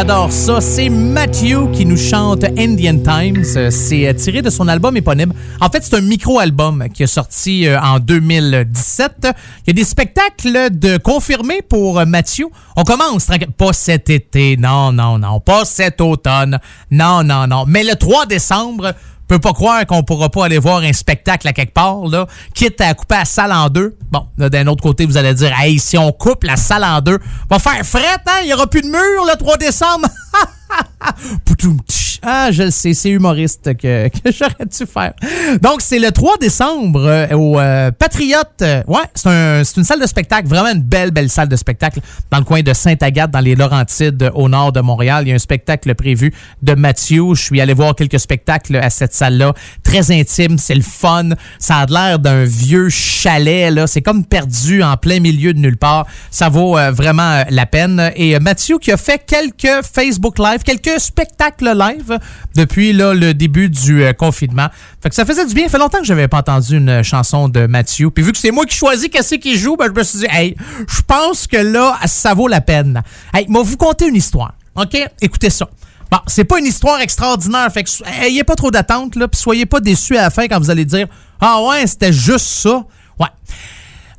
J'adore 0.03 0.33
ça. 0.33 0.61
C'est 0.61 0.89
Matthew 0.89 1.71
qui 1.73 1.87
nous 1.87 1.97
chante 1.97 2.43
Indian 2.59 2.99
Times. 2.99 3.45
Euh, 3.55 3.71
C'est 3.71 4.09
euh, 4.09 4.13
tiré 4.13 4.43
de 4.43 4.51
son 4.51 4.67
album 4.67 4.97
éponyme. 4.97 5.33
En 5.61 5.69
fait, 5.69 5.85
c'est 5.85 5.95
un 5.95 6.01
micro-album 6.01 6.89
qui 6.93 7.05
est 7.05 7.07
sorti 7.07 7.69
euh, 7.69 7.81
en 7.81 8.01
2017. 8.01 9.13
Il 9.23 9.29
y 9.69 9.71
a 9.71 9.73
des 9.75 9.85
spectacles 9.85 10.77
de 10.77 10.97
confirmés 10.97 11.63
pour 11.63 12.05
Matthew. 12.05 12.47
On 12.75 12.83
commence. 12.83 13.29
Pas 13.57 13.73
cet 13.73 14.11
été. 14.11 14.57
Non, 14.57 14.91
non, 14.91 15.21
non. 15.21 15.39
Pas 15.39 15.65
cet 15.65 16.01
automne. 16.01 16.59
Non, 16.91 17.23
non, 17.23 17.47
non. 17.47 17.65
Mais 17.69 17.85
le 17.85 17.95
3 17.95 18.27
décembre, 18.27 18.95
peut 19.33 19.39
pas 19.39 19.55
croire 19.55 19.87
qu'on 19.87 20.03
pourra 20.03 20.28
pas 20.28 20.45
aller 20.45 20.59
voir 20.59 20.83
un 20.83 20.93
spectacle 20.93 21.49
à 21.49 21.55
quelque 21.55 21.72
part, 21.72 22.07
là, 22.07 22.26
quitte 22.55 22.80
à 22.83 22.93
couper 22.93 23.14
la 23.14 23.24
salle 23.24 23.53
en 23.53 23.68
deux. 23.70 23.97
Bon, 24.11 24.26
d'un 24.37 24.66
autre 24.66 24.83
côté, 24.83 25.07
vous 25.07 25.16
allez 25.16 25.33
dire, 25.33 25.53
hey, 25.59 25.78
si 25.78 25.97
on 25.97 26.12
coupe 26.12 26.45
la 26.45 26.57
salle 26.57 26.85
en 26.85 27.01
deux, 27.01 27.18
va 27.49 27.59
faire 27.59 27.85
fret, 27.85 28.18
hein? 28.26 28.41
Il 28.43 28.51
y 28.51 28.53
aura 28.53 28.66
plus 28.66 28.83
de 28.83 28.89
mur 28.89 29.24
le 29.26 29.37
3 29.37 29.57
décembre. 29.57 30.07
Ah, 32.25 32.53
je 32.53 32.62
le 32.62 32.70
sais, 32.70 32.95
c'est 32.95 33.11
humoriste 33.11 33.77
que, 33.77 34.09
que 34.09 34.31
j'aurais 34.31 34.64
dû 34.64 34.87
faire. 34.87 35.12
Donc, 35.61 35.81
c'est 35.81 35.99
le 35.99 36.12
3 36.12 36.37
décembre 36.39 37.05
euh, 37.05 37.27
au 37.35 37.59
euh, 37.59 37.91
Patriote. 37.91 38.62
Euh, 38.62 38.83
ouais, 38.87 39.01
c'est 39.12 39.29
un, 39.29 39.64
c'est 39.64 39.77
une 39.79 39.85
salle 39.85 40.01
de 40.01 40.07
spectacle, 40.07 40.47
vraiment 40.47 40.70
une 40.73 40.83
belle, 40.83 41.11
belle 41.11 41.29
salle 41.29 41.49
de 41.49 41.57
spectacle 41.57 42.01
dans 42.31 42.39
le 42.39 42.45
coin 42.45 42.62
de 42.62 42.73
Sainte-Agathe, 42.73 43.33
dans 43.33 43.41
les 43.41 43.57
Laurentides, 43.57 44.31
au 44.35 44.49
nord 44.49 44.70
de 44.70 44.81
Montréal. 44.81 45.25
Il 45.27 45.31
y 45.31 45.33
a 45.33 45.35
un 45.35 45.41
spectacle 45.41 45.93
prévu 45.97 46.33
de 46.62 46.75
Mathieu. 46.75 47.35
Je 47.35 47.43
suis 47.43 47.61
allé 47.61 47.75
voir 47.75 47.97
quelques 47.97 48.20
spectacles 48.20 48.77
à 48.77 48.91
cette 48.91 49.14
salle-là. 49.14 49.53
Très 49.83 50.12
intime, 50.12 50.59
c'est 50.59 50.77
le 50.77 50.83
fun. 50.83 51.31
Ça 51.59 51.79
a 51.79 51.87
l'air 51.87 52.20
d'un 52.20 52.45
vieux 52.45 52.89
chalet, 52.89 53.75
là. 53.75 53.89
C'est 53.89 54.03
comme 54.03 54.25
perdu 54.25 54.85
en 54.85 54.97
plein 54.97 55.18
milieu 55.18 55.53
de 55.55 55.59
nulle 55.59 55.77
part. 55.77 56.07
Ça 56.31 56.49
vaut 56.49 56.77
vraiment 56.93 57.43
la 57.51 57.66
peine. 57.66 58.12
Et 58.14 58.39
Mathieu 58.39 58.79
qui 58.79 58.93
a 58.93 58.97
fait 58.97 59.20
quelques 59.27 59.85
Facebook 59.93 60.39
Live, 60.39 60.62
quelques 60.65 61.01
spectacles 61.01 61.77
live 61.77 62.19
depuis 62.55 62.93
là, 62.93 63.15
le 63.15 63.35
début 63.35 63.69
du 63.69 64.03
euh, 64.03 64.13
confinement. 64.13 64.69
Fait 65.03 65.09
que 65.09 65.15
ça 65.15 65.25
faisait 65.25 65.47
du 65.47 65.55
bien. 65.55 65.65
Ça 65.65 65.71
fait 65.71 65.79
longtemps 65.79 65.99
que 65.99 66.05
j'avais 66.05 66.29
pas 66.29 66.39
entendu 66.39 66.77
une 66.77 67.03
chanson 67.03 67.49
de 67.49 67.67
Mathieu. 67.67 68.11
Puis 68.11 68.25
vu 68.25 68.33
que 68.33 68.39
c'est 68.39 68.51
moi 68.51 68.67
qui 68.67 68.77
choisis 68.77 69.09
qu'est-ce 69.09 69.37
qu'il 69.37 69.59
joue, 69.59 69.77
ben, 69.77 69.87
je 69.87 69.99
me 69.99 70.03
suis 70.03 70.19
dit, 70.21 70.27
hey, 70.31 70.57
je 70.89 71.03
pense 71.03 71.47
que 71.47 71.57
là, 71.57 71.99
ça 72.07 72.35
vaut 72.35 72.49
la 72.49 72.61
peine. 72.61 73.03
Hey, 73.33 73.47
moi, 73.49 73.63
vous 73.63 73.77
conter 73.77 74.09
une 74.09 74.17
histoire. 74.17 74.55
OK? 74.75 74.97
Écoutez 75.21 75.51
ça. 75.51 75.69
Bon, 76.11 76.19
c'est 76.27 76.45
pas 76.45 76.59
une 76.59 76.67
histoire 76.67 77.01
extraordinaire, 77.01 77.73
fait 77.73 77.85
que 77.85 77.91
ayez 78.23 78.45
pas 78.45 78.55
trop 78.55 78.71
d'attente, 78.71 79.17
là, 79.17 79.29
puis 79.29 79.41
soyez 79.41 79.65
pas 79.65 79.81
déçus 79.81 80.19
à 80.19 80.23
la 80.23 80.31
fin 80.31 80.47
quand 80.47 80.59
vous 80.59 80.69
allez 80.69 80.85
dire 80.85 81.07
Ah 81.41 81.63
ouais, 81.63 81.87
c'était 81.87 82.13
juste 82.13 82.45
ça. 82.45 82.85
Ouais. 83.19 83.29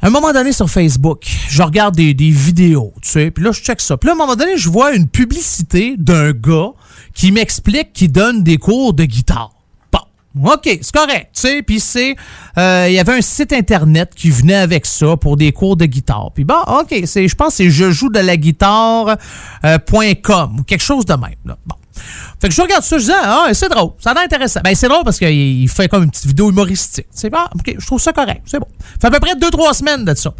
Un 0.05 0.09
moment 0.09 0.33
donné 0.33 0.51
sur 0.51 0.69
Facebook, 0.69 1.25
je 1.47 1.63
regarde 1.63 1.95
des, 1.95 2.13
vidéos, 2.13 2.91
tu 3.01 3.09
sais, 3.09 3.31
puis 3.31 3.41
là, 3.41 3.53
je 3.53 3.61
check 3.61 3.79
ça. 3.79 3.95
Puis 3.95 4.07
là, 4.07 4.13
un 4.13 4.17
moment 4.17 4.35
donné, 4.35 4.57
je 4.57 4.69
vois 4.69 4.93
une 4.93 5.07
publicité 5.07 5.95
d'un 5.97 6.33
gars 6.33 6.71
qui 7.13 7.31
m'explique 7.31 7.93
qu'il 7.93 8.11
donne 8.11 8.43
des 8.43 8.57
cours 8.57 8.93
de 8.93 9.05
guitare. 9.05 9.51
Bon, 9.93 10.51
OK, 10.51 10.63
c'est 10.65 10.91
correct, 10.91 11.29
tu 11.33 11.41
sais, 11.41 11.61
puis 11.63 11.79
c'est... 11.79 12.17
euh, 12.57 12.87
Il 12.89 12.93
y 12.95 12.99
avait 12.99 13.13
un 13.13 13.21
site 13.21 13.53
Internet 13.53 14.11
qui 14.13 14.29
venait 14.29 14.55
avec 14.55 14.85
ça 14.85 15.15
pour 15.15 15.37
des 15.37 15.53
cours 15.53 15.77
de 15.77 15.85
guitare. 15.85 16.31
Puis 16.35 16.43
bon, 16.43 16.59
OK, 16.67 16.93
c'est, 17.05 17.29
je 17.29 17.35
pense 17.35 17.51
que 17.51 17.53
c'est 17.55 17.69
je 17.69 17.89
joue 17.89 18.09
de 18.09 18.19
la 18.19 18.35
guitare.com 18.35 19.19
ou 20.59 20.63
quelque 20.63 20.83
chose 20.83 21.05
de 21.05 21.13
même. 21.13 21.35
Là. 21.45 21.57
Bon. 21.65 21.75
Fait 22.41 22.49
que 22.49 22.53
je 22.53 22.61
regarde 22.61 22.83
ça, 22.83 22.97
je 22.97 23.05
dis, 23.05 23.11
ah, 23.13 23.47
c'est 23.53 23.69
drôle, 23.69 23.91
ça 23.99 24.11
a 24.11 24.13
l'air 24.13 24.23
intéressant. 24.23 24.61
Ben, 24.63 24.75
c'est 24.75 24.87
drôle 24.87 25.03
parce 25.03 25.17
qu'il 25.17 25.29
il 25.29 25.69
fait 25.69 25.87
comme 25.87 26.03
une 26.03 26.11
petite 26.11 26.25
vidéo 26.25 26.49
humoristique. 26.49 27.07
C'est 27.11 27.31
ah, 27.33 27.49
ok, 27.53 27.75
je 27.77 27.85
trouve 27.85 28.01
ça 28.01 28.13
correct, 28.13 28.41
c'est 28.45 28.59
bon. 28.59 28.67
fait 28.99 29.07
à 29.07 29.11
peu 29.11 29.19
près 29.19 29.35
deux, 29.35 29.49
trois 29.49 29.73
semaines 29.73 30.05
de 30.05 30.13
ça. 30.13 30.33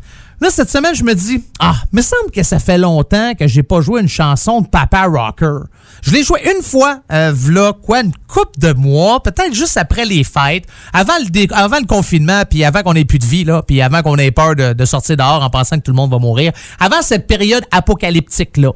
Là, 0.44 0.50
cette 0.50 0.70
semaine, 0.70 0.94
je 0.94 1.06
me 1.06 1.16
dis, 1.16 1.42
ah, 1.60 1.76
me 1.94 2.02
semble 2.02 2.30
que 2.30 2.44
ça 2.44 2.60
fait 2.60 2.78
longtemps 2.78 3.34
que 3.34 3.48
j'ai 3.48 3.64
pas 3.64 3.80
joué 3.80 4.02
une 4.02 4.10
chanson 4.10 4.60
de 4.60 4.68
Papa 4.68 5.06
Rocker. 5.06 5.70
Je 6.02 6.12
l'ai 6.12 6.22
joué 6.22 6.42
une 6.54 6.62
fois, 6.62 7.00
euh, 7.14 7.32
v'là, 7.34 7.72
quoi, 7.72 8.02
une 8.02 8.12
coupe 8.28 8.60
de 8.60 8.74
mois, 8.74 9.24
peut-être 9.24 9.54
juste 9.54 9.78
après 9.78 10.04
les 10.04 10.26
fêtes, 10.26 10.66
avant 10.92 11.14
le, 11.18 11.88
confinement, 11.88 12.44
puis 12.44 12.66
avant 12.66 12.82
qu'on 12.84 12.94
ait 12.96 13.06
plus 13.06 13.20
de 13.20 13.26
vie, 13.26 13.46
là, 13.46 13.62
puis 13.62 13.82
avant 13.82 14.02
qu'on 14.02 14.18
ait 14.18 14.32
peur 14.32 14.58
de, 14.58 14.84
sortir 14.84 15.16
dehors 15.16 15.42
en 15.42 15.50
pensant 15.50 15.78
que 15.78 15.84
tout 15.84 15.92
le 15.92 15.96
monde 15.96 16.12
va 16.12 16.20
mourir, 16.20 16.52
avant 16.78 17.02
cette 17.02 17.26
période 17.26 17.64
apocalyptique-là. 17.72 18.74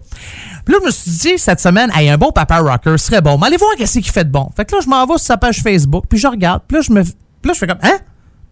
Là, 0.67 0.77
je 0.79 0.85
me 0.85 0.91
suis 0.91 1.11
dit, 1.11 1.37
cette 1.37 1.59
semaine, 1.59 1.91
hey, 1.93 2.07
un 2.07 2.17
bon 2.17 2.31
Papa 2.31 2.59
Rocker 2.59 2.97
serait 2.97 3.19
bon. 3.19 3.37
Mais 3.37 3.47
allez 3.47 3.57
voir 3.57 3.71
qu'est-ce 3.77 3.99
qu'il 3.99 4.09
fait 4.09 4.23
de 4.23 4.31
bon. 4.31 4.49
Fait 4.55 4.63
que 4.63 4.73
là, 4.73 4.81
je 4.81 4.87
m'en 4.87 5.05
vais 5.05 5.17
sur 5.17 5.27
sa 5.27 5.35
page 5.35 5.61
Facebook, 5.61 6.05
puis 6.07 6.17
je 6.17 6.27
regarde, 6.27 6.61
puis 6.65 6.77
là, 6.77 6.81
je 6.81 6.93
me, 6.93 7.03
puis 7.03 7.13
là, 7.43 7.53
je 7.53 7.59
fais 7.59 7.67
comme, 7.67 7.79
hein? 7.83 7.97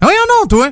Ah 0.02 0.08
Voyons 0.08 0.20
non, 0.42 0.48
toi! 0.50 0.72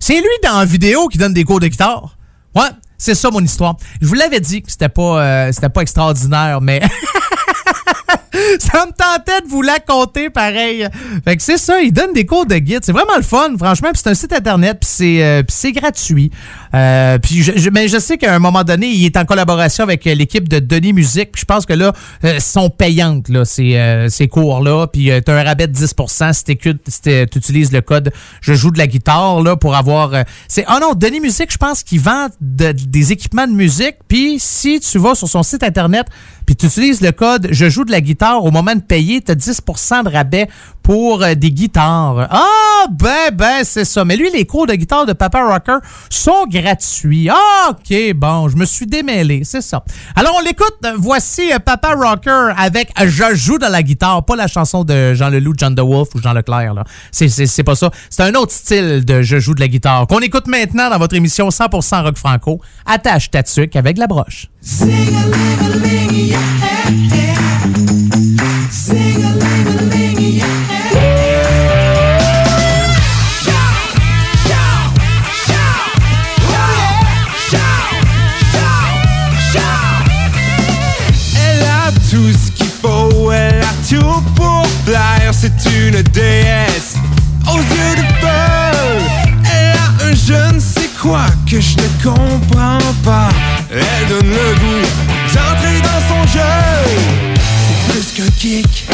C'est 0.00 0.20
lui 0.20 0.28
dans 0.42 0.58
la 0.58 0.64
vidéo 0.64 1.08
qui 1.08 1.18
donne 1.18 1.34
des 1.34 1.44
cours 1.44 1.60
de 1.60 1.68
guitare. 1.68 2.16
Ouais, 2.54 2.70
c'est 2.96 3.14
ça 3.14 3.30
mon 3.30 3.40
histoire. 3.40 3.76
Je 4.00 4.06
vous 4.06 4.14
l'avais 4.14 4.40
dit 4.40 4.62
que 4.62 4.70
c'était 4.70 4.88
pas, 4.88 5.22
euh, 5.22 5.52
c'était 5.52 5.68
pas 5.68 5.82
extraordinaire, 5.82 6.60
mais 6.60 6.80
ça 8.58 8.86
me 8.86 8.92
tentait 8.92 9.40
de 9.42 9.48
vous 9.48 9.62
la 9.62 9.78
conter 9.80 10.30
pareil. 10.30 10.86
Fait 11.24 11.36
que 11.36 11.42
c'est 11.42 11.58
ça, 11.58 11.80
il 11.80 11.92
donne 11.92 12.12
des 12.12 12.26
cours 12.26 12.46
de 12.46 12.56
guide. 12.56 12.80
C'est 12.82 12.92
vraiment 12.92 13.16
le 13.16 13.22
fun, 13.22 13.50
franchement. 13.58 13.90
Puis 13.92 14.00
c'est 14.04 14.10
un 14.10 14.14
site 14.14 14.32
internet, 14.32 14.78
puis 14.80 14.88
c'est, 14.90 15.22
euh, 15.24 15.42
c'est 15.48 15.72
gratuit. 15.72 16.30
Euh, 16.74 17.18
puis 17.18 17.42
je, 17.42 17.70
mais 17.70 17.88
je 17.88 17.98
sais 17.98 18.18
qu'à 18.18 18.34
un 18.34 18.38
moment 18.38 18.64
donné, 18.64 18.88
il 18.88 19.04
est 19.04 19.16
en 19.16 19.24
collaboration 19.24 19.84
avec 19.84 20.06
euh, 20.06 20.14
l'équipe 20.14 20.48
de 20.48 20.58
Denis 20.58 20.92
Musique. 20.92 21.32
Puis 21.32 21.40
je 21.40 21.44
pense 21.46 21.66
que 21.66 21.72
là, 21.72 21.92
euh, 22.24 22.38
sont 22.40 22.70
payantes 22.70 23.28
là, 23.28 23.44
ces, 23.44 24.06
ces 24.10 24.28
cours-là. 24.28 24.86
Puis 24.86 25.10
tu 25.24 25.30
as 25.30 25.34
un 25.36 25.42
rabais 25.44 25.66
de 25.66 25.76
10% 25.76 26.32
si 26.32 26.44
tu 26.44 27.38
utilises 27.38 27.72
le 27.72 27.80
code 27.80 28.12
Je 28.40 28.54
joue 28.54 28.70
de 28.70 28.78
la 28.78 28.86
guitare 28.86 29.42
là 29.42 29.56
pour 29.56 29.74
avoir. 29.76 30.12
c'est 30.48 30.64
oh 30.68 30.78
non, 30.80 30.94
Denis 30.94 31.20
Musique, 31.20 31.52
je 31.52 31.58
pense 31.58 31.82
qu'il 31.82 32.00
vend 32.00 32.28
de- 32.40 32.72
des 32.72 33.12
équipements 33.12 33.46
de 33.46 33.52
musique. 33.52 33.96
Puis 34.08 34.36
si 34.38 34.80
tu 34.80 34.98
vas 34.98 35.14
sur 35.14 35.28
son 35.28 35.42
site 35.42 35.62
internet, 35.62 36.06
puis 36.46 36.56
tu 36.56 36.66
utilises 36.66 37.00
le 37.00 37.12
code 37.12 37.48
Je 37.50 37.68
joue 37.68 37.77
de 37.84 37.90
la 37.92 38.00
guitare 38.00 38.44
au 38.44 38.50
moment 38.50 38.74
de 38.74 38.80
payer, 38.80 39.20
tu 39.20 39.32
as 39.32 39.34
10% 39.34 40.04
de 40.04 40.10
rabais 40.10 40.48
pour 40.82 41.22
euh, 41.22 41.34
des 41.34 41.50
guitares. 41.50 42.28
Ah, 42.30 42.86
ben, 42.90 43.30
ben, 43.34 43.62
c'est 43.64 43.84
ça. 43.84 44.04
Mais 44.04 44.16
lui, 44.16 44.30
les 44.32 44.46
cours 44.46 44.66
de 44.66 44.74
guitare 44.74 45.04
de 45.06 45.12
Papa 45.12 45.42
Rocker 45.44 45.78
sont 46.08 46.46
gratuits. 46.48 47.28
Ah, 47.30 47.70
OK, 47.70 48.14
bon, 48.14 48.48
je 48.48 48.56
me 48.56 48.64
suis 48.64 48.86
démêlé, 48.86 49.42
c'est 49.44 49.60
ça. 49.60 49.84
Alors, 50.16 50.34
on 50.38 50.40
l'écoute. 50.40 50.76
Voici 50.96 51.52
euh, 51.52 51.58
Papa 51.58 51.94
Rocker 51.94 52.52
avec 52.56 52.90
Je 53.04 53.34
joue 53.34 53.58
de 53.58 53.66
la 53.66 53.82
guitare, 53.82 54.24
pas 54.24 54.36
la 54.36 54.46
chanson 54.46 54.84
de 54.84 55.14
Jean 55.14 55.28
Leloup, 55.28 55.54
John 55.56 55.74
DeWolf 55.74 56.08
ou 56.14 56.22
Jean 56.22 56.32
Leclerc. 56.32 56.84
C'est- 57.12 57.62
pas 57.62 57.74
ça. 57.74 57.90
C'est 58.08 58.22
un 58.22 58.34
autre 58.34 58.52
style 58.52 59.04
de 59.04 59.20
Je 59.22 59.38
joue 59.38 59.54
de 59.54 59.60
la 59.60 59.68
guitare 59.68 60.06
qu'on 60.06 60.20
écoute 60.20 60.46
maintenant 60.46 60.88
dans 60.88 60.98
votre 60.98 61.14
émission 61.14 61.48
100% 61.50 62.02
rock 62.02 62.16
franco. 62.16 62.60
Attache 62.86 63.30
ta 63.30 63.42
tuque 63.42 63.76
avec 63.76 63.98
la 63.98 64.06
broche. 64.06 64.46
Une 85.98 86.04
déesse 86.12 86.94
aux 87.48 87.56
yeux 87.56 87.96
de 87.96 88.06
feu. 88.20 88.28
Elle 89.44 89.76
a 89.76 90.06
un 90.06 90.14
je 90.14 90.54
ne 90.54 90.60
sais 90.60 90.90
quoi 91.00 91.26
que 91.50 91.60
je 91.60 91.76
ne 91.76 91.88
comprends 92.02 92.78
pas. 93.04 93.28
Elle 93.70 94.08
donne 94.08 94.30
le 94.30 94.54
goût 94.60 94.86
d'entrer 95.34 95.80
dans 95.82 96.02
son 96.08 96.22
jeu. 96.32 97.40
C'est 97.64 97.92
plus 97.92 98.12
qu'un 98.12 98.30
kick, 98.38 98.86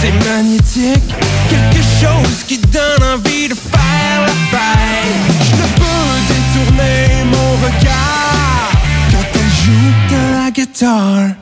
c'est 0.00 0.12
magnétique. 0.28 1.14
Quelque 1.48 1.82
chose 2.00 2.42
qui 2.46 2.58
donne 2.58 3.02
envie 3.14 3.48
de 3.48 3.54
faire 3.54 4.20
la 4.22 4.34
fête. 4.50 5.14
Je 5.48 5.54
ne 5.56 5.68
peux 5.78 6.14
détourner 6.28 7.24
mon 7.24 7.50
regard 7.66 8.70
quand 9.10 9.26
elle 9.34 9.52
joue 9.64 9.92
de 10.10 10.44
la 10.44 10.50
guitare. 10.50 11.36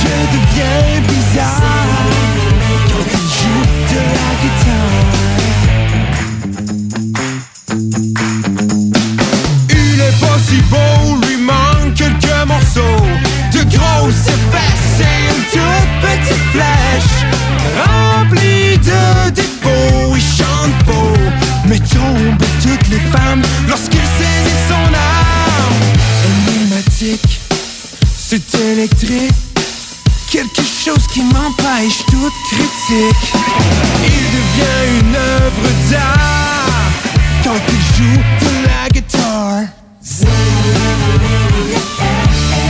Je 0.00 0.14
deviens 0.34 1.00
bizarre 1.08 2.06
quand 2.88 3.06
elle 3.12 3.30
joue 3.38 3.64
de 3.90 4.00
la 4.16 4.30
guitare. 4.42 5.06
Il 9.70 9.98
est 10.00 10.18
pas 10.20 10.38
si 10.46 10.58
beau, 10.70 11.26
lui 11.26 11.36
manque 11.38 11.94
quelques 11.94 12.40
morceaux 12.46 13.02
de 13.52 13.60
grosses 13.76 14.32
fesses 14.52 15.00
et 15.00 15.18
une 15.34 15.44
toute 15.52 15.92
petite 16.00 16.46
flèche 16.52 17.16
remplie 17.84 18.78
de 18.78 19.30
défauts. 19.30 20.16
Il 20.16 20.22
chante 20.22 20.76
faux, 20.86 21.18
mais 21.66 21.80
tombe 21.80 22.42
toutes 22.62 22.88
les 22.88 23.02
femmes 23.10 23.42
lorsqu'il 23.68 24.06
saisit 24.18 24.60
son 24.68 24.86
âme. 24.94 25.78
Énigmatique, 26.46 27.40
c'est 28.16 28.54
électrique. 28.54 29.47
Quelque 30.30 30.62
chose 30.62 31.06
qui 31.10 31.22
m'empêche 31.22 32.04
toute 32.10 32.34
critique. 32.50 33.32
Il 34.04 34.24
devient 34.36 35.00
une 35.00 35.16
œuvre 35.16 35.68
d'art 35.90 36.90
quand 37.42 37.60
il 37.66 37.82
joue 37.96 38.20
de 38.40 38.50
la 38.66 38.88
guitare. 38.90 39.62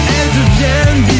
Elle 0.08 0.30
devient 0.38 1.17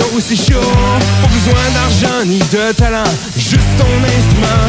dos 0.00 0.20
c'est 0.20 0.36
chaud 0.36 0.60
Pas 1.22 1.28
besoin 1.28 1.64
d'argent 1.74 2.24
ni 2.26 2.38
de 2.38 2.72
talent, 2.72 3.04
juste 3.36 3.60
ton 3.78 3.84
instrument 4.04 4.59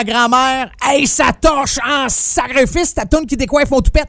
ma 0.00 0.04
grand-mère, 0.04 0.70
hey, 0.82 1.06
ça 1.06 1.26
torche 1.38 1.78
en 1.86 2.08
sacrifice, 2.08 2.94
ta 2.94 3.04
tourne 3.04 3.26
qui 3.26 3.36
décoiffe 3.36 3.70
mon 3.70 3.82
toupette. 3.82 4.08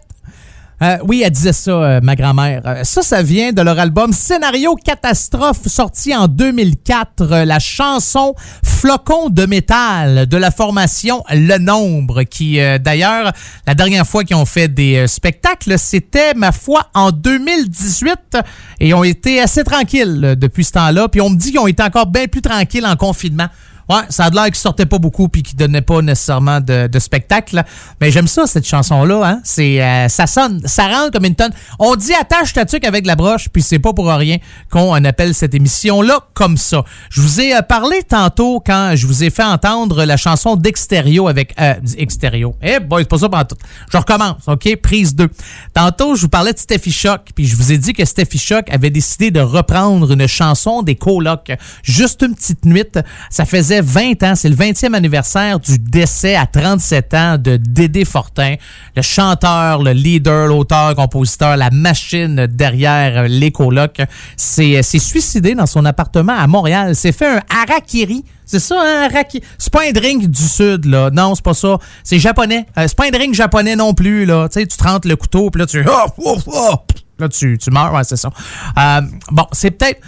Euh, 0.81 0.97
oui, 1.05 1.22
elle 1.23 1.31
disait 1.31 1.53
ça, 1.53 1.72
euh, 1.72 1.99
ma 2.01 2.15
grand-mère. 2.15 2.61
Euh, 2.65 2.84
ça, 2.84 3.03
ça 3.03 3.22
vient 3.22 3.51
de 3.51 3.61
leur 3.61 3.77
album 3.77 4.13
Scénario 4.13 4.76
Catastrophe, 4.76 5.68
sorti 5.68 6.15
en 6.15 6.27
2004. 6.27 7.22
euh, 7.22 7.45
la 7.45 7.59
chanson 7.59 8.34
Flocon 8.63 9.30
de 9.30 9.45
métal 9.45 10.27
de 10.27 10.38
la 10.38 10.49
formation 10.49 11.23
Le 11.30 11.57
Nombre, 11.57 12.23
qui, 12.23 12.57
d'ailleurs, 12.80 13.31
la 13.68 13.76
dernière 13.76 14.07
fois 14.07 14.23
qu'ils 14.23 14.38
ont 14.38 14.45
fait 14.45 14.69
des 14.69 15.07
spectacles, 15.07 15.77
c'était, 15.77 16.34
ma 16.35 16.51
foi, 16.51 16.88
en 16.95 17.11
2018. 17.11 18.38
Et 18.80 18.88
ils 18.88 18.93
ont 18.95 19.03
été 19.03 19.39
assez 19.41 19.63
tranquilles 19.63 20.35
depuis 20.39 20.63
ce 20.63 20.72
temps-là. 20.72 21.09
Puis 21.09 21.22
on 21.22 21.30
me 21.30 21.35
dit 21.35 21.51
qu'ils 21.51 21.59
ont 21.59 21.68
été 21.68 21.84
encore 21.84 22.07
bien 22.07 22.26
plus 22.27 22.41
tranquilles 22.41 22.88
en 22.88 22.95
confinement. 22.95 23.47
Ouais, 23.91 24.03
ça 24.07 24.23
a 24.23 24.30
l'air 24.30 24.45
qu'ils 24.45 24.55
sortaient 24.55 24.85
pas 24.85 24.99
beaucoup 24.99 25.27
puis 25.27 25.43
qu'ils 25.43 25.57
donnaient 25.57 25.81
pas 25.81 26.01
nécessairement 26.01 26.61
de, 26.61 26.88
spectacle. 26.99 27.61
Mais 27.99 28.09
j'aime 28.09 28.27
ça, 28.27 28.47
cette 28.47 28.65
chanson-là. 28.65 29.22
Hein? 29.26 29.41
C'est, 29.43 29.84
euh, 29.84 30.07
ça 30.07 30.27
sonne, 30.27 30.61
ça 30.63 30.88
rentre 30.88 31.11
comme 31.11 31.26
une 31.26 31.35
tonne. 31.35 31.51
On 31.77 31.97
dit 31.97 32.13
attache 32.13 32.53
ta 32.53 32.63
tuque 32.63 32.85
avec 32.85 33.05
la 33.05 33.18
broche, 33.18 33.49
puis 33.49 33.61
c'est 33.61 33.80
pas 33.80 33.91
pour 33.91 34.07
rien 34.07 34.38
qu'on 34.69 35.03
appelle 35.03 35.34
cette 35.35 35.53
émission-là 35.53 36.22
comme 36.34 36.55
ça. 36.55 36.85
Je 37.09 37.19
vous 37.19 37.41
ai 37.41 37.53
euh, 37.53 37.61
parlé 37.63 38.01
tantôt 38.03 38.61
quand 38.65 38.93
je 38.95 39.05
vous 39.05 39.26
ai 39.26 39.30
fait 39.30 39.43
entendre 39.43 40.05
la 40.05 40.15
chanson 40.15 40.55
d'Extérieur 40.55 41.27
avec... 41.27 41.53
Euh, 41.59 41.73
Extérieur. 41.97 42.53
Eh 42.61 42.80
boy, 42.80 43.03
c'est 43.03 43.09
pas 43.09 43.18
ça 43.18 43.27
pendant 43.27 43.43
tout. 43.43 43.57
Je 43.91 43.97
recommence, 43.97 44.47
OK? 44.47 44.73
Prise 44.81 45.13
2. 45.15 45.27
Tantôt, 45.73 46.15
je 46.15 46.22
vous 46.22 46.30
parlais 46.30 46.53
de 46.53 46.59
Steffi 46.59 46.93
Shock, 46.93 47.31
puis 47.35 47.45
je 47.45 47.57
vous 47.57 47.73
ai 47.73 47.77
dit 47.77 47.91
que 47.91 48.05
Steffi 48.05 48.38
Shock 48.38 48.69
avait 48.72 48.89
décidé 48.89 49.31
de 49.31 49.41
reprendre 49.41 50.09
une 50.13 50.27
chanson 50.27 50.81
des 50.81 50.95
colocs. 50.95 51.51
Juste 51.84 52.22
une 52.22 52.35
petite 52.35 52.63
nuit. 52.63 52.81
Ça 53.30 53.43
faisait 53.43 53.80
20 53.81 54.23
ans. 54.23 54.35
C'est 54.35 54.49
le 54.49 54.55
20e 54.55 54.93
anniversaire 54.93 55.59
du 55.59 55.77
décès 55.77 56.35
à 56.35 56.45
37 56.45 57.13
ans 57.13 57.37
de 57.37 57.57
Dédé 57.57 58.05
Fortin, 58.05 58.55
le 58.95 59.01
chanteur, 59.01 59.83
le 59.83 59.91
leader, 59.91 60.47
l'auteur, 60.47 60.95
compositeur, 60.95 61.57
la 61.57 61.69
machine 61.69 62.47
derrière 62.47 63.27
les 63.27 63.51
colocs. 63.51 64.01
C'est 64.37 64.81
s'est 64.83 64.99
suicidé 64.99 65.55
dans 65.55 65.65
son 65.65 65.85
appartement 65.85 66.33
à 66.37 66.47
Montréal. 66.47 66.95
C'est 66.95 67.11
fait 67.11 67.27
un 67.27 67.41
harakiri. 67.49 68.23
C'est 68.45 68.59
ça, 68.59 68.81
un 68.81 69.03
harakiri. 69.05 69.43
C'est 69.57 69.71
pas 69.71 69.87
un 69.87 69.91
drink 69.91 70.27
du 70.27 70.43
Sud, 70.43 70.85
là. 70.85 71.09
Non, 71.11 71.35
c'est 71.35 71.43
pas 71.43 71.53
ça. 71.53 71.77
C'est 72.03 72.19
japonais. 72.19 72.65
Euh, 72.77 72.85
c'est 72.87 72.95
pas 72.95 73.05
un 73.05 73.11
drink 73.11 73.33
japonais 73.33 73.75
non 73.75 73.93
plus, 73.93 74.25
là. 74.25 74.47
Tu 74.49 74.59
sais, 74.59 74.67
tu 74.67 74.77
te 74.77 74.83
rentres 74.83 75.07
le 75.07 75.15
couteau, 75.15 75.49
puis 75.49 75.59
là, 75.59 75.65
tu... 75.65 75.83
Oh, 75.87 76.07
oh, 76.17 76.37
oh. 76.47 76.75
Là, 77.19 77.29
tu, 77.29 77.57
tu 77.57 77.71
meurs, 77.71 77.93
ouais, 77.93 78.03
c'est 78.03 78.17
ça. 78.17 78.29
Euh, 78.77 79.01
bon, 79.31 79.45
c'est 79.51 79.71
peut-être... 79.71 80.01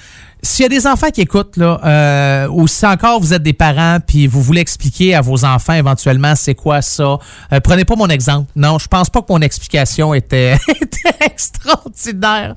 S'il 0.45 0.63
y 0.63 0.65
a 0.65 0.69
des 0.69 0.85
enfants 0.87 1.09
qui 1.09 1.21
écoutent, 1.21 1.55
là, 1.55 1.79
euh, 1.85 2.47
ou 2.51 2.67
si 2.67 2.85
encore 2.85 3.21
vous 3.21 3.33
êtes 3.33 3.43
des 3.43 3.53
parents 3.53 3.99
puis 4.05 4.27
vous 4.27 4.41
voulez 4.41 4.59
expliquer 4.59 5.15
à 5.15 5.21
vos 5.21 5.45
enfants 5.45 5.73
éventuellement 5.73 6.35
c'est 6.35 6.53
quoi 6.53 6.81
ça, 6.81 7.17
euh, 7.53 7.59
prenez 7.61 7.85
pas 7.85 7.95
mon 7.95 8.07
exemple. 8.07 8.51
Non, 8.55 8.77
je 8.77 8.87
pense 8.87 9.09
pas 9.09 9.21
que 9.21 9.27
mon 9.29 9.39
explication 9.39 10.13
était, 10.13 10.57
était 10.67 11.15
extraordinaire. 11.21 12.55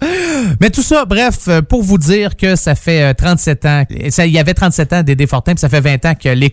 Mais 0.61 0.71
tout 0.71 0.83
ça, 0.83 1.05
bref, 1.05 1.49
euh, 1.49 1.63
pour 1.63 1.83
vous 1.83 1.99
dire 1.99 2.37
que 2.37 2.57
ça 2.57 2.75
fait 2.75 3.11
euh, 3.11 3.15
37 3.15 3.67
ans, 3.67 3.85
ça, 4.11 4.27
il 4.27 4.33
y 4.33 4.39
avait 4.39 4.55
37 4.55 4.93
ans 4.93 5.03
Dédé 5.03 5.27
Fortin, 5.27 5.53
puis 5.55 5.61
ça 5.61 5.69
fait 5.69 5.81
20 5.81 6.05
ans 6.07 6.15
que 6.15 6.29
les 6.29 6.53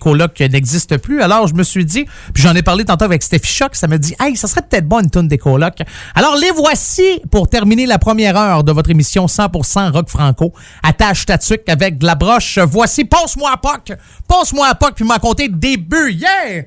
n'existent 0.50 0.98
plus. 0.98 1.22
Alors, 1.22 1.48
je 1.48 1.54
me 1.54 1.64
suis 1.64 1.86
dit, 1.86 2.06
puis 2.34 2.44
j'en 2.44 2.54
ai 2.54 2.62
parlé 2.62 2.86
tantôt 2.86 3.06
avec 3.06 3.24
Steffi 3.24 3.52
Choc, 3.52 3.76
ça 3.76 3.88
me 3.88 3.98
dit, 3.98 4.16
hey, 4.20 4.36
ça 4.36 4.48
serait 4.48 4.62
peut-être 4.62 4.88
bon 4.88 5.00
une 5.00 5.10
tonne 5.10 5.28
des. 5.28 5.40
Alors, 6.16 6.38
les 6.38 6.52
voici 6.52 7.04
pour 7.32 7.50
terminer 7.50 7.86
la 7.86 7.98
première 7.98 8.38
heure 8.38 8.64
de 8.64 8.72
votre 8.72 8.90
émission 8.90 9.26
100% 9.26 9.92
rock 9.92 10.10
franco. 10.10 10.54
Attache 10.84 11.23
avec 11.68 11.98
de 11.98 12.06
la 12.06 12.16
broche. 12.16 12.60
Voici, 12.60 13.06
passe-moi 13.06 13.52
à 13.52 13.58
POC. 13.58 13.98
Passe-moi 14.28 14.68
à 14.68 14.76
POC, 14.76 14.96
puis 14.96 15.06
m'a 15.06 15.20
compté 15.20 15.48
le 15.48 15.56
début. 15.56 16.12
Yeah! 16.12 16.64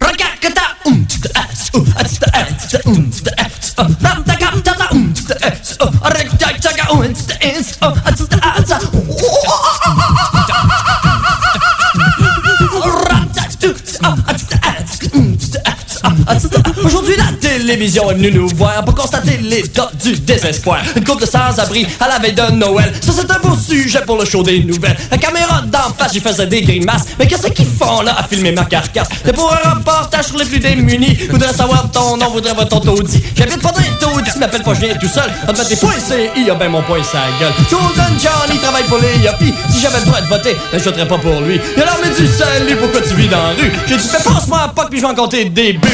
Aujourd'hui, 16.85 17.15
la 17.17 17.33
télévision 17.41 18.11
est 18.11 18.15
venue 18.15 18.33
nous 18.33 18.49
voir 18.49 18.85
pour 18.85 18.95
constater 18.95 19.39
l'état 19.39 19.91
du 20.03 20.13
désespoir. 20.13 20.83
Une 20.97 21.05
couple 21.05 21.23
de 21.23 21.27
sans-abri 21.27 21.87
à 22.01 22.09
la 22.09 22.19
veille 22.19 22.33
de 22.33 22.51
Noël. 22.53 22.93
Ça, 23.01 23.13
c'est 23.17 23.31
un 23.31 23.39
beau 23.39 23.57
sujet 23.57 24.01
pour 24.07 24.19
le 24.19 24.25
show 24.25 24.43
des 24.43 24.63
nouvelles. 24.63 24.97
La 25.11 25.19
caméra 25.19 25.63
d'en 25.63 25.93
face, 25.97 26.13
j'y 26.13 26.21
faisais 26.21 26.47
des 26.47 26.63
grimaces. 26.63 27.05
Mais 27.19 27.27
qu'est-ce 27.27 27.49
qu'ils 27.49 27.67
font 27.67 28.03
là 28.03 28.17
à 28.19 28.25
filmer 28.25 28.53
ma 28.53 28.65
carcasse? 28.65 29.09
C'est 29.25 29.35
pour 29.35 29.53
un 29.53 29.71
reportage 29.71 30.27
sur 30.27 30.39
les 30.39 30.45
plus 30.45 30.59
démunis. 30.59 31.17
Voudrais 31.31 31.53
savoir 31.53 31.91
ton 31.91 32.17
nom, 32.17 32.31
voudrais 32.31 32.55
voir 32.55 32.69
ton 32.69 32.81
taudis. 32.81 33.23
J'habite 33.35 33.61
pas 33.63 33.73
les 34.19 34.25
taudis, 34.25 34.39
m'appelle 34.39 34.63
pas, 34.63 34.75
je 34.75 34.81
viens 34.81 34.95
tout 34.95 35.09
seul. 35.09 35.31
On 35.49 35.53
te 35.53 35.59
mettre 35.59 35.69
des 35.69 35.77
points 35.77 35.99
CI, 35.99 36.51
a 36.51 36.55
ben 36.55 36.69
mon 36.69 36.83
point 36.83 37.03
sa 37.03 37.19
gueule. 37.41 37.53
Chosen 37.69 38.19
Johnny 38.21 38.59
travaille 38.59 38.85
pour 38.85 38.99
les 38.99 39.19
yuppies. 39.19 39.55
Si 39.71 39.81
j'avais 39.81 40.01
le 40.01 40.07
droit 40.07 40.21
de 40.21 40.27
voter, 40.27 40.57
ben 40.73 40.79
je 40.79 40.85
voterais 40.85 41.09
pas 41.09 41.19
pour 41.19 41.41
lui. 41.41 41.61
Et 41.77 41.83
alors, 41.83 41.99
mais 42.03 42.11
du 42.11 42.27
salut, 42.27 42.77
pourquoi 42.77 43.01
tu 43.01 43.15
vis 43.15 43.29
dans 43.29 43.43
la 43.43 43.51
rue? 43.51 43.73
J'ai 43.87 43.97
dit, 43.97 44.09
fais 44.09 44.23
passe-moi 44.23 44.61
à 44.61 44.69
POC 44.69 44.91
puis 44.91 44.99
je 44.99 45.05
vais 45.05 45.13
en 45.13 45.15
compter 45.15 45.45
des 45.47 45.73
buts. 45.75 45.89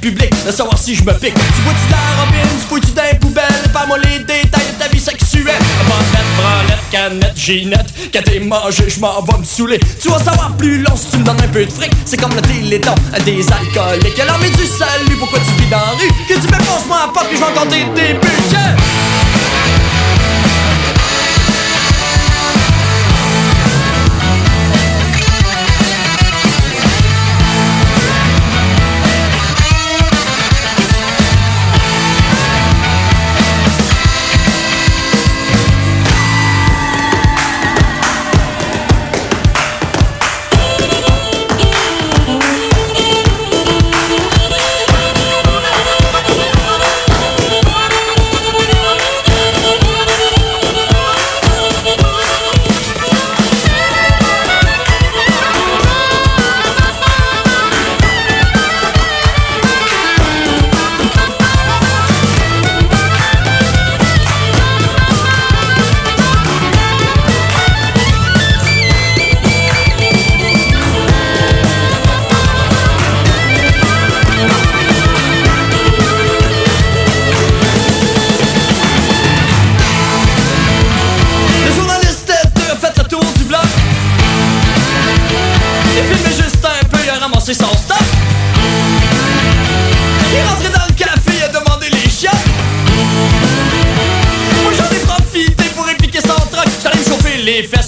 De 0.00 0.52
savoir 0.52 0.78
si 0.78 0.94
je 0.94 1.02
me 1.02 1.12
pique. 1.12 1.34
Tu 1.34 1.62
bois-tu 1.62 1.86
de 1.86 1.92
la 1.92 2.22
robine, 2.22 2.58
tu 2.60 2.66
fouilles-tu 2.68 2.92
dans 2.92 3.02
les 3.02 3.18
poubelles, 3.18 3.70
parle-moi 3.72 3.98
les 3.98 4.18
détails 4.20 4.66
de 4.72 4.82
ta 4.82 4.88
vie 4.88 5.00
sexuelle. 5.00 5.44
Bandette, 5.44 6.26
branlette, 6.38 6.90
canette, 6.90 7.36
ginette, 7.36 7.86
quand 8.12 8.22
t'es 8.24 8.40
mangé, 8.40 8.84
je 8.88 9.00
m'en 9.00 9.20
vais 9.22 9.38
me 9.38 9.44
saouler. 9.44 9.80
Tu 10.00 10.08
vas 10.08 10.18
savoir 10.18 10.56
plus 10.56 10.82
long 10.82 10.96
si 10.96 11.10
tu 11.10 11.16
me 11.18 11.24
donnes 11.24 11.40
un 11.42 11.48
peu 11.48 11.64
de 11.64 11.70
fric, 11.70 11.90
c'est 12.04 12.16
comme 12.16 12.34
le 12.34 12.42
téléthon 12.42 12.94
des 13.24 13.44
alcooliques. 13.50 14.18
Alors 14.20 14.38
mais 14.40 14.50
du 14.50 14.66
salut, 14.66 15.16
pourquoi 15.18 15.40
tu 15.40 15.62
vis 15.62 15.70
dans 15.70 15.78
la 15.78 15.92
rue? 15.92 16.12
Que 16.28 16.34
tu 16.34 16.46
me 16.46 16.58
penses-moi 16.64 16.98
à 17.04 17.12
pas 17.12 17.24
puis 17.24 17.36
je 17.36 17.42
vais 17.42 17.50
en 17.50 17.62
compter 17.62 17.84
des 17.94 18.18
chercher 18.50 18.76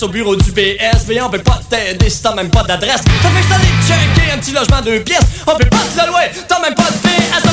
au 0.02 0.08
bureau 0.08 0.36
du 0.36 0.52
BSV. 0.52 1.20
On 1.22 1.30
peut 1.30 1.38
pas 1.38 1.60
t'aider 1.68 2.08
si 2.08 2.22
t'as 2.22 2.34
même 2.34 2.50
pas 2.50 2.62
d'adresse. 2.62 3.02
Ça 3.22 3.28
fait 3.30 3.42
que 3.42 3.82
je 3.82 3.88
checker 3.88 4.32
un 4.32 4.38
petit 4.38 4.52
logement 4.52 4.80
deux 4.82 5.00
pièces. 5.00 5.24
On 5.46 5.56
peut 5.56 5.68
pas 5.68 5.78
te 5.78 6.00
le 6.00 6.06
louer, 6.10 6.30
t'as 6.48 6.60
même 6.60 6.74
pas 6.74 6.90
de 6.90 6.96
PS. 6.96 7.49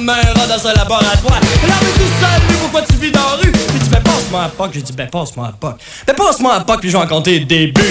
Comme 0.00 0.08
un 0.08 0.46
dans 0.46 0.66
un 0.66 0.72
laboratoire. 0.72 1.40
Là, 1.68 1.74
mais 1.82 1.92
tout 1.92 2.10
seul, 2.20 2.40
mais 2.48 2.54
pourquoi 2.56 2.82
tu 2.82 2.94
vis 2.96 3.12
dans 3.12 3.20
la 3.20 3.36
rue? 3.42 3.52
Il 3.74 3.78
dit, 3.78 3.88
ben 3.90 4.00
passe-moi 4.00 4.44
à 4.44 4.48
POC. 4.48 4.70
J'ai 4.74 4.82
dit, 4.82 4.92
ben 4.92 5.08
passe-moi 5.08 5.48
à 5.48 5.52
POC. 5.52 5.76
Ben 6.06 6.14
passe-moi 6.14 6.54
à 6.54 6.60
POC, 6.60 6.80
puis 6.80 6.90
je 6.90 6.96
vais 6.96 7.02
en 7.02 7.06
compter 7.06 7.40
des 7.40 7.66
buts. 7.68 7.82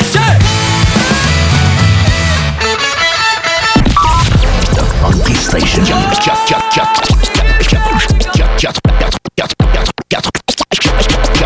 Funky 5.02 5.36
Station. 5.36 5.96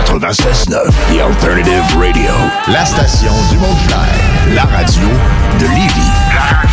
96.9 0.07 0.89
The 1.09 1.19
Alternative 1.21 1.83
Radio. 1.97 2.31
La 2.67 2.85
station 2.85 3.33
du 3.51 3.57
mont 3.57 3.75
La 4.55 4.63
radio 4.63 5.07
de 5.59 5.65
Lévis. 5.65 6.72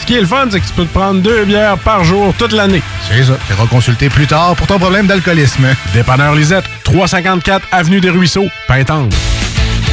Ce 0.00 0.06
qui 0.06 0.14
est 0.14 0.20
le 0.20 0.26
fun, 0.26 0.46
c'est 0.50 0.60
que 0.60 0.66
tu 0.66 0.72
peux 0.72 0.84
te 0.84 0.92
prendre 0.92 1.20
deux 1.20 1.44
bières 1.44 1.78
par 1.78 2.04
jour 2.04 2.32
toute 2.38 2.52
l'année. 2.52 2.82
C'est 3.08 3.24
ça. 3.24 3.34
Tu 3.48 3.54
consulter 3.68 4.08
plus 4.08 4.26
tard 4.26 4.56
pour 4.56 4.66
ton 4.66 4.78
problème 4.78 5.06
d'alcoolisme. 5.06 5.66
Dépanneur 5.92 6.34
Lisette, 6.34 6.64
354 6.84 7.66
Avenue 7.72 8.00
des 8.00 8.10
Ruisseaux, 8.10 8.48
Pintendre. 8.66 9.08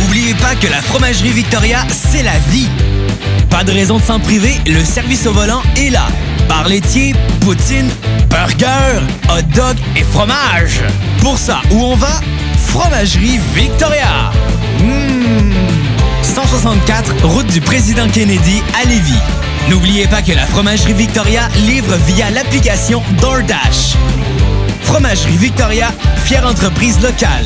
Oubliez 0.05 0.33
pas 0.35 0.55
que 0.55 0.67
la 0.67 0.81
fromagerie 0.81 1.31
Victoria, 1.31 1.79
c'est 1.89 2.23
la 2.23 2.37
vie. 2.49 2.69
Pas 3.49 3.63
de 3.63 3.71
raison 3.71 3.97
de 3.97 4.03
s'en 4.03 4.19
priver, 4.19 4.55
le 4.65 4.83
service 4.83 5.25
au 5.25 5.33
volant 5.33 5.61
est 5.75 5.89
là. 5.89 6.07
Bar 6.47 6.67
laitier, 6.67 7.13
poutine, 7.41 7.89
burger, 8.29 9.01
hot 9.29 9.41
dog 9.55 9.75
et 9.95 10.03
fromage. 10.03 10.81
Pour 11.19 11.37
ça, 11.37 11.61
où 11.71 11.83
on 11.83 11.95
va? 11.95 12.21
Fromagerie 12.67 13.39
Victoria. 13.55 14.31
Mmh. 14.79 15.47
164, 16.21 17.25
route 17.25 17.47
du 17.47 17.61
président 17.61 18.07
Kennedy 18.09 18.61
à 18.79 18.87
Lévis. 18.87 19.19
N'oubliez 19.69 20.07
pas 20.07 20.21
que 20.21 20.31
la 20.31 20.45
Fromagerie 20.45 20.93
Victoria 20.93 21.49
livre 21.65 21.95
via 22.05 22.29
l'application 22.29 23.03
DoorDash. 23.21 23.95
Fromagerie 24.81 25.35
Victoria, 25.37 25.91
fière 26.23 26.45
entreprise 26.45 26.99
locale. 27.01 27.45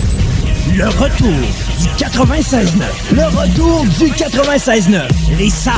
Le 0.81 0.87
retour 0.87 1.29
du 1.79 1.87
96.9. 2.03 2.65
Le 3.13 3.23
retour 3.25 3.85
du 3.85 4.05
96.9. 4.11 5.01
Les 5.37 5.49
salles 5.51 5.75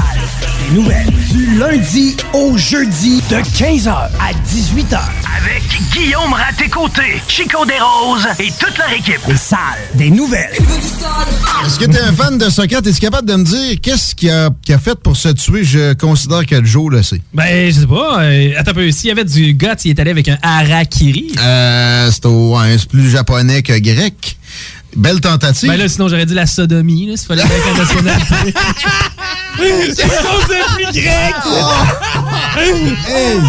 des 0.69 0.75
nouvelles. 0.75 1.07
Du 1.31 1.57
lundi 1.57 2.15
au 2.34 2.57
jeudi 2.57 3.21
de 3.30 3.35
15h 3.35 3.89
à 3.89 4.31
18h. 4.47 4.99
Avec 5.38 5.63
Guillaume 5.91 6.31
Raté-Côté, 6.31 7.21
Chico 7.27 7.65
Desroses 7.65 8.27
et 8.39 8.49
toute 8.57 8.77
leur 8.77 8.91
équipe. 8.93 9.19
Les 9.27 9.35
salles 9.35 9.59
des 9.95 10.09
nouvelles. 10.09 10.53
Est-ce 11.65 11.80
que 11.80 11.85
t'es 11.85 11.99
un 11.99 12.13
fan 12.13 12.38
de 12.38 12.49
soccer? 12.49 12.80
Es-tu 12.80 12.99
capable 13.01 13.27
de 13.27 13.35
me 13.35 13.43
dire 13.43 13.75
qu'est-ce 13.81 14.15
qu'il 14.15 14.30
a, 14.30 14.45
a 14.69 14.77
fait 14.77 14.95
pour 14.95 15.17
se 15.17 15.30
tuer? 15.30 15.63
Je 15.65 15.93
considère 15.93 16.45
que 16.45 16.63
Joe 16.63 16.89
le 16.91 17.03
sait. 17.03 17.21
Ben, 17.34 17.69
je 17.71 17.81
sais 17.81 17.88
pas. 17.88 18.21
euh, 18.23 18.51
attends 18.57 18.71
un 18.71 18.75
peu. 18.75 18.91
S'il 18.91 19.09
y 19.09 19.11
avait 19.11 19.25
du 19.25 19.53
guts, 19.53 19.67
il 19.84 19.91
est 19.91 19.99
allé 19.99 20.11
avec 20.11 20.30
un 20.30 20.38
harakiri. 20.41 21.34
Euh, 21.41 22.09
c'est 22.11 22.25
au- 22.25 22.57
ouais, 22.57 22.77
c'est 22.77 22.88
plus 22.89 23.09
japonais 23.09 23.61
que 23.63 23.77
grec. 23.80 24.38
Belle 24.95 25.21
tentative. 25.21 25.69
Ben 25.69 25.77
là, 25.77 25.87
sinon, 25.87 26.07
j'aurais 26.07 26.25
dit 26.25 26.33
la 26.33 26.45
sodomie, 26.45 27.07
là, 27.07 27.17
s'il 27.17 27.27
fallait 27.27 27.43
nationalité. 27.43 28.53
C'est 29.55 30.07
cause 30.07 30.47
de 30.47 30.75
plus 30.75 31.01
grec! 31.01 31.35
hey, 32.57 32.95
hey, 33.07 33.39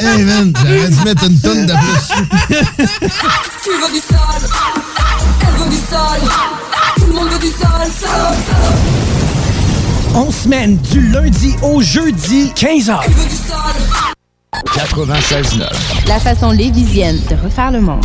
hey, 0.00 0.24
man, 0.24 0.52
j'aurais 0.56 0.88
dû 0.88 1.04
mettre 1.04 1.24
une 1.24 1.40
tonne 1.40 1.66
de 1.66 1.72
plus. 1.72 2.08
Tu 3.62 3.70
veux 3.70 3.92
du 3.92 4.00
sale, 4.00 4.50
elle 5.40 5.62
veut 5.62 5.70
du 5.70 5.76
sale, 5.76 6.20
tout 6.96 7.06
le 7.06 7.12
monde 7.12 7.28
veut 7.30 7.38
du 7.38 7.48
sale. 7.48 7.70
On 10.14 10.30
semaine 10.32 10.76
du 10.78 11.00
lundi 11.12 11.54
au 11.62 11.80
jeudi, 11.80 12.52
15h. 12.56 13.00
96.9. 14.74 16.08
La 16.08 16.18
façon 16.18 16.50
lévisienne 16.50 17.20
de 17.30 17.36
refaire 17.36 17.70
le 17.70 17.80
monde. 17.80 18.04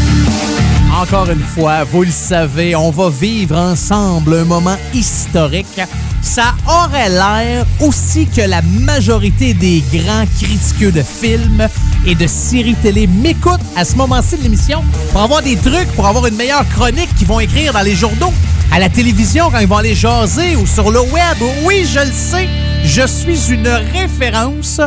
Encore 1.01 1.29
une 1.31 1.43
fois, 1.43 1.83
vous 1.83 2.03
le 2.03 2.11
savez, 2.11 2.75
on 2.75 2.91
va 2.91 3.09
vivre 3.09 3.57
ensemble 3.57 4.35
un 4.35 4.43
moment 4.43 4.77
historique. 4.93 5.81
Ça 6.21 6.53
aurait 6.67 7.09
l'air 7.09 7.65
aussi 7.79 8.27
que 8.27 8.41
la 8.41 8.61
majorité 8.61 9.55
des 9.55 9.83
grands 9.91 10.25
critiqueux 10.39 10.91
de 10.91 11.01
films 11.01 11.67
et 12.05 12.13
de 12.13 12.27
séries 12.27 12.75
télé 12.75 13.07
m'écoutent 13.07 13.61
à 13.75 13.83
ce 13.83 13.95
moment-ci 13.95 14.37
de 14.37 14.43
l'émission 14.43 14.83
pour 15.11 15.21
avoir 15.21 15.41
des 15.41 15.55
trucs, 15.55 15.91
pour 15.95 16.05
avoir 16.05 16.27
une 16.27 16.35
meilleure 16.35 16.67
chronique 16.69 17.13
qu'ils 17.15 17.27
vont 17.27 17.39
écrire 17.39 17.73
dans 17.73 17.81
les 17.81 17.95
journaux, 17.95 18.33
à 18.71 18.77
la 18.77 18.87
télévision 18.87 19.49
quand 19.49 19.59
ils 19.59 19.67
vont 19.67 19.77
aller 19.77 19.95
jaser 19.95 20.55
ou 20.55 20.67
sur 20.67 20.91
le 20.91 20.99
web. 20.99 21.37
Oui, 21.63 21.87
je 21.91 21.99
le 21.99 22.11
sais, 22.13 22.47
je 22.83 23.07
suis 23.07 23.51
une 23.51 23.67
référence 23.67 24.79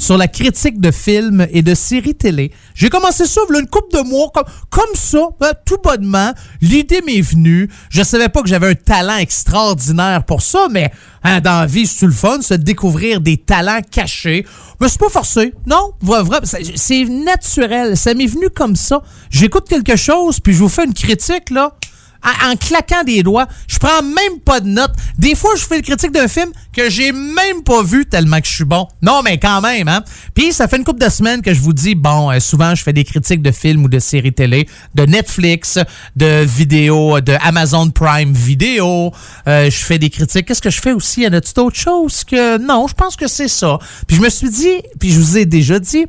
sur 0.00 0.16
la 0.16 0.28
critique 0.28 0.80
de 0.80 0.90
films 0.90 1.46
et 1.52 1.62
de 1.62 1.74
séries 1.74 2.14
télé. 2.14 2.52
J'ai 2.74 2.88
commencé 2.88 3.26
ça 3.26 3.42
a 3.42 3.58
une 3.58 3.66
couple 3.66 3.98
de 3.98 4.02
mois, 4.02 4.30
comme, 4.32 4.44
comme 4.70 4.94
ça, 4.94 5.28
hein, 5.42 5.52
tout 5.66 5.76
bonnement. 5.82 6.32
L'idée 6.60 7.02
m'est 7.06 7.20
venue. 7.20 7.68
Je 7.90 8.02
savais 8.02 8.30
pas 8.30 8.42
que 8.42 8.48
j'avais 8.48 8.70
un 8.70 8.74
talent 8.74 9.18
extraordinaire 9.18 10.24
pour 10.24 10.40
ça, 10.42 10.68
mais 10.70 10.90
hein, 11.22 11.40
dans 11.40 11.60
la 11.60 11.66
vie, 11.66 11.86
c'est 11.86 12.06
le 12.06 12.12
fun, 12.12 12.40
se 12.40 12.54
découvrir 12.54 13.20
des 13.20 13.36
talents 13.36 13.82
cachés? 13.88 14.46
Mais 14.80 14.88
c'est 14.88 15.00
pas 15.00 15.10
forcé. 15.10 15.52
Non, 15.66 15.92
vrai, 16.00 16.22
vrai, 16.22 16.40
c'est 16.44 16.76
c'est 16.76 17.04
naturel. 17.04 17.96
Ça 17.96 18.14
m'est 18.14 18.26
venu 18.26 18.48
comme 18.48 18.76
ça. 18.76 19.02
J'écoute 19.28 19.68
quelque 19.68 19.96
chose, 19.96 20.40
puis 20.40 20.54
je 20.54 20.58
vous 20.58 20.68
fais 20.68 20.84
une 20.84 20.94
critique, 20.94 21.50
là. 21.50 21.74
En, 22.22 22.56
claquant 22.56 23.04
des 23.04 23.22
doigts. 23.22 23.46
Je 23.68 23.78
prends 23.78 24.02
même 24.02 24.40
pas 24.44 24.60
de 24.60 24.68
notes. 24.68 24.92
Des 25.18 25.34
fois, 25.34 25.50
je 25.56 25.64
fais 25.64 25.76
une 25.76 25.82
critique 25.82 26.12
d'un 26.12 26.28
film 26.28 26.50
que 26.74 26.90
j'ai 26.90 27.12
même 27.12 27.62
pas 27.64 27.82
vu 27.82 28.06
tellement 28.06 28.40
que 28.40 28.46
je 28.46 28.52
suis 28.52 28.64
bon. 28.64 28.86
Non, 29.02 29.22
mais 29.22 29.38
quand 29.38 29.60
même, 29.60 29.88
hein. 29.88 30.02
Puis 30.34 30.52
ça 30.52 30.68
fait 30.68 30.76
une 30.76 30.84
couple 30.84 31.04
de 31.04 31.10
semaines 31.10 31.42
que 31.42 31.52
je 31.52 31.60
vous 31.60 31.72
dis, 31.72 31.94
bon, 31.94 32.30
euh, 32.30 32.40
souvent 32.40 32.74
je 32.74 32.82
fais 32.82 32.92
des 32.92 33.04
critiques 33.04 33.42
de 33.42 33.50
films 33.50 33.84
ou 33.84 33.88
de 33.88 33.98
séries 33.98 34.32
télé, 34.32 34.68
de 34.94 35.04
Netflix, 35.04 35.78
de 36.16 36.44
vidéos, 36.44 37.20
de 37.20 37.34
Amazon 37.42 37.90
Prime 37.90 38.32
Vidéo. 38.32 39.12
Euh, 39.48 39.70
je 39.70 39.76
fais 39.76 39.98
des 39.98 40.10
critiques. 40.10 40.46
Qu'est-ce 40.46 40.62
que 40.62 40.70
je 40.70 40.80
fais 40.80 40.92
aussi? 40.92 41.22
Y 41.22 41.28
en 41.28 41.32
a-tu 41.32 41.52
d'autres 41.54 41.78
choses 41.78 42.24
que... 42.24 42.58
Non, 42.58 42.86
je 42.86 42.94
pense 42.94 43.16
que 43.16 43.26
c'est 43.26 43.48
ça. 43.48 43.78
Puis 44.06 44.16
je 44.16 44.22
me 44.22 44.28
suis 44.28 44.50
dit, 44.50 44.82
puis 44.98 45.10
je 45.10 45.18
vous 45.18 45.38
ai 45.38 45.46
déjà 45.46 45.78
dit, 45.78 46.06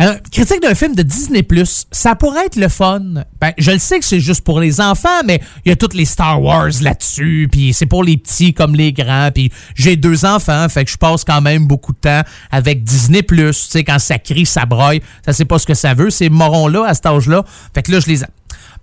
un 0.00 0.16
critique 0.32 0.62
d'un 0.62 0.74
film 0.74 0.94
de 0.94 1.02
Disney 1.02 1.44
ça 1.90 2.14
pourrait 2.14 2.46
être 2.46 2.56
le 2.56 2.68
fun. 2.68 3.02
Ben, 3.40 3.52
je 3.58 3.70
le 3.70 3.78
sais 3.78 3.98
que 3.98 4.04
c'est 4.04 4.20
juste 4.20 4.42
pour 4.42 4.60
les 4.60 4.80
enfants, 4.80 5.22
mais 5.26 5.40
il 5.64 5.68
y 5.68 5.72
a 5.72 5.76
toutes 5.76 5.94
les 5.94 6.04
Star 6.04 6.40
Wars 6.42 6.70
là-dessus, 6.80 7.48
puis 7.50 7.74
c'est 7.74 7.86
pour 7.86 8.02
les 8.02 8.16
petits 8.16 8.54
comme 8.54 8.74
les 8.74 8.92
grands, 8.92 9.30
puis 9.34 9.52
j'ai 9.74 9.96
deux 9.96 10.24
enfants, 10.24 10.68
fait 10.68 10.84
que 10.84 10.90
je 10.90 10.96
passe 10.96 11.24
quand 11.24 11.40
même 11.40 11.66
beaucoup 11.66 11.92
de 11.92 11.98
temps 11.98 12.22
avec 12.50 12.82
Disney 12.84 13.22
Tu 13.22 13.52
sais, 13.52 13.84
quand 13.84 13.98
ça 13.98 14.18
crie, 14.18 14.46
ça 14.46 14.64
broye, 14.64 15.00
ça 15.24 15.32
sait 15.32 15.44
pas 15.44 15.58
ce 15.58 15.66
que 15.66 15.74
ça 15.74 15.94
veut, 15.94 16.10
ces 16.10 16.30
morons-là 16.30 16.84
à 16.86 16.94
cet 16.94 17.06
âge-là. 17.06 17.44
Fait 17.74 17.82
que 17.82 17.92
là, 17.92 18.00
je 18.00 18.06
les 18.06 18.22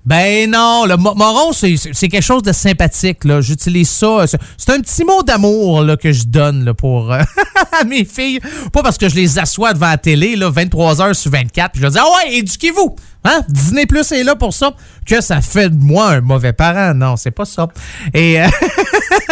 ben 0.07 0.49
non, 0.49 0.85
le 0.85 0.95
mo- 0.95 1.13
moron, 1.15 1.51
c'est 1.51 1.75
quelque 2.07 2.21
chose 2.21 2.41
de 2.41 2.53
sympathique. 2.53 3.25
là. 3.25 3.41
J'utilise 3.41 3.89
ça. 3.89 4.25
C'est- 4.25 4.37
C'est 4.57 4.71
un 4.71 4.79
petit 4.79 5.03
mot 5.03 5.21
d'amour 5.21 5.83
que 6.01 6.13
je 6.13 6.23
donne 6.23 6.73
pour 6.73 7.11
euh, 7.11 7.21
mes 7.87 8.05
filles. 8.05 8.39
Pas 8.71 8.81
parce 8.83 8.97
que 8.97 9.09
je 9.09 9.15
les 9.15 9.37
assois 9.37 9.73
devant 9.73 9.89
la 9.89 9.97
télé 9.97 10.37
là, 10.37 10.49
23 10.49 11.01
heures 11.01 11.15
sur 11.15 11.29
24. 11.31 11.71
Puis 11.73 11.81
je 11.81 11.83
leur 11.83 11.91
dis, 11.91 11.99
ah 12.01 12.05
ouais, 12.25 12.35
éduquez-vous. 12.37 12.95
Hein? 13.23 13.41
Disney 13.49 13.85
Plus 13.85 14.11
est 14.11 14.23
là 14.23 14.35
pour 14.35 14.53
ça. 14.53 14.71
Que 15.05 15.21
ça 15.21 15.41
fait 15.41 15.69
de 15.69 15.75
moi 15.83 16.11
un 16.11 16.21
mauvais 16.21 16.53
parent. 16.53 16.93
Non, 16.93 17.15
c'est 17.17 17.31
pas 17.31 17.45
ça. 17.45 17.67
Et 18.13 18.41
euh, 18.41 18.47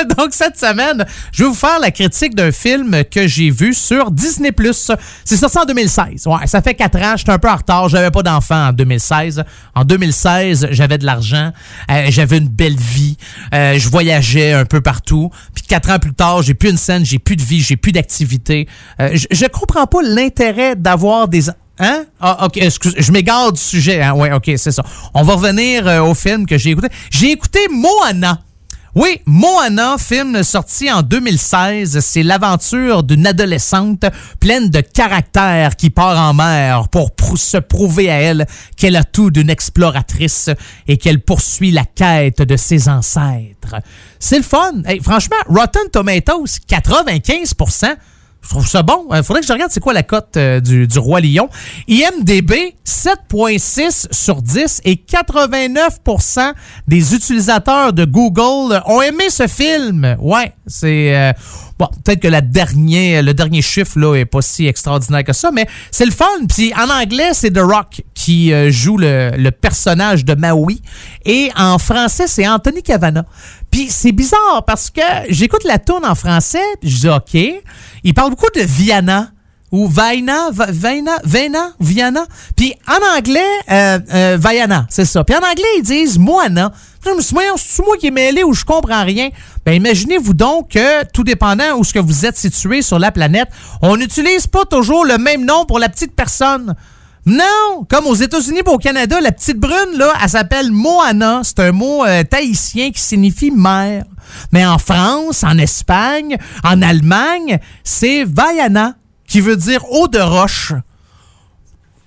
donc, 0.17 0.29
cette 0.31 0.57
semaine, 0.57 1.05
je 1.31 1.43
vais 1.43 1.49
vous 1.49 1.55
faire 1.55 1.79
la 1.79 1.91
critique 1.91 2.35
d'un 2.35 2.51
film 2.51 3.03
que 3.09 3.27
j'ai 3.27 3.49
vu 3.49 3.73
sur 3.73 4.11
Disney+. 4.11 4.51
C'est 5.25 5.37
sorti 5.37 5.57
en 5.57 5.65
2016. 5.65 6.27
Ouais, 6.27 6.47
ça 6.47 6.61
fait 6.61 6.73
quatre 6.75 6.97
ans. 6.97 7.15
J'étais 7.17 7.31
un 7.31 7.39
peu 7.39 7.49
en 7.49 7.55
retard. 7.55 7.89
J'avais 7.89 8.11
pas 8.11 8.23
d'enfant 8.23 8.67
en 8.69 8.73
2016. 8.73 9.43
En 9.75 9.83
2016, 9.85 10.67
j'avais 10.71 10.97
de 10.97 11.05
l'argent. 11.05 11.51
euh, 11.91 12.05
j'avais 12.09 12.37
une 12.37 12.49
belle 12.49 12.77
vie. 12.77 13.17
euh, 13.53 13.77
je 13.77 13.89
voyageais 13.89 14.53
un 14.53 14.65
peu 14.65 14.81
partout. 14.81 15.29
Puis 15.53 15.63
quatre 15.67 15.89
ans 15.89 15.99
plus 15.99 16.13
tard, 16.13 16.41
j'ai 16.41 16.53
plus 16.53 16.69
une 16.69 16.77
scène, 16.77 17.05
j'ai 17.05 17.19
plus 17.19 17.35
de 17.35 17.43
vie, 17.43 17.61
j'ai 17.61 17.77
plus 17.77 17.91
d'activité. 17.91 18.67
Je, 18.99 19.25
je 19.31 19.45
comprends 19.47 19.85
pas 19.87 20.01
l'intérêt 20.03 20.75
d'avoir 20.75 21.27
des... 21.27 21.43
Hein? 21.79 22.05
Ah, 22.19 22.45
ok, 22.45 22.57
excuse, 22.57 22.95
je 22.97 23.11
m'égare 23.11 23.51
du 23.51 23.59
sujet. 23.59 24.01
Hein? 24.01 24.13
Ouais, 24.13 24.31
ok, 24.31 24.51
c'est 24.57 24.71
ça. 24.71 24.83
On 25.13 25.23
va 25.23 25.33
revenir 25.33 25.87
euh, 25.87 26.01
au 26.01 26.13
film 26.13 26.45
que 26.45 26.57
j'ai 26.57 26.71
écouté. 26.71 26.87
J'ai 27.11 27.31
écouté 27.31 27.59
Moana. 27.69 28.41
Oui, 28.97 29.19
Moana, 29.25 29.97
film 29.97 30.41
sorti 30.41 30.89
en 30.89 31.01
2016, 31.01 31.99
c'est 31.99 32.23
l'aventure 32.23 33.03
d'une 33.03 33.27
adolescente 33.27 34.05
pleine 34.39 34.69
de 34.69 34.79
caractère 34.79 35.75
qui 35.75 35.89
part 35.89 36.17
en 36.17 36.33
mer 36.33 36.87
pour 36.87 37.11
se 37.35 37.57
prouver 37.57 38.09
à 38.09 38.21
elle 38.21 38.47
qu'elle 38.77 38.95
a 38.95 39.03
tout 39.03 39.31
d'une 39.31 39.49
exploratrice 39.49 40.49
et 40.87 40.95
qu'elle 40.95 41.19
poursuit 41.19 41.71
la 41.71 41.83
quête 41.83 42.41
de 42.41 42.55
ses 42.55 42.87
ancêtres. 42.87 43.75
C'est 44.17 44.37
le 44.37 44.43
fun. 44.43 44.81
Hey, 44.85 45.01
franchement, 45.03 45.35
Rotten 45.49 45.89
Tomatoes, 45.91 46.59
95 46.65 47.53
je 48.45 48.49
trouve 48.51 48.67
ça 48.67 48.83
bon. 48.83 49.07
Il 49.13 49.23
faudrait 49.23 49.41
que 49.41 49.47
je 49.47 49.53
regarde 49.53 49.71
c'est 49.71 49.79
quoi 49.79 49.93
la 49.93 50.03
cote 50.03 50.37
euh, 50.37 50.59
du, 50.59 50.87
du 50.87 50.99
Roi 50.99 51.19
Lion. 51.19 51.49
IMDB, 51.87 52.75
7.6 52.85 54.07
sur 54.11 54.41
10 54.43 54.81
et 54.85 54.95
89% 54.95 56.53
des 56.87 57.15
utilisateurs 57.15 57.91
de 57.91 58.05
Google 58.05 58.81
ont 58.85 59.01
aimé 59.01 59.29
ce 59.29 59.47
film. 59.47 60.15
Ouais, 60.19 60.53
c'est... 60.67 61.15
euh, 61.15 61.33
bon, 61.79 61.87
peut-être 62.03 62.19
que 62.21 62.27
la 62.27 62.41
dernière, 62.41 63.23
le 63.23 63.33
dernier 63.33 63.63
chiffre 63.63 63.97
là 63.99 64.15
est 64.15 64.25
pas 64.25 64.41
si 64.43 64.67
extraordinaire 64.67 65.23
que 65.23 65.33
ça, 65.33 65.49
mais 65.51 65.67
c'est 65.89 66.05
le 66.05 66.11
fun. 66.11 66.25
Puis 66.47 66.71
en 66.75 66.89
anglais, 66.89 67.31
c'est 67.33 67.51
The 67.51 67.61
Rock 67.61 68.03
qui 68.13 68.53
euh, 68.53 68.69
joue 68.71 68.97
le, 68.97 69.31
le 69.35 69.49
personnage 69.51 70.23
de 70.23 70.35
Maui. 70.35 70.81
Et 71.25 71.49
en 71.57 71.79
français, 71.79 72.27
c'est 72.27 72.47
Anthony 72.47 72.83
Cavana. 72.83 73.25
Puis 73.71 73.87
c'est 73.89 74.11
bizarre 74.11 74.63
parce 74.65 74.89
que 74.89 75.01
j'écoute 75.29 75.63
la 75.65 75.79
tune 75.79 76.05
en 76.05 76.15
français, 76.15 76.63
je 76.83 76.97
dis 76.97 77.09
OK. 77.09 77.63
Il 78.05 78.13
parle 78.13 78.29
beaucoup 78.29 78.51
de 78.55 78.61
Viana 78.61 79.31
ou 79.71 79.87
Vaina, 79.87 80.51
Va- 80.51 80.67
Vaina, 80.69 81.17
Vaina, 81.23 81.71
Viana. 81.79 82.25
Puis 82.55 82.75
en 82.87 83.17
anglais, 83.17 83.41
euh, 83.71 83.99
euh, 84.13 84.37
c'est 84.89 85.05
ça. 85.05 85.23
Puis 85.23 85.35
en 85.35 85.39
anglais, 85.39 85.65
ils 85.79 85.81
disent 85.83 86.19
Moana. 86.19 86.71
Je 87.03 87.09
me 87.09 87.19
suis 87.21 87.35
c'est 87.57 87.83
moi 87.83 87.97
qui 87.97 88.07
est 88.07 88.11
mêlé 88.11 88.43
ou 88.43 88.53
je 88.53 88.63
comprends 88.63 89.03
rien? 89.03 89.29
Ben 89.65 89.73
imaginez-vous 89.73 90.35
donc 90.35 90.69
que, 90.69 91.03
tout 91.11 91.23
dépendant 91.23 91.77
où 91.77 91.83
ce 91.83 91.93
que 91.93 91.99
vous 91.99 92.25
êtes 92.27 92.37
situé 92.37 92.83
sur 92.83 92.99
la 92.99 93.11
planète, 93.11 93.49
on 93.81 93.97
n'utilise 93.97 94.45
pas 94.45 94.65
toujours 94.65 95.03
le 95.03 95.17
même 95.17 95.43
nom 95.43 95.65
pour 95.65 95.79
la 95.79 95.89
petite 95.89 96.15
personne. 96.15 96.75
Non! 97.25 97.85
Comme 97.89 98.05
aux 98.05 98.13
États-Unis 98.15 98.59
et 98.63 98.69
au 98.69 98.77
Canada, 98.77 99.19
la 99.19 99.31
petite 99.31 99.57
brune, 99.57 99.97
là, 99.97 100.13
elle 100.23 100.29
s'appelle 100.29 100.71
Moana. 100.71 101.41
C'est 101.43 101.59
un 101.59 101.71
mot 101.71 102.05
euh, 102.05 102.23
tahitien 102.23 102.91
qui 102.91 103.01
signifie 103.01 103.49
mère. 103.49 104.03
Mais 104.51 104.65
en 104.65 104.77
France, 104.77 105.43
en 105.43 105.57
Espagne, 105.57 106.37
en 106.63 106.81
Allemagne, 106.81 107.59
c'est 107.83 108.23
Vaiana, 108.23 108.95
qui 109.27 109.41
veut 109.41 109.57
dire 109.57 109.83
eau 109.91 110.07
de 110.07 110.19
roche. 110.19 110.73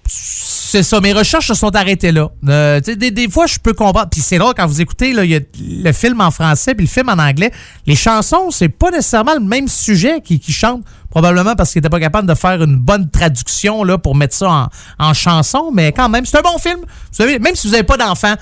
C'est 0.06 0.82
ça, 0.82 1.00
mes 1.00 1.14
recherches 1.14 1.48
se 1.48 1.54
sont 1.54 1.74
arrêtées 1.74 2.12
là. 2.12 2.30
Euh, 2.46 2.80
des, 2.80 3.28
fois, 3.30 3.46
je 3.46 3.58
peux 3.58 3.72
comprendre. 3.72 4.10
Puis 4.10 4.20
c'est 4.20 4.36
drôle 4.36 4.52
quand 4.54 4.66
vous 4.66 4.82
écoutez 4.82 5.14
là, 5.14 5.24
y 5.24 5.34
a 5.34 5.40
le 5.58 5.92
film 5.92 6.20
en 6.20 6.30
français 6.30 6.74
puis 6.74 6.84
le 6.84 6.90
film 6.90 7.08
en 7.08 7.18
anglais. 7.18 7.50
Les 7.86 7.96
chansons, 7.96 8.50
c'est 8.50 8.68
pas 8.68 8.90
nécessairement 8.90 9.34
le 9.34 9.40
même 9.40 9.68
sujet 9.68 10.20
qui, 10.20 10.38
qui 10.38 10.52
chante. 10.52 10.82
Probablement 11.10 11.54
parce 11.54 11.72
qu'il 11.72 11.80
était 11.80 11.88
pas 11.88 12.00
capable 12.00 12.28
de 12.28 12.34
faire 12.34 12.62
une 12.62 12.76
bonne 12.76 13.10
traduction 13.10 13.82
là, 13.82 13.98
pour 13.98 14.14
mettre 14.14 14.34
ça 14.34 14.68
en, 14.98 15.14
chanson. 15.14 15.70
Mais 15.72 15.92
quand 15.92 16.08
même, 16.08 16.26
c'est 16.26 16.38
un 16.38 16.42
bon 16.42 16.58
film. 16.58 16.80
Vous 16.80 17.14
savez, 17.14 17.38
même 17.38 17.54
si 17.54 17.66
vous 17.66 17.72
n'avez 17.72 17.84
pas 17.84 17.96
d'enfant, 17.96 18.34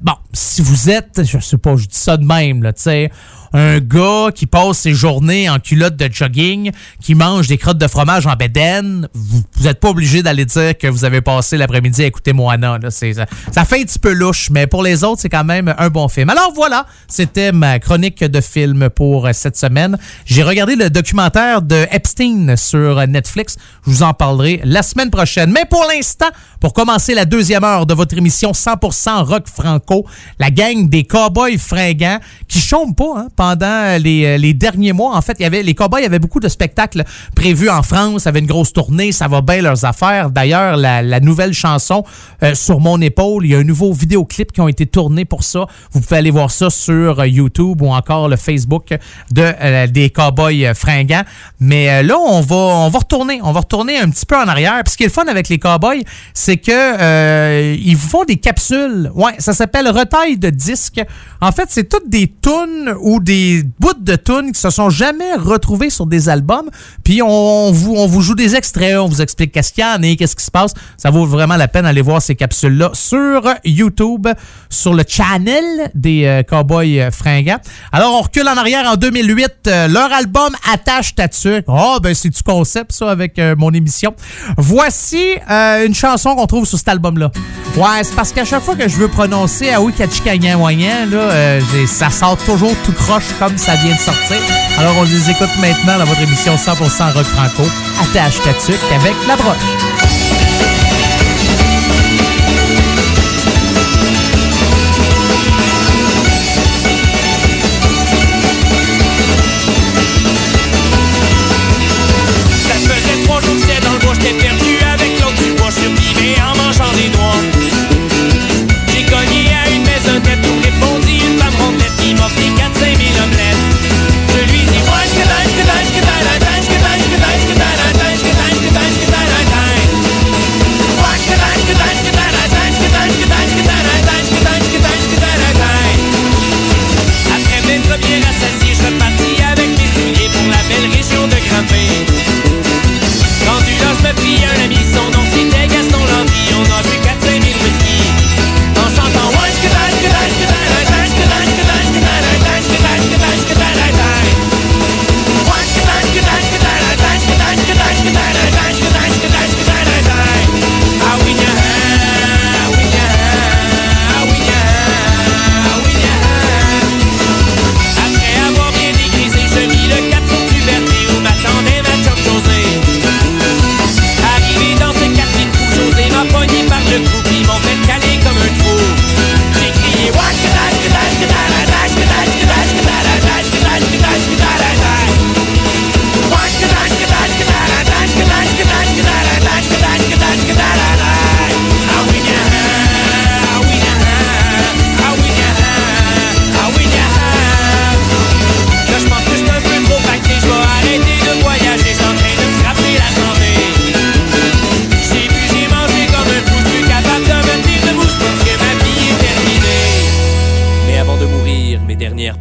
bon, 0.00 0.14
si 0.32 0.62
vous 0.62 0.90
êtes, 0.90 1.22
je 1.24 1.38
sais 1.38 1.58
pas, 1.58 1.76
je 1.76 1.86
dis 1.86 1.98
ça 1.98 2.16
de 2.16 2.24
même, 2.24 2.62
là, 2.62 2.72
tu 2.72 2.82
sais, 2.82 3.10
un 3.54 3.78
gars 3.78 4.30
qui 4.34 4.46
passe 4.46 4.78
ses 4.78 4.92
journées 4.92 5.48
en 5.48 5.60
culotte 5.60 5.96
de 5.96 6.08
jogging, 6.12 6.72
qui 7.00 7.14
mange 7.14 7.46
des 7.46 7.56
crottes 7.56 7.78
de 7.78 7.86
fromage 7.86 8.26
en 8.26 8.34
bédaine, 8.34 9.08
vous 9.14 9.44
n'êtes 9.62 9.78
pas 9.78 9.90
obligé 9.90 10.24
d'aller 10.24 10.44
dire 10.44 10.76
que 10.76 10.88
vous 10.88 11.04
avez 11.04 11.20
passé 11.20 11.56
l'après-midi 11.56 12.02
à 12.02 12.06
écouter 12.06 12.32
Moana. 12.32 12.78
Là. 12.78 12.90
Ça, 12.90 13.06
ça 13.52 13.64
fait 13.64 13.80
un 13.80 13.84
petit 13.84 14.00
peu 14.00 14.12
louche, 14.12 14.50
mais 14.50 14.66
pour 14.66 14.82
les 14.82 15.04
autres, 15.04 15.20
c'est 15.22 15.28
quand 15.28 15.44
même 15.44 15.72
un 15.78 15.88
bon 15.88 16.08
film. 16.08 16.30
Alors 16.30 16.52
voilà, 16.52 16.86
c'était 17.06 17.52
ma 17.52 17.78
chronique 17.78 18.24
de 18.24 18.40
film 18.40 18.90
pour 18.90 19.26
euh, 19.26 19.30
cette 19.32 19.56
semaine. 19.56 19.98
J'ai 20.26 20.42
regardé 20.42 20.74
le 20.74 20.90
documentaire 20.90 21.62
de 21.62 21.86
Epstein 21.92 22.23
sur 22.56 23.06
Netflix. 23.06 23.56
Je 23.84 23.90
vous 23.90 24.02
en 24.02 24.14
parlerai 24.14 24.60
la 24.64 24.82
semaine 24.82 25.10
prochaine. 25.10 25.50
Mais 25.52 25.64
pour 25.68 25.84
l'instant, 25.94 26.28
pour 26.60 26.72
commencer 26.72 27.14
la 27.14 27.26
deuxième 27.26 27.64
heure 27.64 27.84
de 27.84 27.92
votre 27.92 28.16
émission 28.16 28.52
100% 28.52 29.22
rock 29.24 29.46
franco, 29.46 30.06
la 30.38 30.50
gang 30.50 30.88
des 30.88 31.04
cowboys 31.04 31.58
fringants 31.58 32.18
qui 32.48 32.58
chôment 32.58 32.94
pas 32.94 33.14
hein, 33.18 33.28
pendant 33.36 34.00
les, 34.02 34.24
euh, 34.24 34.38
les 34.38 34.54
derniers 34.54 34.94
mois. 34.94 35.14
En 35.14 35.20
fait, 35.20 35.36
il 35.38 35.42
y 35.42 35.46
avait 35.46 35.62
les 35.62 35.74
cowboys 35.74 36.04
avaient 36.04 36.18
beaucoup 36.18 36.40
de 36.40 36.48
spectacles 36.48 37.04
prévus 37.36 37.68
en 37.68 37.82
France. 37.82 38.22
Ça 38.22 38.30
avait 38.30 38.38
une 38.38 38.46
grosse 38.46 38.72
tournée. 38.72 39.12
Ça 39.12 39.28
va 39.28 39.42
bien 39.42 39.60
leurs 39.60 39.84
affaires. 39.84 40.30
D'ailleurs, 40.30 40.78
la, 40.78 41.20
nouvelle 41.20 41.52
chanson 41.52 42.04
euh, 42.42 42.54
Sur 42.54 42.80
mon 42.80 43.00
épaule, 43.00 43.44
il 43.44 43.52
y 43.52 43.54
a 43.54 43.58
un 43.58 43.64
nouveau 43.64 43.92
vidéoclip 43.92 44.52
qui 44.52 44.60
ont 44.62 44.68
été 44.68 44.86
tournés 44.86 45.24
pour 45.26 45.44
ça. 45.44 45.66
Vous 45.92 46.00
pouvez 46.00 46.16
aller 46.16 46.30
voir 46.30 46.50
ça 46.50 46.70
sur 46.70 47.20
euh, 47.20 47.26
YouTube 47.26 47.82
ou 47.82 47.88
encore 47.88 48.28
le 48.28 48.36
Facebook 48.36 48.94
de 49.30 49.86
des 49.86 50.10
cowboys 50.10 50.72
fringants. 50.74 51.24
Mais 51.60 52.02
là, 52.04 52.18
on 52.18 52.40
va 52.40 52.56
on 52.56 52.88
va 52.88 52.98
retourner, 52.98 53.40
on 53.42 53.52
va 53.52 53.60
retourner 53.60 53.98
un 53.98 54.08
petit 54.10 54.26
peu 54.26 54.36
en 54.36 54.46
arrière. 54.48 54.82
Puis 54.84 54.92
ce 54.92 54.96
qui 54.96 55.02
est 55.04 55.06
le 55.06 55.12
fun 55.12 55.24
avec 55.26 55.48
les 55.48 55.58
cowboys, 55.58 56.02
c'est 56.32 56.56
que 56.56 56.70
euh, 56.72 57.76
ils 57.78 57.96
vous 57.96 58.08
font 58.08 58.24
des 58.24 58.36
capsules. 58.36 59.10
Ouais, 59.14 59.32
ça 59.38 59.52
s'appelle 59.52 59.88
retail 59.88 60.38
de 60.38 60.50
disques. 60.50 61.02
En 61.40 61.52
fait, 61.52 61.66
c'est 61.68 61.88
toutes 61.88 62.08
des 62.08 62.32
tunes 62.42 62.94
ou 63.00 63.20
des 63.20 63.62
bouts 63.78 63.92
de 63.98 64.16
tunes 64.16 64.52
qui 64.52 64.60
se 64.60 64.70
sont 64.70 64.90
jamais 64.90 65.34
retrouvés 65.34 65.90
sur 65.90 66.06
des 66.06 66.28
albums. 66.28 66.70
Puis 67.02 67.20
on, 67.22 67.70
vous 67.72 68.20
joue 68.20 68.34
des 68.34 68.56
extraits, 68.56 68.96
on 68.98 69.08
vous 69.08 69.22
explique 69.22 69.52
qu'est-ce 69.52 69.72
qu'il 69.72 69.84
y 69.84 69.86
en 69.86 70.02
a, 70.02 70.16
qu'est-ce 70.16 70.36
qui 70.36 70.44
se 70.44 70.50
passe. 70.50 70.72
Ça 70.96 71.10
vaut 71.10 71.26
vraiment 71.26 71.56
la 71.56 71.68
peine 71.68 71.84
d'aller 71.84 72.02
voir 72.02 72.22
ces 72.22 72.34
capsules-là 72.34 72.90
sur 72.92 73.42
YouTube, 73.64 74.28
sur 74.70 74.94
le 74.94 75.04
channel 75.06 75.90
des 75.94 76.24
euh, 76.24 76.42
Cowboys 76.42 77.10
fringants. 77.10 77.60
Alors, 77.92 78.14
on 78.14 78.22
recule 78.22 78.48
en 78.48 78.56
arrière 78.56 78.86
en 78.90 78.96
2008. 78.96 79.54
euh, 79.66 79.88
leur 79.88 80.12
album 80.12 80.54
Attache 80.72 81.14
ta 81.14 81.28
tuque. 81.28 81.64
Oh, 81.94 82.00
ben 82.00 82.12
c'est 82.12 82.30
du 82.30 82.42
concept, 82.42 82.90
ça, 82.90 83.08
avec 83.08 83.38
euh, 83.38 83.54
mon 83.56 83.70
émission. 83.70 84.14
Voici 84.56 85.36
euh, 85.48 85.86
une 85.86 85.94
chanson 85.94 86.34
qu'on 86.34 86.46
trouve 86.46 86.66
sur 86.66 86.76
cet 86.76 86.88
album-là. 86.88 87.30
Ouais, 87.76 88.02
c'est 88.02 88.16
parce 88.16 88.32
qu'à 88.32 88.44
chaque 88.44 88.62
fois 88.62 88.74
que 88.74 88.88
je 88.88 88.96
veux 88.96 89.06
prononcer 89.06 89.70
Aoui 89.70 89.92
Kachikagnan 89.92 90.60
Wayan, 90.60 91.06
là, 91.10 91.18
euh, 91.18 91.60
ça 91.86 92.10
sort 92.10 92.36
toujours 92.38 92.74
tout 92.84 92.92
croche 92.92 93.28
comme 93.38 93.56
ça 93.58 93.76
vient 93.76 93.94
de 93.94 94.00
sortir. 94.00 94.38
Alors, 94.78 94.94
on 94.98 95.04
les 95.04 95.30
écoute 95.30 95.50
maintenant 95.60 95.98
dans 95.98 96.04
votre 96.04 96.22
émission 96.22 96.56
100% 96.56 97.12
rock 97.12 97.26
franco. 97.26 97.62
Attache 98.02 98.42
ta 98.42 98.54
tuque 98.54 98.92
avec 98.92 99.14
la 99.28 99.36
broche. 99.36 100.33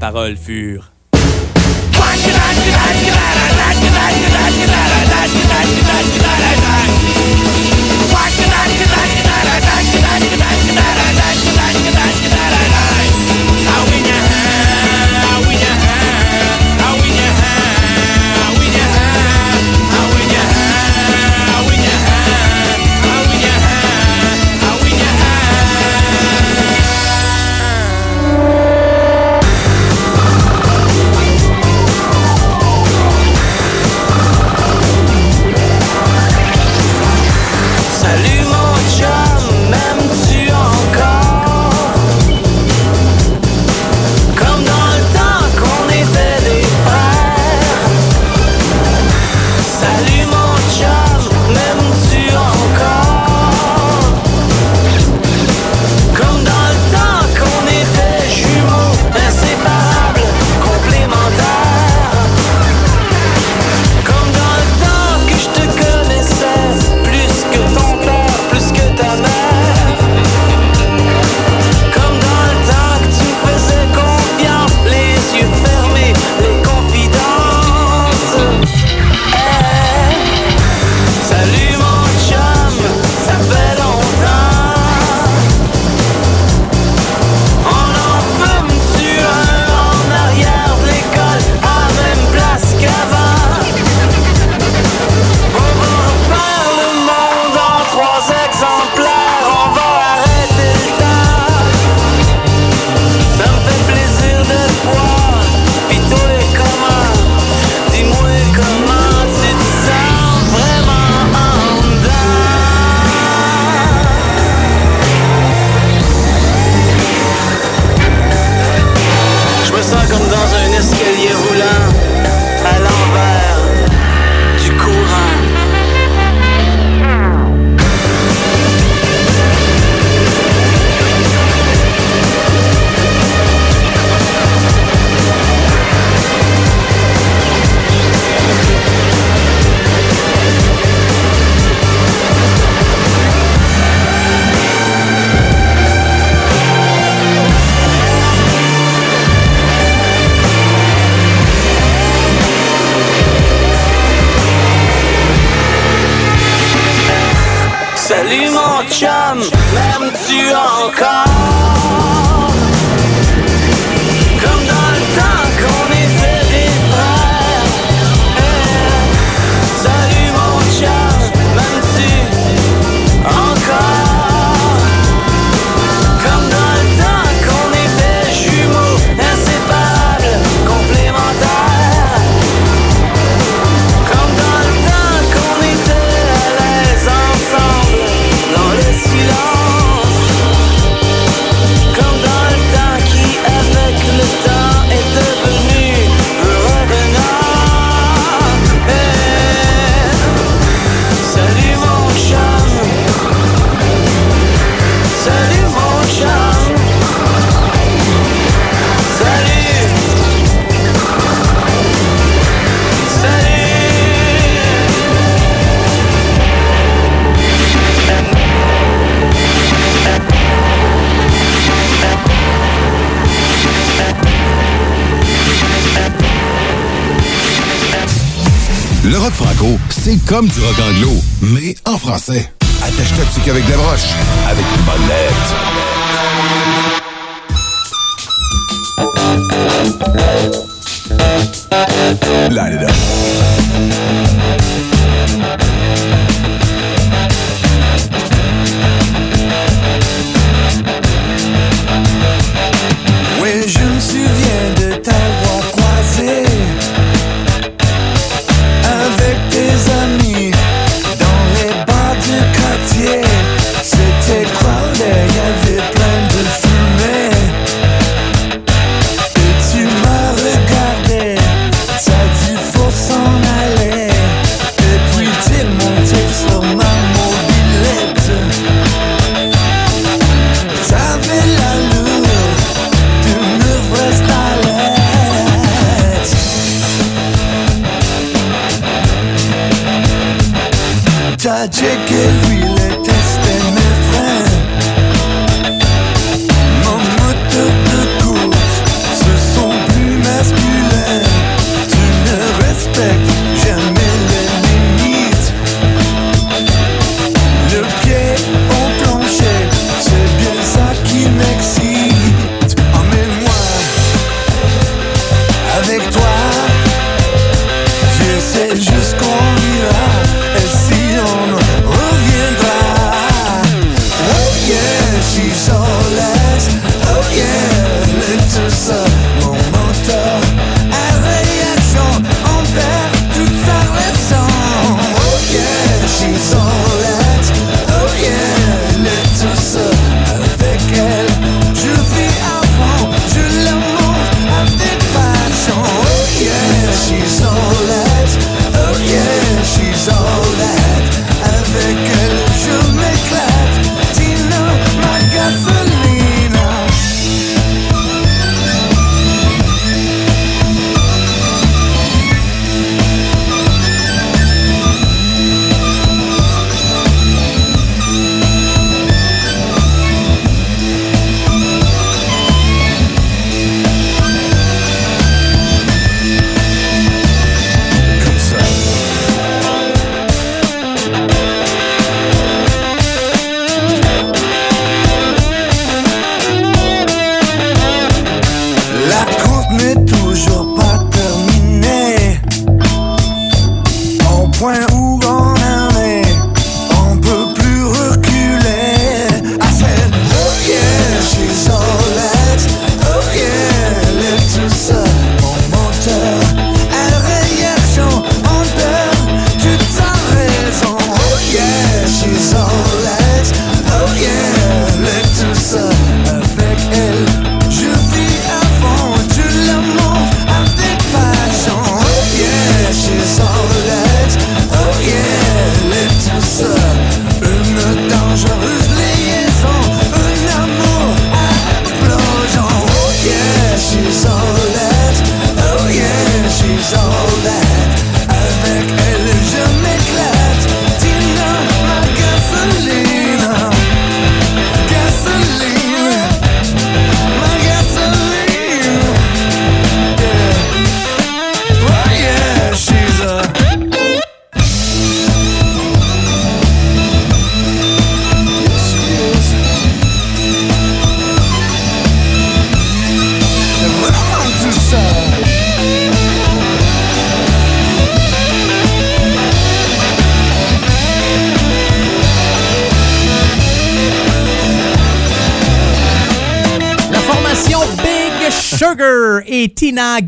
Paroles 0.04 0.36
furent 0.36 0.84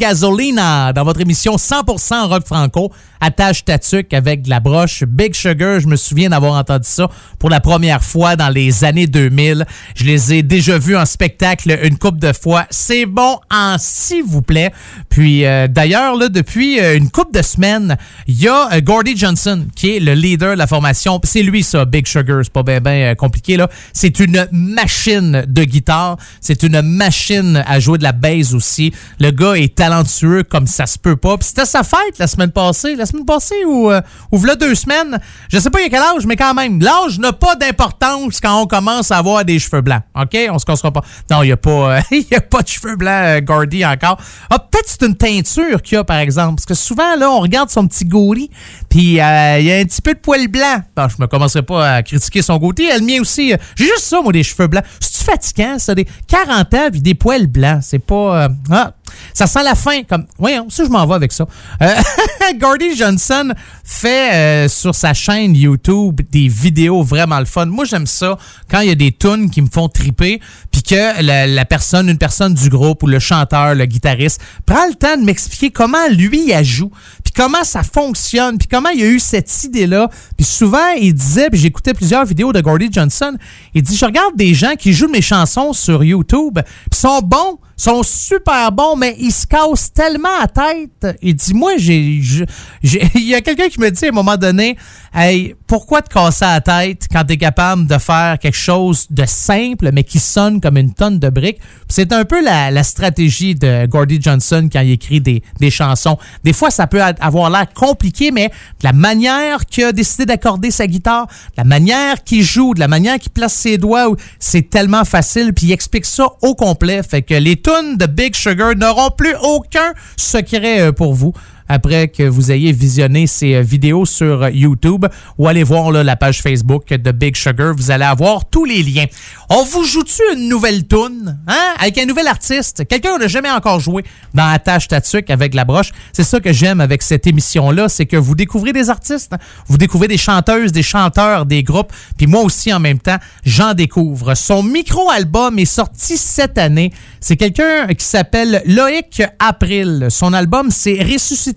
Gasolina 0.06 0.94
dans 0.94 1.04
votre 1.04 1.22
émission 1.22 1.56
100% 1.56 2.28
rock 2.28 2.46
franco. 2.46 2.92
Attache 3.20 3.66
ta 3.66 3.80
avec 4.12 4.44
de 4.44 4.50
la 4.52 4.60
broche 4.60 5.04
Big 5.04 5.34
Sugar. 5.34 5.80
Je 5.80 5.88
me 5.88 5.96
souviens 5.96 6.30
d'avoir 6.30 6.54
entendu 6.54 6.88
ça 6.88 7.10
pour 7.40 7.50
la 7.50 7.60
première 7.60 8.04
fois 8.04 8.36
dans 8.36 8.50
les 8.50 8.84
années 8.84 9.08
2000. 9.08 9.66
Je 9.96 10.04
les 10.04 10.34
ai 10.34 10.44
déjà 10.44 10.78
vus 10.78 10.96
en 10.96 11.08
spectacle 11.08 11.76
une 11.82 11.98
couple 11.98 12.20
de 12.20 12.34
fois. 12.34 12.68
C'est 12.70 13.08
bon 13.08 13.40
en 13.52 13.78
s'il 13.80 14.24
vous 14.24 14.44
plaît. 14.44 14.72
Puis 15.16 15.46
euh, 15.46 15.70
d'ailleurs, 15.70 16.18
là, 16.18 16.28
depuis 16.28 16.78
euh, 16.78 16.98
une 16.98 17.10
couple 17.10 17.38
de 17.38 17.42
semaines, 17.42 17.96
il 18.28 18.38
y 18.38 18.50
a 18.50 18.74
euh, 18.74 18.82
Gordy 18.82 19.16
Johnson 19.16 19.66
qui 19.74 19.96
est 19.96 20.00
le 20.02 20.14
leader 20.14 20.56
de 20.56 20.58
la 20.58 20.68
formation. 20.68 21.22
C'est 21.24 21.42
lui 21.42 21.64
ça, 21.64 21.86
Big 21.86 22.06
Sugar. 22.06 22.42
C'est 22.44 22.52
pas 22.52 22.64
bien 22.64 22.82
ben, 22.82 23.16
compliqué 23.16 23.56
là. 23.56 23.70
C'est 23.94 24.20
une 24.20 24.46
machine 24.52 25.46
de 25.48 25.64
guitare. 25.64 26.18
C'est 26.42 26.64
une 26.64 26.82
machine 26.82 27.64
à 27.66 27.80
jouer 27.80 27.98
de 27.98 28.04
la 28.04 28.12
bass 28.12 28.54
aussi. 28.54 28.94
Le 29.22 29.32
gars 29.32 29.54
est 29.54 29.74
talentueux 29.74 30.44
comme 30.44 30.68
ça 30.68 30.86
se 30.86 31.00
peut 31.00 31.16
pas. 31.16 31.38
Puis 31.38 31.48
c'était 31.48 31.66
sa 31.66 31.84
fête 31.84 32.20
la 32.20 32.28
semaine 32.28 32.52
passée. 32.52 32.98
La 32.98 33.06
semaine 33.06 33.26
passée 33.26 33.64
ou, 33.66 33.90
euh, 33.92 34.02
ou 34.34 34.38
v'là 34.38 34.56
deux 34.56 34.76
semaines. 34.76 35.18
Je 35.50 35.60
sais 35.60 35.70
pas 35.70 35.80
il 35.80 35.84
y 35.84 35.86
a 35.86 35.90
quel 35.92 36.04
âge, 36.04 36.26
mais 36.26 36.36
quand 36.36 36.54
même. 36.54 36.82
L'âge 36.82 37.20
n'a 37.20 37.32
pas 37.32 37.56
d'importance 37.56 38.42
quand 38.42 38.64
on 38.64 38.68
commence 38.68 39.12
à 39.12 39.20
avoir 39.20 39.46
des 39.46 39.60
cheveux 39.60 39.80
blancs. 39.80 40.04
OK? 40.14 40.38
On 40.52 40.60
se 40.60 40.66
cassera 40.66 40.92
pas. 40.92 41.04
Non, 41.32 41.42
il 41.42 41.48
y 41.48 41.54
a 41.54 41.58
pas, 41.58 42.00
y 42.12 42.36
a 42.36 42.42
pas 42.42 42.64
de 42.64 42.68
cheveux 42.68 42.98
blancs, 42.98 43.14
euh, 43.14 43.40
Gordy, 43.40 43.86
encore. 43.86 44.20
Ah, 44.50 44.60
peut-être 44.60 45.05
une 45.06 45.16
teinture 45.16 45.82
qu'il 45.82 45.98
a, 45.98 46.04
par 46.04 46.18
exemple. 46.18 46.56
Parce 46.56 46.66
que 46.66 46.74
souvent, 46.74 47.16
là, 47.16 47.30
on 47.30 47.40
regarde 47.40 47.70
son 47.70 47.88
petit 47.88 48.06
gorille, 48.06 48.50
puis 48.90 49.20
euh, 49.20 49.60
il 49.60 49.66
y 49.66 49.72
a 49.72 49.78
un 49.78 49.84
petit 49.84 50.02
peu 50.02 50.14
de 50.14 50.20
poil 50.20 50.48
blanc. 50.48 50.82
Bon, 50.96 51.08
je 51.08 51.16
me 51.20 51.28
commencerai 51.28 51.64
pas 51.64 51.96
à 51.96 52.04
critiquer 52.04 52.42
son 52.42 52.58
goûter. 52.58 52.88
Le 52.98 53.06
mien 53.06 53.22
aussi. 53.22 53.54
J'ai 53.76 53.86
juste 53.86 54.02
ça, 54.06 54.22
moi, 54.22 54.32
des 54.32 54.44
cheveux 54.44 54.68
blancs. 54.68 54.84
C'est-tu 55.00 55.24
fatigant, 55.24 55.80
ça? 55.80 55.96
Des 55.96 56.08
40 56.28 56.74
ans, 56.74 56.88
puis 56.92 57.02
des 57.02 57.16
poils 57.16 57.48
blancs? 57.48 57.80
C'est 57.82 58.00
pas... 58.00 58.46
euh, 58.46 58.50
ah, 58.72 58.94
ça 59.34 59.48
sent 59.48 59.64
la 59.64 59.76
fin. 59.76 60.04
Comme, 60.04 60.26
voyons, 60.38 60.70
ça, 60.70 60.84
je 60.84 60.90
m'en 60.90 61.06
vais 61.06 61.16
avec 61.16 61.32
ça. 61.32 61.46
Euh, 61.82 61.94
Gordy 62.60 62.96
Johnson 62.96 63.52
fait 63.84 64.34
euh, 64.34 64.68
sur 64.68 64.96
sa 64.96 65.14
chaîne 65.14 65.56
YouTube 65.56 66.22
des 66.32 66.48
vidéos 66.48 67.04
vraiment 67.04 67.40
le 67.40 67.46
fun. 67.46 67.66
Moi, 67.66 67.86
j'aime 67.86 68.08
ça 68.08 68.38
quand 68.70 68.80
il 68.82 68.90
y 68.90 68.92
a 68.92 68.96
des 68.96 69.12
tunes 69.12 69.50
qui 69.50 69.62
me 69.62 69.70
font 69.70 69.90
triper, 69.90 70.40
puis 70.72 70.84
que 70.84 71.22
la, 71.22 71.66
personne, 71.66 72.10
une 72.10 72.18
personne 72.18 72.54
du 72.54 72.70
groupe 72.70 73.04
ou 73.04 73.08
le 73.08 73.20
chanteur, 73.20 73.76
le 73.76 73.86
guitariste, 73.86 74.42
prend 74.66 74.88
le 74.88 74.96
temps 74.96 75.18
de 75.18 75.24
m'expliquer 75.24 75.72
comment 75.72 76.08
lui 76.10 76.52
il 76.52 76.64
joue, 76.64 76.92
puis 77.24 77.34
comment 77.36 77.64
ça 77.64 77.84
fonctionne, 77.84 78.58
puis 78.58 78.68
comment 78.68 78.90
il 78.90 79.04
a 79.04 79.08
eu 79.08 79.20
cette 79.20 79.64
idée-là. 79.64 80.10
Puis 80.36 80.46
souvent, 80.46 80.90
il 81.00 81.14
disait, 81.14 81.50
puis 81.50 81.60
j'écoutais 81.60 81.94
plusieurs 81.94 82.26
vidéos 82.26 82.54
de 82.54 82.62
Gordy 82.62 82.90
Johnson, 82.92 83.36
il 83.74 83.82
dit, 83.82 83.96
je 83.96 84.06
regarde 84.06 84.36
des 84.36 84.54
gens 84.54 84.76
qui 84.78 84.94
jouent 84.94 85.10
mes 85.10 85.22
chansons 85.22 85.74
sur 85.74 86.04
YouTube, 86.04 86.60
puis 86.90 87.00
sont 87.00 87.22
bons, 87.22 87.60
sont 87.78 88.04
super 88.04 88.72
bons, 88.72 88.96
mais 88.96 89.05
ils 89.20 89.32
se 89.32 89.46
cassent 89.48 89.92
tellement 89.94 90.40
à 90.42 90.48
tête. 90.48 91.18
Il 91.22 91.36
dit, 91.36 91.54
moi, 91.54 91.74
j'ai- 91.78 92.20
il 92.84 93.22
y 93.28 93.36
a 93.36 93.42
quelqu'un 93.42 93.70
qui 93.70 93.80
me 93.80 93.90
dit 93.90 94.06
à 94.06 94.10
un 94.10 94.12
moment 94.12 94.38
donné, 94.38 94.78
hey, 95.16 95.56
pourquoi 95.68 96.02
te 96.02 96.14
casser 96.14 96.46
la 96.46 96.62
tête 96.62 97.08
quand 97.12 97.24
t'es 97.24 97.38
capable 97.38 97.88
de 97.88 97.98
faire 97.98 98.38
quelque 98.40 98.58
chose 98.58 99.08
de 99.10 99.26
simple, 99.26 99.90
mais 99.94 100.04
qui 100.04 100.20
sonne 100.20 100.60
comme 100.60 100.78
une 100.78 100.94
tonne 100.94 101.20
de 101.20 101.30
briques? 101.30 101.60
C'est 101.88 102.12
un 102.14 102.26
peu 102.26 102.44
la, 102.44 102.84
stratégie 102.84 103.56
de 103.56 103.86
Gordy 103.88 104.22
Johnson 104.22 104.70
quand 104.72 104.82
il 104.82 104.92
écrit 104.92 105.22
des, 105.22 105.42
chansons. 105.70 106.18
Des 106.44 106.54
fois, 106.54 106.70
ça 106.70 106.86
peut 106.86 107.02
avoir 107.02 107.50
l'air 107.50 107.72
compliqué, 107.74 108.32
mais 108.32 108.52
la 108.84 108.94
manière 108.94 109.66
qu'il 109.66 109.86
a 109.86 109.92
décidé 109.92 110.26
d'accorder 110.26 110.70
sa 110.70 110.86
guitare, 110.86 111.28
la 111.58 111.64
manière 111.64 112.24
qu'il 112.24 112.44
joue, 112.44 112.74
de 112.74 112.80
la 112.80 112.88
manière 112.88 113.18
qu'il 113.18 113.32
place 113.32 113.54
ses 113.54 113.78
doigts, 113.78 114.16
c'est 114.40 114.70
tellement 114.70 115.06
facile, 115.06 115.54
puis 115.54 115.68
il 115.68 115.72
explique 115.72 116.06
ça 116.06 116.28
au 116.42 116.54
complet. 116.54 117.02
Fait 117.02 117.22
que 117.22 117.34
les 117.34 117.56
tunes 117.60 117.98
de 117.98 118.06
Big 118.06 118.36
Sugar 118.36 118.76
n'auront 118.76 119.10
plus 119.10 119.36
aucun 119.42 119.94
secret 120.18 120.82
euh, 120.82 120.92
pour 120.92 121.14
vous. 121.14 121.34
Après 121.68 122.08
que 122.08 122.24
vous 122.24 122.52
ayez 122.52 122.72
visionné 122.72 123.28
ces 123.28 123.56
euh, 123.56 123.62
vidéos 123.62 124.06
sur 124.06 124.44
euh, 124.44 124.50
YouTube 124.52 125.06
ou 125.38 125.48
allez 125.48 125.64
voir 125.64 125.92
la 125.92 126.16
page 126.16 126.42
Facebook 126.42 126.88
de 126.90 127.12
Big 127.12 127.36
Sugar. 127.36 127.74
Vous 127.76 127.92
allez 127.92 128.06
avoir 128.06 128.46
tous 128.46 128.66
les 128.66 128.84
liens. 128.84 129.06
On 129.50 129.64
vous 129.64 129.84
joue-tu 129.84 130.22
une 130.36 130.50
nouvelle 130.50 130.88
tune 130.88 131.38
hein? 131.48 131.74
avec 131.80 131.98
un 131.98 132.06
nouvel 132.06 132.28
artiste? 132.28 132.88
Quelqu'un 132.88 133.18
n'a 133.18 133.28
jamais 133.28 133.52
encore 133.52 133.80
joué 133.80 134.04
dans 134.34 134.48
Attache 134.48 134.88
Tatuc 134.88 135.30
avec 135.30 135.54
la 135.54 135.66
broche. 135.66 135.92
C'est 136.14 136.24
ça 136.24 136.40
que 136.40 136.54
j'aime 136.54 136.82
avec 136.82 137.02
cette 137.02 137.28
émission-là, 137.28 137.90
c'est 137.90 138.06
que 138.06 138.18
vous 138.18 138.36
découvrez 138.36 138.74
des 138.74 138.90
artistes, 138.90 139.34
hein. 139.34 139.38
vous 139.68 139.78
découvrez 139.78 140.08
des 140.08 140.18
chanteuses, 140.18 140.72
des 140.72 140.84
chanteurs, 140.84 141.46
des 141.46 141.64
groupes, 141.64 141.92
puis 142.18 142.28
moi 142.28 142.42
aussi 142.42 142.74
en 142.74 142.80
même 142.80 143.00
temps, 143.00 143.18
j'en 143.46 143.74
découvre. 143.74 144.36
Son 144.36 144.64
micro-album 144.64 145.60
est 145.60 145.66
sorti 145.66 146.18
cette 146.18 146.58
année. 146.58 146.92
C'est 147.20 147.38
quelqu'un 147.38 147.88
qui 147.88 148.06
s'appelle 148.06 148.62
Loïc 148.66 149.24
April. 149.40 150.08
Son 150.10 150.34
album, 150.34 150.70
c'est 150.72 150.96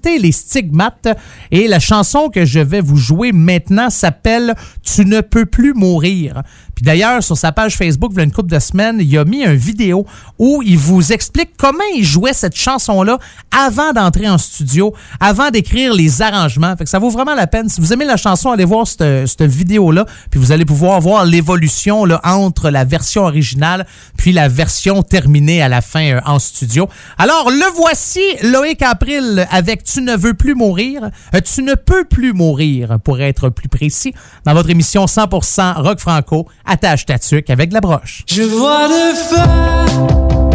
Les 0.04 0.32
stigmates 0.32 1.08
et 1.50 1.68
la 1.68 1.80
chanson 1.80 2.28
que 2.28 2.44
je 2.44 2.60
vais 2.60 2.80
vous 2.80 2.96
jouer 2.96 3.32
maintenant 3.32 3.90
s'appelle 3.90 4.54
Tu 4.82 5.04
ne 5.04 5.20
peux 5.20 5.44
plus 5.44 5.74
mourir. 5.74 6.42
Puis 6.78 6.84
d'ailleurs, 6.84 7.24
sur 7.24 7.36
sa 7.36 7.50
page 7.50 7.76
Facebook, 7.76 8.12
il 8.14 8.18
y 8.18 8.20
a 8.20 8.22
une 8.22 8.30
couple 8.30 8.52
de 8.52 8.58
semaines, 8.60 8.98
il 9.00 9.18
a 9.18 9.24
mis 9.24 9.42
une 9.42 9.56
vidéo 9.56 10.06
où 10.38 10.62
il 10.64 10.78
vous 10.78 11.12
explique 11.12 11.56
comment 11.58 11.82
il 11.96 12.04
jouait 12.04 12.32
cette 12.32 12.54
chanson-là 12.54 13.18
avant 13.50 13.92
d'entrer 13.92 14.28
en 14.28 14.38
studio, 14.38 14.94
avant 15.18 15.50
d'écrire 15.50 15.92
les 15.92 16.22
arrangements. 16.22 16.76
Fait 16.76 16.84
que 16.84 16.90
ça 16.90 17.00
vaut 17.00 17.10
vraiment 17.10 17.34
la 17.34 17.48
peine. 17.48 17.68
Si 17.68 17.80
vous 17.80 17.92
aimez 17.92 18.04
la 18.04 18.16
chanson, 18.16 18.52
allez 18.52 18.64
voir 18.64 18.86
cette, 18.86 19.42
vidéo-là, 19.42 20.06
puis 20.30 20.38
vous 20.38 20.52
allez 20.52 20.64
pouvoir 20.64 21.00
voir 21.00 21.24
l'évolution 21.24 22.04
entre 22.22 22.70
la 22.70 22.84
version 22.84 23.24
originale 23.24 23.84
puis 24.16 24.30
la 24.30 24.46
version 24.46 25.02
terminée 25.02 25.60
à 25.60 25.68
la 25.68 25.80
fin 25.80 26.12
euh, 26.12 26.20
en 26.26 26.38
studio. 26.38 26.88
Alors, 27.18 27.50
le 27.50 27.74
voici, 27.74 28.22
Loïc 28.44 28.82
April, 28.82 29.48
avec 29.50 29.82
Tu 29.82 30.00
ne 30.00 30.16
veux 30.16 30.34
plus 30.34 30.54
mourir. 30.54 31.10
Euh, 31.34 31.40
tu 31.40 31.64
ne 31.64 31.74
peux 31.74 32.04
plus 32.04 32.32
mourir, 32.32 32.98
pour 33.02 33.20
être 33.20 33.48
plus 33.48 33.68
précis, 33.68 34.14
dans 34.44 34.54
votre 34.54 34.70
émission 34.70 35.06
100% 35.06 35.82
rock 35.82 35.98
franco, 35.98 36.46
attache 36.68 37.06
ta 37.06 37.18
tuque 37.18 37.50
avec 37.50 37.72
la 37.72 37.80
broche. 37.80 38.24
Je 38.28 38.42
vois 38.42 38.86
le 38.88 39.14
feu. 39.14 40.47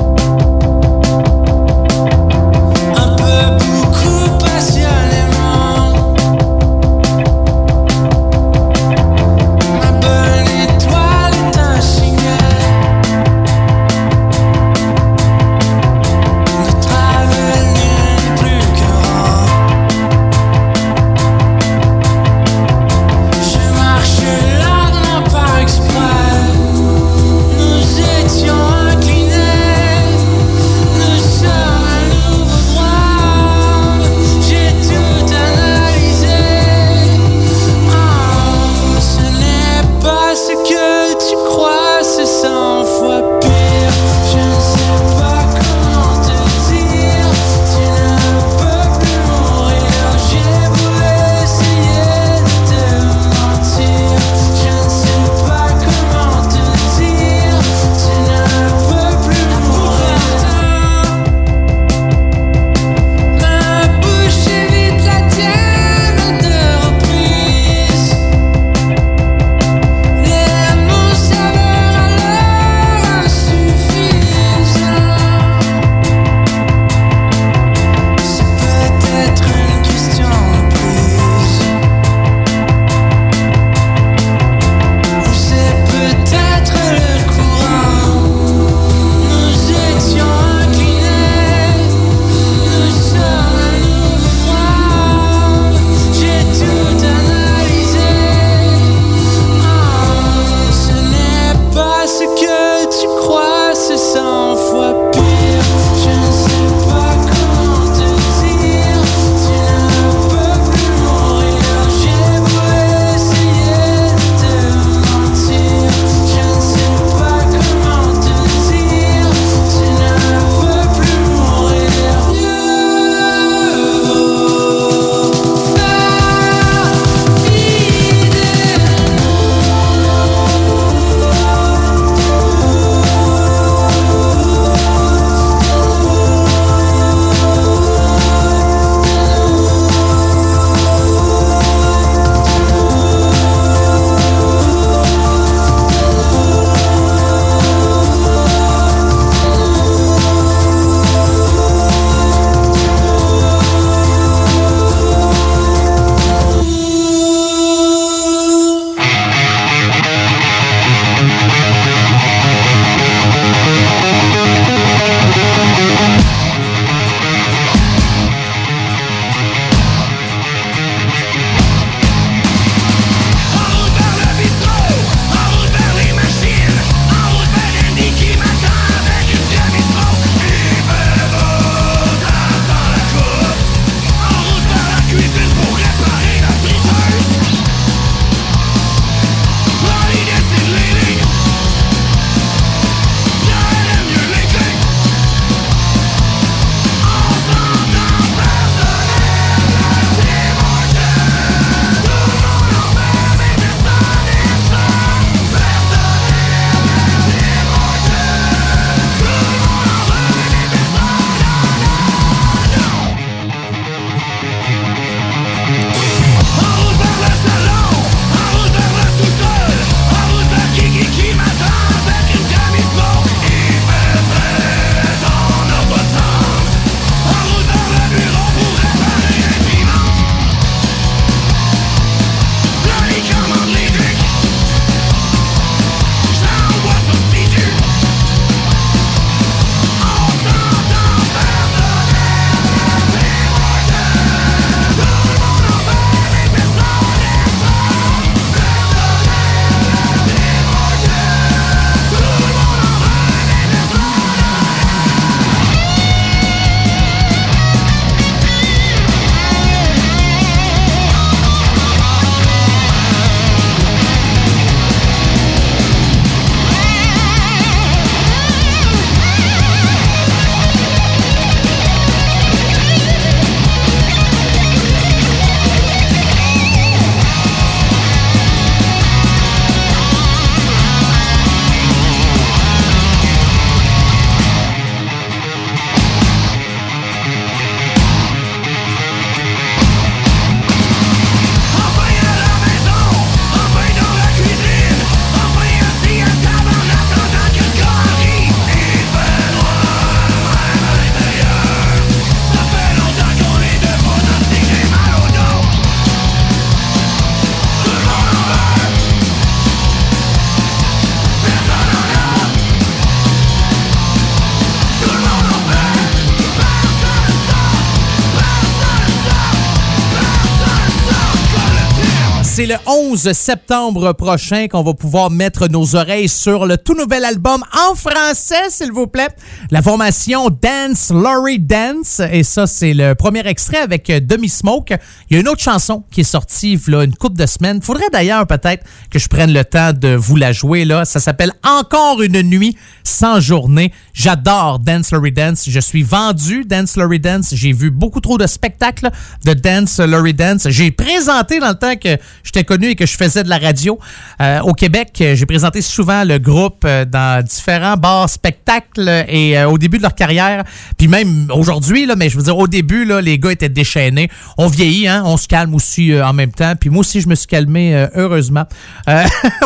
11 323.14 323.31
septembre 323.34 324.14
prochain 324.14 324.68
qu'on 324.68 324.81
va 324.81 324.95
pouvoir 324.95 325.30
mettre 325.30 325.68
nos 325.68 325.95
oreilles 325.95 326.27
sur 326.27 326.65
le 326.65 326.80
tout 326.80 326.95
nouvel 326.95 327.26
album 327.26 327.64
en 327.72 327.94
français, 327.94 328.72
s'il 328.72 328.91
vous 328.91 329.06
plaît. 329.06 329.27
La 329.74 329.82
formation 329.82 330.52
Dance 330.52 331.10
Laurie 331.10 331.58
Dance. 331.58 332.22
Et 332.32 332.44
ça, 332.44 332.68
c'est 332.68 332.94
le 332.94 333.16
premier 333.16 333.40
extrait 333.48 333.80
avec 333.80 334.08
euh, 334.12 334.20
Demi 334.20 334.48
Smoke. 334.48 334.95
Il 335.28 335.34
y 335.34 335.38
a 335.38 335.40
une 335.40 335.48
autre 335.48 335.64
chanson 335.64 336.04
qui 336.12 336.22
est 336.22 336.24
sortie 336.24 336.80
là, 336.86 337.04
une 337.04 337.16
couple 337.16 337.38
de 337.38 337.48
semaines. 337.48 337.82
Faudrait 337.82 338.12
d'ailleurs 338.14 338.45
peut-être 338.45 338.86
que 339.10 339.18
je 339.18 339.28
prenne 339.28 339.52
le 339.52 339.66
temps 339.66 339.91
de 339.91 340.10
vous 340.10 340.36
la 340.36 340.52
jouer. 340.52 340.86
là. 340.86 341.06
Ça 341.06 341.20
s'appelle 341.20 341.54
Encore 341.64 342.22
une 342.22 342.44
nuit 342.44 342.78
sans 343.04 343.40
journée. 343.40 343.91
J'adore 344.14 344.78
Dance 344.78 345.12
Laurie 345.12 345.32
Dance. 345.32 345.64
Je 345.68 345.80
suis 345.80 346.04
vendu 346.04 346.66
Dance 346.66 346.95
Laurie 346.95 347.20
Dance. 347.20 347.56
J'ai 347.56 347.74
vu 347.74 347.90
beaucoup 347.90 348.20
trop 348.20 348.38
de 348.38 348.45
spectacles 348.45 349.10
de 349.44 349.54
Dance 349.54 350.00
Laurie 350.00 350.36
Dance. 350.36 350.70
J'ai 350.70 350.91
présenté 350.91 351.60
dans 351.60 351.70
le 351.70 351.80
temps 351.80 351.95
que 351.95 352.16
j'étais 352.44 352.64
connu 352.64 352.90
et 352.90 352.95
que 352.95 353.08
je 353.08 353.18
faisais 353.18 353.44
de 353.44 353.50
la 353.50 353.58
radio 353.58 353.98
euh, 354.40 354.60
au 354.60 354.74
Québec. 354.74 355.10
J'ai 355.18 355.48
présenté 355.48 355.82
souvent 355.82 356.24
le 356.26 356.38
groupe 356.38 356.84
euh, 356.86 357.06
dans 357.06 357.44
différents 357.44 357.98
bars, 357.98 358.30
spectacles 358.30 359.26
et 359.28 359.62
euh, 359.64 359.69
au 359.69 359.77
début 359.77 359.98
de 359.98 360.03
leur 360.03 360.15
carrière. 360.15 360.64
Puis 360.98 361.07
même 361.07 361.48
aujourd'hui, 361.53 362.06
là, 362.06 362.15
mais 362.15 362.30
je 362.30 362.38
veux 362.38 362.44
dire, 362.44 362.57
au 362.57 362.68
début, 362.68 363.06
là, 363.06 363.22
les 363.22 363.40
gars 363.40 363.52
étaient 363.52 363.69
déchaînés. 363.69 364.30
On 364.57 364.68
vieillit, 364.68 365.07
hein, 365.07 365.23
on 365.26 365.38
se 365.38 365.48
calme 365.48 365.73
aussi 365.73 366.11
euh, 366.11 366.26
en 366.26 366.34
même 366.34 366.52
temps. 366.52 366.73
Puis 366.80 366.90
moi 366.90 367.02
aussi, 367.02 367.22
je 367.22 367.27
me 367.27 367.35
suis 367.35 367.48
calmé, 367.48 367.95
euh, 367.95 368.07
heureusement. 368.15 368.65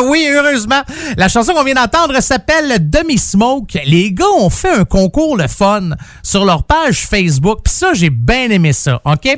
Oui, 0.08 0.26
heureusement. 0.30 0.80
La 1.16 1.28
chanson 1.28 1.52
qu'on 1.52 1.64
vient 1.64 1.74
d'entendre 1.74 2.20
s'appelle 2.20 2.88
Demi 2.88 3.18
Smoke. 3.18 3.78
Les 3.84 4.12
gars 4.12 4.24
ont 4.38 4.50
fait 4.50 4.70
un 4.70 4.84
concours 4.84 5.36
le 5.36 5.48
fun 5.48 5.90
sur 6.22 6.44
leur 6.44 6.64
page 6.64 7.06
Facebook. 7.06 7.60
Puis 7.64 7.74
ça, 7.74 7.92
j'ai 7.94 8.10
bien 8.10 8.50
aimé 8.50 8.72
ça, 8.72 9.00
OK? 9.04 9.28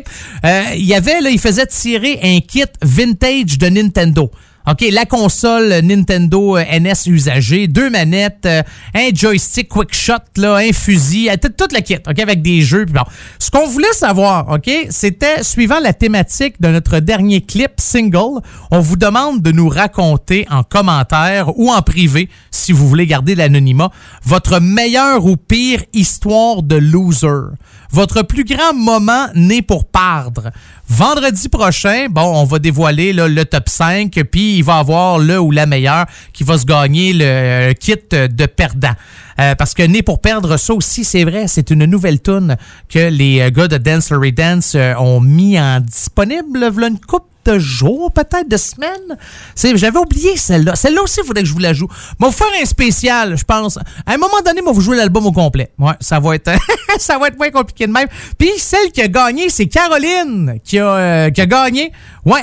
Il 0.44 0.84
y 0.84 0.94
avait, 0.94 1.20
ils 1.30 1.40
faisaient 1.40 1.66
tirer 1.66 2.20
un 2.22 2.40
kit 2.40 2.64
vintage 2.82 3.58
de 3.58 3.68
Nintendo. 3.68 4.30
OK, 4.68 4.84
la 4.92 5.06
console 5.06 5.80
Nintendo 5.82 6.58
euh, 6.58 6.64
NS 6.78 7.06
usagée, 7.06 7.66
deux 7.66 7.88
manettes, 7.88 8.44
euh, 8.44 8.62
un 8.94 9.08
joystick 9.14 9.68
quick 9.68 9.94
shot, 9.94 10.12
là, 10.36 10.56
un 10.56 10.72
fusil, 10.72 11.30
euh, 11.30 11.36
tout, 11.40 11.48
tout 11.48 11.74
le 11.74 11.80
kit, 11.80 11.96
OK, 12.06 12.18
avec 12.18 12.42
des 12.42 12.60
jeux. 12.60 12.84
puis 12.84 12.92
bon. 12.92 13.04
Ce 13.38 13.50
qu'on 13.50 13.66
voulait 13.66 13.92
savoir, 13.92 14.50
OK, 14.50 14.70
c'était, 14.90 15.42
suivant 15.42 15.80
la 15.80 15.94
thématique 15.94 16.60
de 16.60 16.68
notre 16.68 16.98
dernier 17.00 17.40
clip 17.40 17.72
single, 17.78 18.42
on 18.70 18.80
vous 18.80 18.96
demande 18.96 19.40
de 19.40 19.50
nous 19.50 19.68
raconter 19.68 20.46
en 20.50 20.62
commentaire 20.62 21.58
ou 21.58 21.70
en 21.70 21.80
privé, 21.80 22.28
si 22.50 22.72
vous 22.72 22.86
voulez 22.86 23.06
garder 23.06 23.34
l'anonymat, 23.34 23.90
votre 24.24 24.60
meilleure 24.60 25.24
ou 25.24 25.36
pire 25.36 25.82
histoire 25.94 26.62
de 26.62 26.76
loser. 26.76 27.54
Votre 27.92 28.22
plus 28.22 28.44
grand 28.44 28.72
moment 28.72 29.26
né 29.34 29.62
pour 29.62 29.84
perdre. 29.84 30.50
Vendredi 30.88 31.48
prochain, 31.48 32.06
bon, 32.08 32.22
on 32.22 32.44
va 32.44 32.58
dévoiler 32.60 33.12
le 33.12 33.44
top 33.44 33.68
5, 33.68 34.12
puis 34.30 34.58
il 34.58 34.62
va 34.62 34.78
avoir 34.78 35.18
le 35.18 35.40
ou 35.40 35.50
la 35.50 35.66
meilleure 35.66 36.06
qui 36.32 36.44
va 36.44 36.56
se 36.56 36.64
gagner 36.64 37.12
le 37.12 37.24
euh, 37.24 37.72
kit 37.72 37.96
de 38.10 38.46
perdant. 38.46 38.94
Euh, 39.40 39.54
parce 39.56 39.74
que 39.74 39.82
Né 39.82 40.02
pour 40.02 40.20
perdre, 40.20 40.56
ça 40.56 40.72
aussi, 40.74 41.04
c'est 41.04 41.24
vrai, 41.24 41.48
c'est 41.48 41.70
une 41.70 41.84
nouvelle 41.84 42.20
tune 42.20 42.56
que 42.88 43.08
les 43.08 43.40
euh, 43.40 43.50
gars 43.50 43.66
de 43.68 43.76
Dance 43.76 44.10
Larry 44.10 44.32
Dance 44.32 44.76
ont 44.98 45.20
mis 45.20 45.58
en 45.58 45.80
disponible, 45.80 46.70
v'là 46.70 46.88
une 46.88 47.00
coupe 47.00 47.24
de 47.54 47.58
jours, 47.58 48.12
peut-être 48.12 48.48
de 48.48 48.56
semaines. 48.56 49.16
J'avais 49.56 49.98
oublié 49.98 50.36
celle-là. 50.36 50.74
Celle-là 50.76 51.02
aussi, 51.02 51.20
il 51.22 51.26
faudrait 51.26 51.42
que 51.42 51.48
je 51.48 51.52
vous 51.52 51.58
la 51.58 51.72
joue. 51.72 51.88
Mais 52.18 52.26
vous 52.26 52.32
faire 52.32 52.46
un 52.60 52.64
spécial, 52.64 53.36
je 53.36 53.44
pense. 53.44 53.76
À 54.06 54.14
un 54.14 54.16
moment 54.16 54.40
donné, 54.44 54.62
moi, 54.62 54.72
vous 54.72 54.80
jouer 54.80 54.96
l'album 54.96 55.26
au 55.26 55.32
complet. 55.32 55.70
Ouais, 55.78 55.92
ça 56.00 56.20
va 56.20 56.34
être, 56.34 56.50
ça 56.98 57.18
va 57.18 57.28
être 57.28 57.38
moins 57.38 57.50
compliqué 57.50 57.86
de 57.86 57.92
même. 57.92 58.08
Puis 58.38 58.50
celle 58.58 58.90
qui 58.92 59.02
a 59.02 59.08
gagné, 59.08 59.50
c'est 59.50 59.66
Caroline 59.66 60.58
qui 60.64 60.78
a, 60.78 60.86
euh, 60.86 61.30
gagné. 61.30 61.92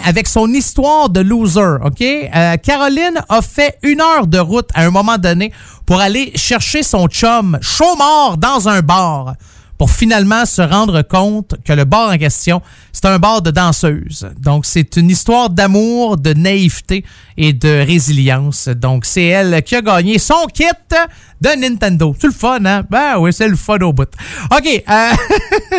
Avec 0.04 0.28
son 0.28 0.52
histoire 0.54 1.10
de 1.10 1.22
loser. 1.22 1.78
Ok, 1.84 2.02
Euh, 2.02 2.58
Caroline 2.58 3.20
a 3.30 3.42
fait 3.42 3.78
une 3.84 4.02
heure 4.02 4.28
de 4.28 4.40
route 4.40 4.70
à 4.74 4.84
un 4.86 4.90
moment 4.92 5.18
donné 5.18 5.52
pour 5.86 6.00
aller 6.02 6.32
chercher 6.36 6.84
son 6.84 7.08
chum 7.08 7.58
chaud 7.62 7.86
dans 8.38 8.68
un 8.68 8.82
bar 8.82 9.36
pour 9.78 9.92
finalement 9.92 10.46
se 10.46 10.62
rendre 10.62 11.02
compte 11.02 11.56
que 11.64 11.74
le 11.74 11.86
bar 11.86 12.10
en 12.10 12.18
question, 12.18 12.62
c'est 12.92 13.06
un 13.06 13.20
bar 13.20 13.42
de 13.42 13.52
danseuses. 13.52 14.28
Donc, 14.40 14.66
c'est 14.66 14.96
une 14.98 15.10
histoire 15.10 15.50
d'amour, 15.50 16.18
de 16.18 16.34
naïveté 16.34 17.06
et 17.38 17.54
de 17.54 17.86
résilience. 17.86 18.68
Donc, 18.68 19.06
c'est 19.06 19.26
elle 19.26 19.62
qui 19.62 19.76
a 19.76 19.82
gagné 19.82 20.18
son 20.18 20.48
kit 20.52 20.64
de 21.40 21.50
Nintendo. 21.50 22.16
C'est 22.20 22.28
le 22.28 22.34
fun, 22.34 22.66
hein? 22.66 22.84
Ben 22.90 23.18
oui, 23.20 23.32
c'est 23.32 23.48
le 23.48 23.56
fun 23.56 23.78
au 23.80 23.94
bout. 23.94 24.10
OK, 24.52 24.84
euh, 24.90 25.10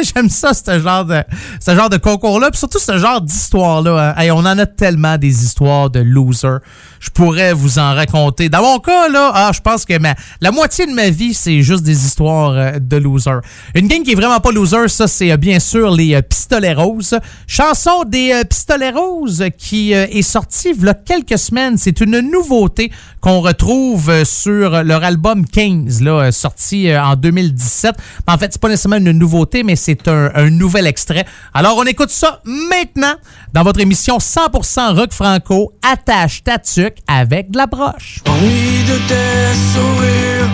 j'aime 0.14 0.28
ça, 0.28 0.54
ce 0.54 0.78
genre 0.78 1.04
de, 1.04 1.22
ce 1.60 1.74
genre 1.74 1.90
de 1.90 1.96
concours-là, 1.96 2.50
puis 2.50 2.58
surtout 2.58 2.78
ce 2.78 2.96
genre 2.98 3.20
d'histoire-là. 3.20 4.14
hein. 4.16 4.28
On 4.32 4.46
en 4.46 4.58
a 4.58 4.66
tellement 4.66 5.18
des 5.18 5.44
histoires 5.44 5.90
de 5.90 6.00
losers. 6.00 6.60
Je 7.00 7.10
pourrais 7.10 7.52
vous 7.52 7.78
en 7.78 7.94
raconter. 7.94 8.48
Dans 8.48 8.62
mon 8.62 8.78
cas, 8.78 9.08
là, 9.08 9.30
ah, 9.34 9.50
je 9.54 9.60
pense 9.60 9.84
que 9.84 9.98
ma- 9.98 10.14
la 10.40 10.50
moitié 10.50 10.86
de 10.86 10.92
ma 10.92 11.10
vie, 11.10 11.34
c'est 11.34 11.62
juste 11.62 11.82
des 11.84 12.04
histoires 12.06 12.52
euh, 12.52 12.78
de 12.80 12.96
losers. 12.96 13.40
Une 13.74 13.86
gang 13.88 14.02
qui 14.02 14.12
est 14.12 14.16
vraiment 14.16 14.40
pas 14.40 14.50
loser, 14.50 14.88
ça, 14.88 15.06
c'est 15.06 15.30
euh, 15.30 15.36
bien 15.36 15.60
sûr 15.60 15.90
les 15.90 16.14
euh, 16.14 16.22
Pistolets 16.22 16.74
Roses. 16.74 17.14
Chanson 17.46 18.04
des 18.06 18.32
euh, 18.32 18.44
Pistolets 18.44 18.90
Roses 18.90 19.44
qui 19.56 19.92
est 19.92 20.22
sortie 20.22 20.70
il 20.76 20.84
y 20.84 20.88
a 20.88 20.94
quelques 20.94 21.38
semaines. 21.38 21.76
C'est 21.78 22.00
une 22.00 22.18
nouveauté 22.20 22.90
qu'on 23.20 23.40
retrouve 23.40 24.24
sur 24.24 24.82
leur 24.82 25.04
album 25.04 25.46
15, 25.46 26.02
là, 26.02 26.30
sorti 26.32 26.90
en 26.96 27.14
2017. 27.16 27.94
En 28.26 28.38
fait, 28.38 28.52
c'est 28.52 28.60
pas 28.60 28.68
nécessairement 28.68 28.96
une 28.96 29.12
nouveauté, 29.12 29.62
mais 29.62 29.76
c'est 29.76 30.08
un, 30.08 30.30
un 30.34 30.50
nouvel 30.50 30.86
extrait. 30.86 31.24
Alors, 31.54 31.76
on 31.78 31.84
écoute 31.84 32.10
ça 32.10 32.40
maintenant 32.44 33.14
dans 33.52 33.62
votre 33.62 33.80
émission 33.80 34.18
100% 34.18 34.94
rock 34.96 35.12
franco. 35.12 35.72
Attache 35.82 36.42
ta 36.44 36.58
avec 37.06 37.50
de 37.50 37.58
la 37.58 37.66
broche. 37.66 38.20
m'ennuie 38.26 38.82
de 38.92 38.98
tes 39.10 39.54
sourires. 39.72 40.50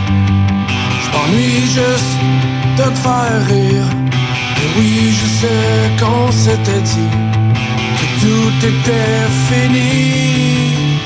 Je 1.02 1.08
m'ennuie 1.12 1.66
juste 1.78 2.20
de 2.76 2.82
te 2.82 2.98
faire 3.04 3.46
rire. 3.48 3.88
Et 4.62 4.78
oui, 4.78 5.14
je 5.20 5.26
sais 5.40 5.90
qu'on 6.00 6.30
s'était 6.32 6.82
dit 6.92 7.14
que 7.98 8.06
tout 8.22 8.66
était 8.72 9.24
fini. 9.48 11.00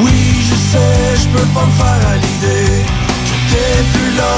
Oui, 0.00 0.18
je 0.48 0.54
sais, 0.70 1.16
je 1.22 1.28
peux 1.28 1.48
pas 1.54 1.66
me 1.66 1.72
faire 1.72 2.02
à 2.12 2.16
l'idée 2.16 2.84
que 3.26 3.36
t'es 3.50 3.76
plus 3.92 4.12
là 4.16 4.36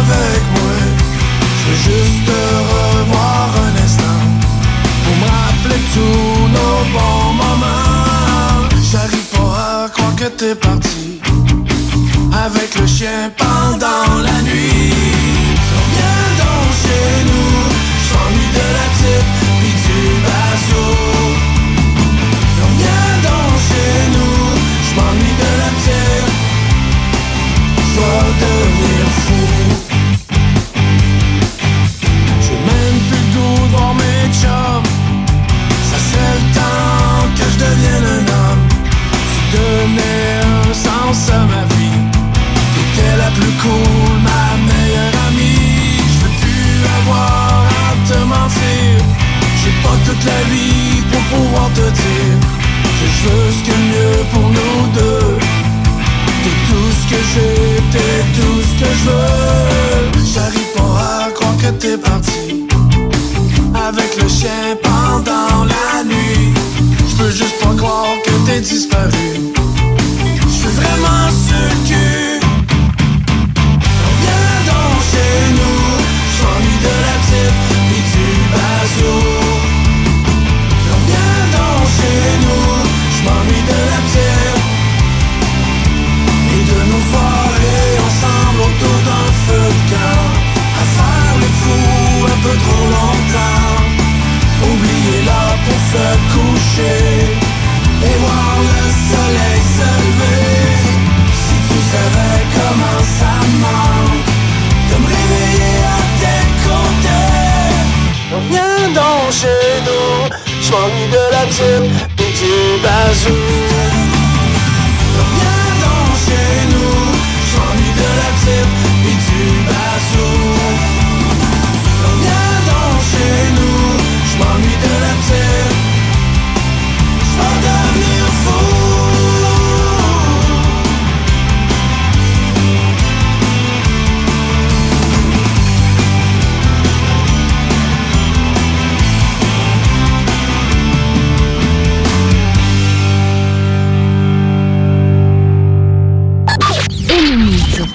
avec 0.00 0.42
moi. 0.54 0.76
Je 1.58 1.62
veux 1.66 1.80
juste 1.88 2.24
te 2.26 2.40
revoir 2.72 3.48
un 3.66 3.84
instant 3.84 4.22
pour 5.04 5.16
me 5.20 5.26
rappeler 5.38 5.80
tous 5.94 6.48
nos 6.56 6.76
bons 6.94 7.32
moments. 7.34 7.89
Que 10.20 10.26
t'es 10.26 10.54
parti 10.54 11.18
avec 12.44 12.74
le 12.78 12.86
chien 12.86 13.32
pendant 13.38 14.20
la 14.22 14.42
nuit. 14.42 14.92
Reviens 15.76 16.28
donc 16.42 16.68
chez 16.82 17.24
nous, 17.26 17.39
Plus 43.36 43.54
cool, 43.62 44.14
ma 44.28 44.44
meilleure 44.68 45.16
amie. 45.28 46.00
Je 46.12 46.18
veux 46.22 46.34
plus 46.42 46.74
avoir 46.98 47.64
à 47.86 47.90
te 48.08 48.18
mentir. 48.32 48.90
J'ai 49.60 49.74
pas 49.82 49.96
toute 50.06 50.24
la 50.24 50.42
vie 50.52 51.02
pour 51.10 51.22
pouvoir 51.32 51.68
te 51.74 51.86
dire 52.02 52.36
que 52.98 53.06
je 53.14 53.28
veux 53.28 53.50
ce 53.56 53.62
que 53.68 53.76
mieux 53.90 54.18
pour 54.32 54.46
nous 54.56 54.78
deux. 54.94 55.38
T'es 56.42 56.56
tout 56.68 56.90
ce 56.98 57.04
que 57.10 57.20
j'ai, 57.32 57.82
t'es 57.92 58.14
tout 58.36 58.60
ce 58.68 58.74
que 58.82 58.90
je 58.98 59.04
veux. 59.10 60.24
J'arrive 60.34 60.70
pas 60.76 61.26
à 61.26 61.30
croire 61.30 61.56
que 61.56 61.70
t'es 61.82 61.98
parti 61.98 62.66
avec 63.88 64.22
le 64.22 64.28
chien 64.28 64.76
pendant 64.82 65.64
la 65.64 66.04
nuit. 66.04 66.54
Je 67.08 67.14
peux 67.16 67.30
juste 67.30 67.58
pas 67.60 67.74
croire 67.76 68.16
que 68.24 68.50
t'es 68.50 68.60
disparu. 68.60 69.28
Je 70.46 70.52
suis 70.52 70.74
vraiment 70.80 71.28
sur 71.30 71.56
le 71.56 72.19
type 111.50 111.90
et 112.18 112.32
du 112.38 112.82
bazou. 112.82 113.69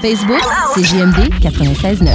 Facebook, 0.08 0.40
c'est 0.72 0.84
JMD 0.84 1.16
96.9. 1.40 2.14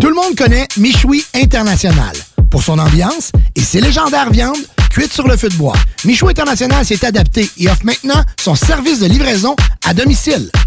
Tout 0.00 0.08
le 0.08 0.14
monde 0.14 0.34
connaît 0.38 0.66
Michoui 0.78 1.22
International 1.34 2.16
pour 2.50 2.62
son 2.62 2.78
ambiance 2.78 3.30
et 3.56 3.60
ses 3.60 3.82
légendaires 3.82 4.30
viandes 4.30 4.56
cuites 4.88 5.12
sur 5.12 5.28
le 5.28 5.36
feu 5.36 5.50
de 5.50 5.56
bois. 5.56 5.76
Michoui 6.06 6.30
International 6.30 6.82
s'est 6.82 7.04
adapté 7.04 7.50
et 7.58 7.68
offre 7.68 7.84
maintenant 7.84 8.22
son 8.40 8.54
service 8.54 9.00
de 9.00 9.06
livraison 9.06 9.54
à 9.84 9.92
domicile. 9.92 10.50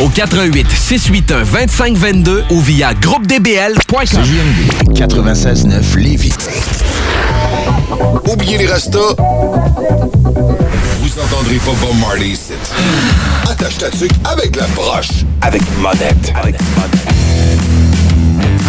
au 0.00 0.08
88 0.08 0.66
681 0.70 1.44
2522 1.44 2.44
ou 2.50 2.60
via 2.60 2.94
groupedbl.com. 2.94 4.04
CJMD 4.04 4.98
96.9 4.98 5.96
Lévis. 5.98 6.32
Oubliez 8.30 8.58
les 8.58 8.66
restos. 8.66 9.16
Vous 9.16 11.20
entendrez 11.20 11.56
pas 11.56 11.72
Bob 11.80 11.96
Marley 12.00 12.28
ici. 12.28 12.52
Attache 13.50 13.78
ta 13.78 13.90
tuque 13.90 14.12
avec 14.24 14.56
la 14.56 14.66
broche. 14.68 15.08
Avec 15.42 15.62
monette. 15.78 16.32
Avec 16.40 16.56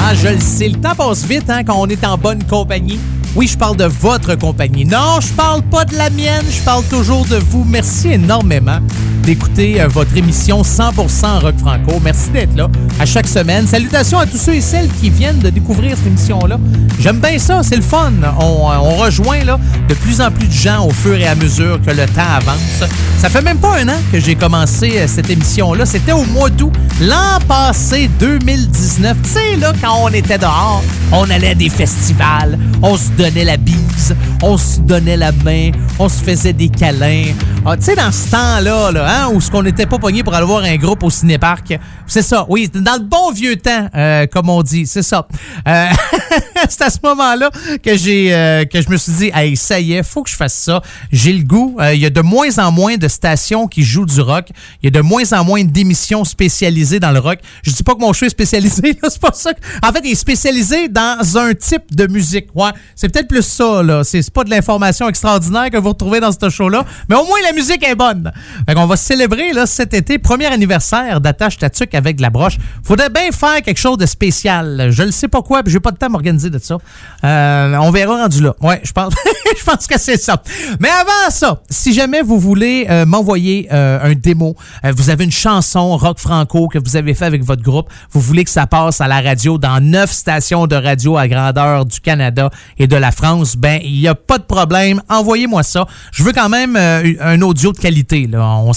Ah, 0.04 0.14
je 0.16 0.30
le 0.30 0.40
sais, 0.40 0.70
le 0.70 0.80
temps 0.80 0.96
passe 0.96 1.26
vite 1.26 1.50
hein, 1.50 1.64
quand 1.64 1.76
on 1.78 1.88
est 1.88 2.04
en 2.06 2.18
bonne 2.18 2.44
compagnie. 2.44 3.00
Oui, 3.36 3.48
je 3.48 3.58
parle 3.58 3.78
de 3.78 3.86
votre 3.86 4.36
compagnie. 4.36 4.84
Non, 4.84 5.22
je 5.22 5.28
parle 5.30 5.62
pas 5.64 5.86
de 5.86 5.96
la 5.96 6.10
mienne, 6.10 6.44
je 6.50 6.60
parle 6.64 6.84
toujours 6.86 7.24
de 7.26 7.38
vous. 7.38 7.64
Merci 7.70 8.10
énormément 8.14 8.80
d'écouter 9.22 9.82
euh, 9.82 9.88
votre 9.88 10.16
émission 10.16 10.62
100% 10.62 11.40
Rock 11.40 11.56
Franco. 11.60 12.00
Merci 12.04 12.30
d'être 12.30 12.56
là 12.56 12.70
à 13.00 13.06
chaque 13.06 13.28
semaine. 13.28 13.68
Salutations 13.68 14.20
à 14.20 14.26
tous 14.26 14.38
ceux 14.38 14.56
et 14.56 14.62
celles 14.62 14.90
qui 15.00 15.10
viennent 15.10 15.40
de 15.40 15.50
découvrir 15.50 15.96
cette 15.98 16.08
émission-là. 16.08 16.60
J'aime 17.00 17.20
bien 17.20 17.38
ça, 17.40 17.62
c'est 17.64 17.76
le 17.76 17.82
fun. 17.82 18.12
On, 18.40 18.72
euh, 18.72 18.78
rejoint 18.80 19.44
là, 19.44 19.60
de 19.88 19.94
plus 19.94 20.22
en 20.22 20.32
plus 20.32 20.48
de 20.48 20.54
gens 20.54 20.86
au 20.86 20.92
fur 20.92 21.16
et 21.16 21.28
à 21.28 21.36
mesure 21.36 21.80
que 21.82 21.92
le 21.92 22.06
temps 22.06 22.22
avance. 22.36 22.90
Ça 23.20 23.30
fait 23.30 23.42
même 23.42 23.58
pas 23.58 23.78
un 23.78 23.88
an 23.88 23.98
que 24.12 24.20
j'ai 24.20 24.36
commencé 24.36 24.98
euh, 24.98 25.08
cette 25.08 25.30
émission-là. 25.30 25.86
C'était 25.86 26.12
au 26.12 26.26
mois 26.26 26.50
d'août, 26.50 26.74
l'an 27.02 27.40
passé, 27.48 28.10
2019. 28.20 29.18
Tu 29.24 29.30
sais, 29.30 29.56
là, 29.58 29.74
quand 29.82 29.96
on 30.02 30.10
était 30.10 30.38
dehors, 30.38 30.84
on 31.12 31.30
allait 31.30 31.50
à 31.50 31.56
des 31.56 31.70
festivals, 31.70 32.58
on 32.82 32.98
se 32.98 33.10
donnait 33.18 33.46
la 33.46 33.58
bise, 33.58 34.16
on 34.42 34.58
se 34.58 34.80
donnait 34.80 35.18
la 35.18 35.32
main, 35.32 35.72
on 36.00 36.10
se 36.10 36.24
faisait 36.24 36.54
des 36.54 36.70
câlins. 36.70 37.26
Ah, 37.66 37.78
tu 37.78 37.84
sais, 37.84 37.96
dans 37.96 38.12
ce 38.12 38.32
temps-là, 38.32 38.92
là, 38.92 39.11
hein, 39.12 39.30
où 39.34 39.42
ce 39.42 39.52
qu'on 39.52 39.64
n'était 39.64 39.86
pas 39.86 40.00
pogné 40.00 40.24
pour 40.24 40.34
aller 40.34 40.46
voir 40.46 40.64
un 40.64 40.76
groupe 40.78 41.04
au 41.04 41.10
cinéparc, 41.10 41.78
c'est 42.08 42.22
ça. 42.22 42.46
Oui, 42.50 42.70
dans 42.74 42.94
le 42.94 43.04
bon 43.04 43.32
vieux 43.32 43.56
temps, 43.56 43.88
euh, 43.96 44.26
comme 44.28 44.50
on 44.50 44.64
dit, 44.64 44.88
c'est 44.88 45.04
ça. 45.04 45.28
Euh, 45.68 45.88
c'est 46.70 46.82
à 46.82 46.90
ce 46.90 46.98
moment-là 47.04 47.52
que 47.84 47.96
j'ai 47.98 48.34
euh, 48.34 48.66
que 48.66 48.82
je 48.82 48.90
me 48.90 48.98
suis 48.98 49.12
dit, 49.14 49.32
hey, 49.34 49.56
ça 49.56 49.80
y 49.80 49.94
est, 49.94 50.04
faut 50.04 50.24
que 50.24 50.30
je 50.30 50.36
fasse 50.36 50.54
ça. 50.54 50.82
J'ai 51.12 51.34
le 51.34 51.44
goût. 51.44 51.78
Il 51.94 52.00
y 52.00 52.06
a 52.06 52.10
de 52.10 52.22
moins 52.22 52.58
en 52.60 52.72
moins 52.72 52.98
de 52.98 53.08
stations 53.08 53.68
qui 53.68 53.84
jouent 53.84 54.06
du 54.06 54.22
rock. 54.22 54.50
Il 54.82 54.86
y 54.86 54.88
a 54.88 54.92
de 54.92 55.02
moins 55.02 55.32
en 55.34 55.44
moins 55.44 55.64
d'émissions 55.64 56.24
spécialisées 56.24 57.00
dans 57.00 57.12
le 57.12 57.20
rock. 57.20 57.40
Je 57.64 57.72
dis 57.72 57.84
pas 57.84 57.96
que 57.96 58.00
mon 58.00 58.14
show 58.14 58.26
est 58.26 58.30
spécialisé, 58.30 58.98
c'est 59.04 59.22
pas 59.22 59.34
ça. 59.34 59.52
En 59.84 59.92
fait, 59.92 60.02
il 60.04 60.12
est 60.12 60.16
spécialisé 60.16 60.88
dans 60.88 61.38
un 61.38 61.54
type 61.54 61.94
de 61.96 62.08
musique. 62.08 62.48
Ouais, 62.56 62.72
c'est 62.96 63.10
peut-être 63.12 63.28
plus 63.28 63.46
ça, 63.46 63.84
là. 63.84 64.04
C'est 64.04 64.30
pas 64.32 64.44
de 64.44 64.50
l'information 64.50 65.08
extraordinaire 65.10 65.70
que 65.70 65.78
vous 65.78 65.90
retrouvez 65.90 66.20
dans 66.20 66.32
ce 66.32 66.50
show-là, 66.50 66.86
mais 67.10 67.16
au 67.16 67.26
moins 67.26 67.40
la 67.44 67.54
musique 67.54 67.86
est 67.86 67.96
bonne. 67.96 68.32
Fait 68.68 68.76
qu'on 68.76 68.88
va 68.88 68.96
célébrer, 69.02 69.54
là, 69.54 69.66
cet 69.66 69.94
été, 69.94 70.20
premier 70.20 70.46
anniversaire 70.46 71.20
d'Attache 71.22 71.58
Tatuc 71.58 71.94
avec 71.96 72.20
la 72.20 72.30
broche. 72.30 72.58
Faudrait 72.84 73.10
bien 73.10 73.32
faire 73.32 73.62
quelque 73.62 73.80
chose 73.80 73.98
de 73.98 74.06
spécial. 74.06 74.90
Je 74.92 75.04
ne 75.04 75.12
sais 75.12 75.28
pas 75.28 75.42
quoi, 75.42 75.64
puis 75.64 75.74
j'ai 75.74 75.80
pas 75.80 75.92
de 75.92 75.98
temps 75.98 76.08
à 76.08 76.10
m'organiser 76.10 76.50
de 76.50 76.60
ça. 76.60 76.78
Euh, 77.24 77.76
on 77.82 77.92
verra 77.92 78.22
rendu 78.24 78.42
là. 78.42 78.56
Ouais, 78.62 78.82
je 78.84 78.92
pense, 78.92 79.14
je 79.60 79.64
pense 79.64 79.88
que 79.88 80.00
c'est 80.00 80.18
ça. 80.18 80.42
Mais 80.80 80.90
avant 80.90 81.30
ça, 81.30 81.62
si 81.70 81.94
jamais 81.94 82.22
vous 82.22 82.40
voulez 82.40 82.88
euh, 82.90 83.06
m'envoyer 83.06 83.68
euh, 83.72 84.00
un 84.02 84.14
démo, 84.14 84.56
vous 84.84 85.10
avez 85.10 85.24
une 85.24 85.32
chanson 85.32 85.98
rock 85.98 86.20
franco 86.20 86.68
que 86.68 86.80
vous 86.80 86.96
avez 86.96 87.14
fait 87.14 87.26
avec 87.26 87.44
votre 87.44 87.62
groupe, 87.62 87.90
vous 88.12 88.22
voulez 88.22 88.44
que 88.44 88.50
ça 88.50 88.68
passe 88.68 89.02
à 89.02 89.08
la 89.08 89.22
radio 89.22 89.58
dans 89.58 89.80
neuf 89.84 90.12
stations 90.12 90.68
de 90.68 90.76
radio 90.76 91.18
à 91.18 91.28
grandeur 91.28 91.86
du 91.86 92.00
Canada 92.00 92.50
et 92.78 92.88
de 92.88 92.96
la 92.96 93.12
France, 93.12 93.56
ben 93.56 93.80
il 93.84 94.00
n'y 94.00 94.08
a 94.08 94.16
pas 94.16 94.38
de 94.38 94.44
problème. 94.44 95.02
Envoyez-moi 95.10 95.64
ça. 95.64 95.86
Je 96.12 96.24
veux 96.24 96.34
quand 96.34 96.50
même 96.50 96.76
un 96.76 97.42
audio 97.42 97.72
de 97.72 97.78
qualité. 97.78 98.28
Là. 98.28 98.46
On 98.58 98.74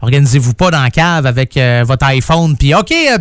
Organisez-vous 0.00 0.54
pas 0.54 0.70
dans 0.70 0.82
la 0.82 0.90
cave 0.90 1.26
avec 1.26 1.56
euh, 1.56 1.84
votre 1.86 2.06
iPhone. 2.06 2.56
Puis 2.56 2.74
OK. 2.74 2.92
euh, 2.92 3.18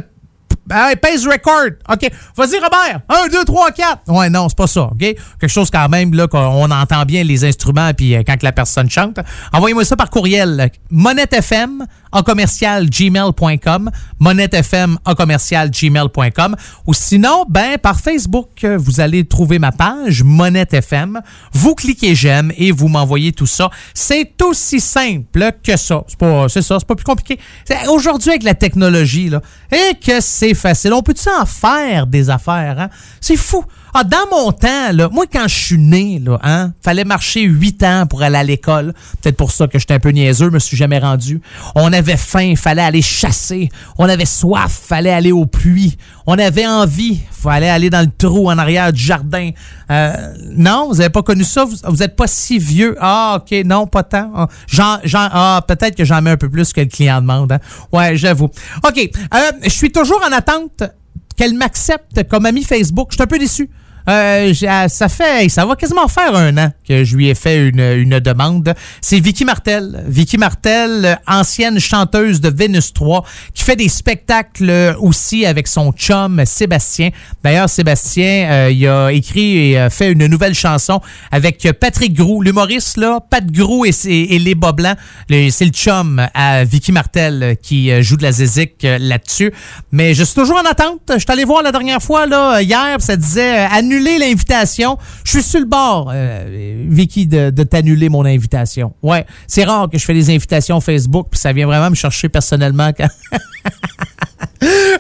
record. 1.30 1.78
OK. 1.90 2.12
Vas-y, 2.36 2.60
Robert. 2.60 3.02
1, 3.10 3.28
2, 3.30 3.46
3, 3.46 3.72
4. 3.72 4.02
Ouais, 4.08 4.30
non, 4.30 4.50
c'est 4.50 4.58
pas 4.58 4.68
ça. 4.68 4.82
OK? 4.84 5.00
Quelque 5.00 5.48
chose 5.48 5.70
quand 5.72 5.88
même, 5.90 6.14
là, 6.14 6.28
qu'on 6.28 6.70
entend 6.70 7.04
bien 7.04 7.24
les 7.24 7.46
instruments 7.46 7.92
puis 7.94 8.16
euh, 8.16 8.24
quand 8.26 8.38
que 8.38 8.46
la 8.46 8.52
personne 8.52 8.90
chante. 8.90 9.20
Envoyez-moi 9.54 9.86
ça 9.86 9.96
par 9.96 10.10
courriel. 10.10 10.70
MonetteFM 10.92 11.86
en 12.12 12.24
commercial 12.24 12.90
gmail.com. 12.90 13.92
MonetteFM 14.20 14.98
en 15.06 15.16
commercial 15.16 15.70
gmail.com. 15.70 16.56
Ou 16.86 16.94
sinon, 16.94 17.46
ben, 17.50 17.78
par 17.78 18.00
Facebook, 18.00 18.64
euh, 18.64 18.78
vous 18.78 19.00
allez 19.00 19.26
trouver 19.26 19.60
ma 19.60 19.72
page 19.72 20.24
MonetteFM. 20.24 21.22
Vous 21.54 21.76
cliquez 21.76 22.16
j'aime 22.16 22.52
et 22.58 22.72
vous 22.72 22.88
m'envoyez 22.88 23.32
tout 23.32 23.46
ça. 23.46 23.70
C'est 23.94 24.42
aussi 24.42 24.80
simple 24.80 25.52
que 25.64 25.78
ça. 25.78 26.04
C'est 26.08 26.18
pas, 26.18 26.50
c'est 26.50 26.62
ça, 26.62 26.78
c'est 26.80 26.88
pas 26.88 26.96
plus 26.96 27.06
compliqué. 27.06 27.40
Aujourd'hui, 27.90 28.32
avec 28.32 28.44
la 28.44 28.56
technologie, 28.56 29.30
là, 29.30 29.42
et 29.72 29.96
que 29.96 30.22
c'est 30.22 30.54
facile. 30.54 30.94
On 30.94 31.02
peut-tu 31.02 31.30
en 31.30 31.46
faire 31.46 32.08
des 32.08 32.30
affaires, 32.30 32.80
hein? 32.80 32.90
C'est 33.22 33.38
fou. 33.38 33.64
Ah, 33.94 34.04
dans 34.04 34.28
mon 34.30 34.52
temps, 34.52 34.92
là, 34.92 35.10
moi, 35.12 35.26
quand 35.32 35.48
je 35.48 35.56
suis 35.56 35.78
né, 35.78 36.20
là, 36.20 36.40
hein, 36.44 36.74
fallait 36.84 37.04
marcher 37.06 37.42
huit 37.44 37.82
ans 37.84 38.06
pour 38.08 38.22
aller 38.22 38.38
à 38.38 38.44
l'école. 38.44 38.94
Peut-être 39.22 39.38
pour 39.38 39.52
ça 39.52 39.68
que 39.68 39.80
j'étais 39.80 39.96
un 39.96 40.00
peu 40.00 40.10
niaiseux, 40.10 40.50
me 40.50 40.60
suis 40.60 40.78
jamais 40.78 41.00
rendu. 41.00 41.42
On 41.76 41.92
avait 41.94 42.18
faim, 42.18 42.54
fallait 42.56 42.82
aller 42.82 43.02
chasser. 43.02 43.70
On 43.98 44.08
avait 44.08 44.26
soif, 44.26 44.72
fallait 44.88 45.12
aller 45.12 45.32
aux 45.32 45.46
pluies. 45.46 45.98
On 46.26 46.38
avait 46.38 46.68
envie, 46.68 47.22
fallait 47.32 47.70
aller 47.70 47.90
dans 47.90 48.02
le 48.02 48.12
trou 48.16 48.50
en 48.50 48.58
arrière 48.58 48.92
du 48.92 49.02
jardin. 49.02 49.52
Euh, 49.90 50.34
non, 50.52 50.90
vous 50.90 51.00
avez 51.00 51.10
pas 51.10 51.24
connu 51.24 51.44
ça? 51.44 51.66
Vous, 51.66 51.78
vous 51.86 52.04
êtes 52.04 52.16
pas 52.16 52.28
si 52.28 52.60
vieux? 52.60 52.98
Ah, 53.00 53.40
OK, 53.42 53.56
non, 53.66 53.88
pas 53.88 54.04
tant. 54.04 54.32
Ah, 54.36 54.48
ah, 55.14 55.62
peut-être 55.68 55.96
que 55.96 56.06
j'en 56.06 56.22
mets 56.22 56.32
un 56.32 56.38
peu 56.38 56.50
plus 56.50 56.74
que 56.74 56.82
le 56.82 56.88
client 56.88 57.22
demande. 57.22 57.52
hein. 57.52 57.60
Ouais, 57.92 58.18
j'avoue. 58.18 58.50
OK, 58.86 59.10
euh, 59.34 59.40
je 59.64 59.70
suis 59.70 59.92
toujours 59.92 60.22
en 60.28 60.32
attente 60.32 60.84
qu'elle 61.38 61.54
m'accepte 61.54 62.28
comme 62.28 62.46
ami 62.46 62.64
Facebook. 62.64 63.10
Je 63.12 63.16
suis 63.16 63.24
un 63.24 63.28
peu 63.28 63.40
déçu. 63.40 63.70
Euh, 64.10 64.54
euh, 64.64 64.88
ça 64.88 65.10
fait, 65.10 65.50
ça 65.50 65.66
va 65.66 65.76
quasiment 65.76 66.08
faire 66.08 66.34
un 66.36 66.58
an 66.58 66.72
que 66.88 67.04
je 67.04 67.16
lui 67.16 67.30
ai 67.30 67.36
fait 67.36 67.68
une, 67.68 67.80
une 67.80 68.20
demande. 68.20 68.74
C'est 69.02 69.20
Vicky 69.20 69.44
Martel. 69.44 70.04
Vicky 70.08 70.38
Martel, 70.38 71.20
ancienne 71.28 71.80
chanteuse 71.80 72.40
de 72.40 72.50
Vénus 72.50 72.94
3, 72.94 73.26
qui 73.54 73.64
fait 73.64 73.76
des 73.76 73.90
spectacles 73.90 74.96
aussi 75.00 75.46
avec 75.46 75.68
son 75.68 75.92
chum 75.92 76.44
Sébastien. 76.46 77.10
D'ailleurs, 77.44 77.70
Sébastien, 77.70 78.50
euh, 78.50 78.72
il 78.72 78.88
a 78.88 79.10
écrit 79.12 79.72
et 79.72 79.80
euh, 79.80 79.90
fait 79.90 80.12
une 80.12 80.28
nouvelle 80.28 80.54
chanson 80.54 81.02
avec 81.32 81.68
Patrick 81.80 82.14
Grou, 82.14 82.42
l'humoriste 82.42 82.98
là, 82.98 83.20
Pat 83.20 83.46
Grou 83.46 83.86
et, 83.86 83.92
les 84.06 84.56
bas 84.56 84.72
blancs. 84.72 84.98
C'est 85.30 85.66
le 85.66 85.72
chum 85.72 86.26
à 86.34 86.64
Vicky 86.64 86.92
Martel 86.92 87.58
qui 87.62 88.02
joue 88.02 88.18
de 88.18 88.24
la 88.24 88.32
zézique 88.32 88.84
là-dessus. 88.84 89.52
Mais 89.92 90.14
je 90.14 90.24
suis 90.24 90.36
toujours 90.36 90.58
en 90.58 90.70
attente. 90.70 91.02
Je 91.10 91.20
suis 91.20 91.32
allé 91.32 91.44
voir 91.44 91.64
la 91.64 91.72
dernière 91.72 92.02
fois 92.02 92.26
là 92.26 92.62
hier, 92.62 92.98
ça 93.00 93.16
disait 93.16 93.58
euh, 93.58 93.68
l'invitation. 94.00 94.98
Je 95.24 95.32
suis 95.32 95.44
sur 95.44 95.60
le 95.60 95.66
bord, 95.66 96.12
euh, 96.14 96.86
Vicky, 96.90 97.28
de, 97.28 97.50
t'annuler 97.64 98.10
mon 98.10 98.26
invitation. 98.26 98.94
Ouais, 99.04 99.26
c'est 99.48 99.64
rare 99.64 99.90
que 99.90 99.98
je 99.98 100.06
fais 100.06 100.14
des 100.14 100.30
invitations 100.30 100.80
Facebook, 100.82 101.28
puis 101.32 101.40
ça 101.40 101.54
vient 101.54 101.66
vraiment 101.68 101.90
me 101.90 101.96
chercher 101.96 102.30
personnellement. 102.30 102.92
quand- 102.98 103.08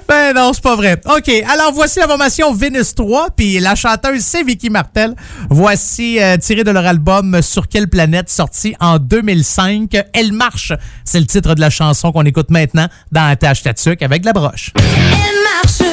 Ben 0.08 0.34
non, 0.34 0.52
c'est 0.54 0.62
pas 0.64 0.76
vrai. 0.76 1.02
OK, 1.06 1.30
alors 1.50 1.74
voici 1.74 2.00
la 2.00 2.08
formation 2.08 2.54
Venus 2.54 2.94
3, 2.96 3.30
puis 3.36 3.60
la 3.60 3.76
chanteuse, 3.76 4.22
c'est 4.22 4.44
Vicky 4.44 4.70
Martel. 4.70 5.16
Voici 5.50 6.22
euh, 6.22 6.38
tiré 6.38 6.64
de 6.64 6.72
leur 6.72 6.86
album 6.86 7.42
Sur 7.42 7.68
quelle 7.68 7.88
planète, 7.90 8.30
sorti 8.30 8.76
en 8.80 9.00
2005. 9.00 9.90
Elle 10.14 10.32
marche, 10.32 10.74
c'est 11.04 11.20
le 11.20 11.26
titre 11.26 11.56
de 11.56 11.60
la 11.62 11.70
chanson 11.72 12.12
qu'on 12.12 12.24
écoute 12.26 12.52
maintenant 12.52 12.88
dans 13.12 13.26
Attache 13.28 13.64
Tatuc 13.64 14.02
avec 14.04 14.24
la 14.26 14.34
broche. 14.34 14.72
Elle 14.76 14.84
marche, 15.64 15.87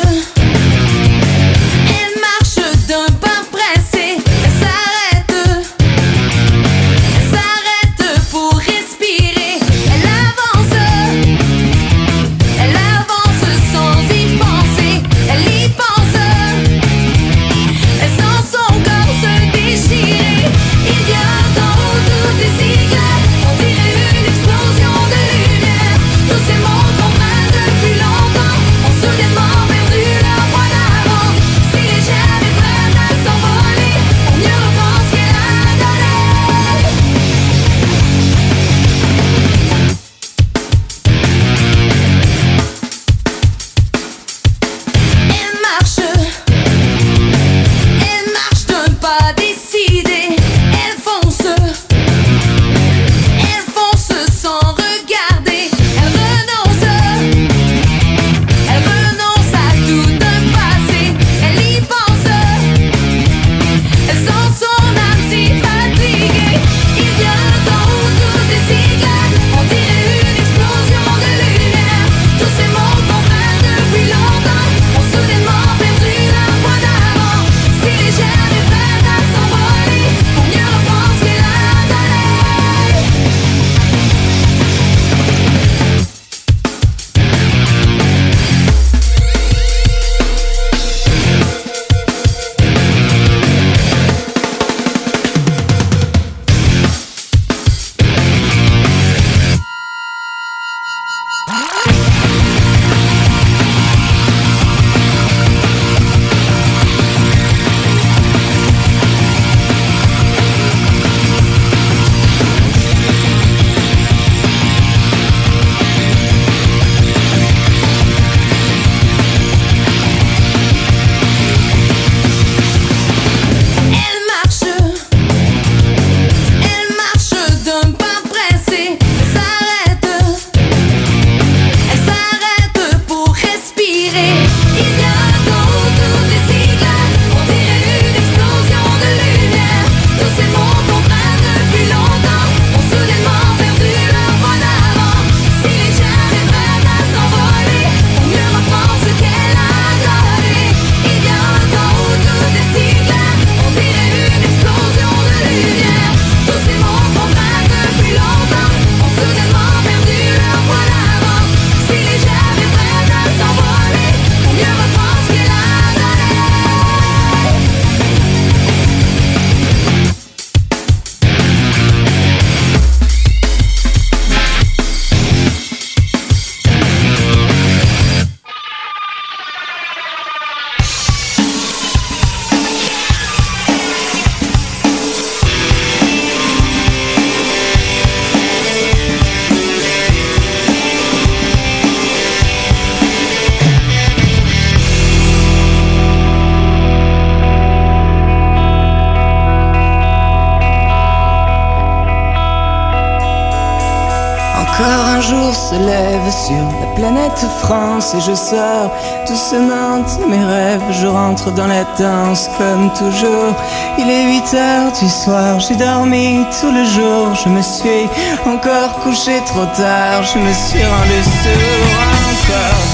Et 207.66 208.20
je 208.20 208.34
sors 208.34 208.90
doucement 209.26 209.96
de 209.98 210.26
mes 210.26 210.44
rêves. 210.44 210.82
Je 210.90 211.06
rentre 211.06 211.50
dans 211.50 211.66
la 211.66 211.84
danse 211.98 212.50
comme 212.58 212.90
toujours. 212.92 213.54
Il 213.98 214.10
est 214.10 214.26
8 214.26 214.54
heures 214.54 214.92
du 214.92 215.08
soir, 215.08 215.58
j'ai 215.60 215.74
dormi 215.74 216.44
tout 216.60 216.70
le 216.70 216.84
jour. 216.84 217.34
Je 217.34 217.48
me 217.48 217.62
suis 217.62 218.06
encore 218.46 218.92
couché 219.02 219.40
trop 219.46 219.64
tard, 219.76 220.22
je 220.24 220.38
me 220.38 220.52
suis 220.52 220.84
rendu 220.84 221.22
sourd 221.22 221.94
encore. 222.32 222.93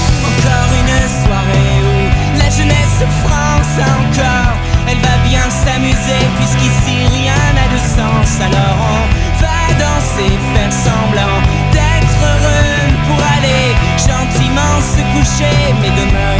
mais 15.79 15.91
demain. 15.91 16.30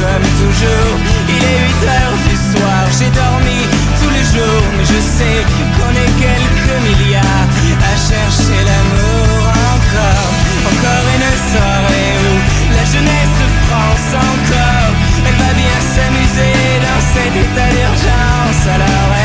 comme 0.00 0.26
toujours. 0.40 0.96
Il 1.28 1.42
est 1.52 1.60
8 1.72 1.88
heures 1.88 2.18
du 2.28 2.36
soir, 2.50 2.82
j'ai 2.98 3.10
dormi 3.10 3.60
tous 4.00 4.10
les 4.16 4.26
jours, 4.34 4.66
mais 4.76 4.84
je 4.84 5.00
sais 5.00 5.40
qu'on 5.76 5.92
est 6.04 6.14
quelques 6.20 6.76
milliards 6.86 7.50
à 7.90 7.94
chercher 7.96 8.60
l'amour 8.68 9.40
encore, 9.74 10.32
encore 10.70 11.06
et 11.14 11.18
ne 11.24 11.32
saurait 11.50 12.16
où. 12.28 12.34
La 12.76 12.84
jeunesse 12.92 13.34
de 13.42 13.48
France 13.64 14.08
encore, 14.28 14.92
elle 15.26 15.38
va 15.44 15.52
bien 15.62 15.78
s'amuser 15.92 16.56
dans 16.86 17.02
cet 17.12 17.32
état 17.44 17.68
d'urgence. 17.74 19.15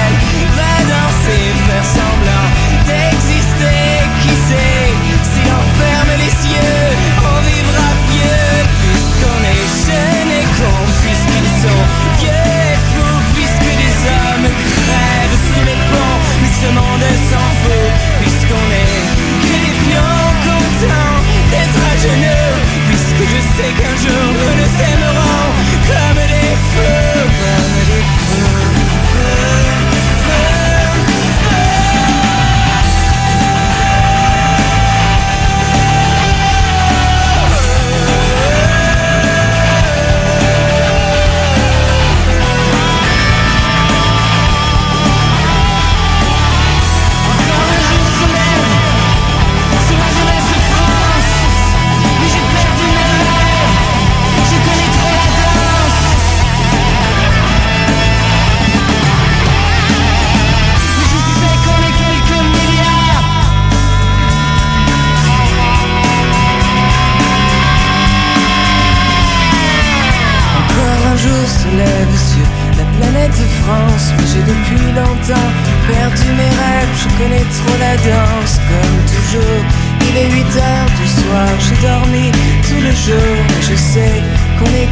this. 17.01 17.30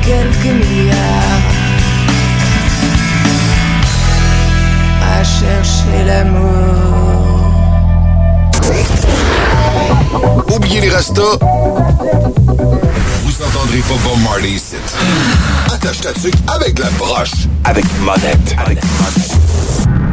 quelques 0.10 0.54
milliards 0.66 1.46
à 5.14 5.24
chercher 5.24 6.04
l'amour. 6.08 7.52
Oubliez 10.56 10.82
les 10.82 10.90
restos. 10.90 11.38
Vous 13.24 13.34
n'entendrez 13.40 13.82
pas 13.88 14.00
Bob 14.04 14.20
Marley 14.24 14.54
ici. 14.54 14.78
Attache 15.68 16.02
ta 16.02 16.14
tuque 16.14 16.34
avec 16.48 16.80
la 16.80 16.90
broche. 16.98 17.46
Avec 17.66 17.86
monette. 18.02 18.56
Avec 18.58 18.80
monette. 18.84 20.09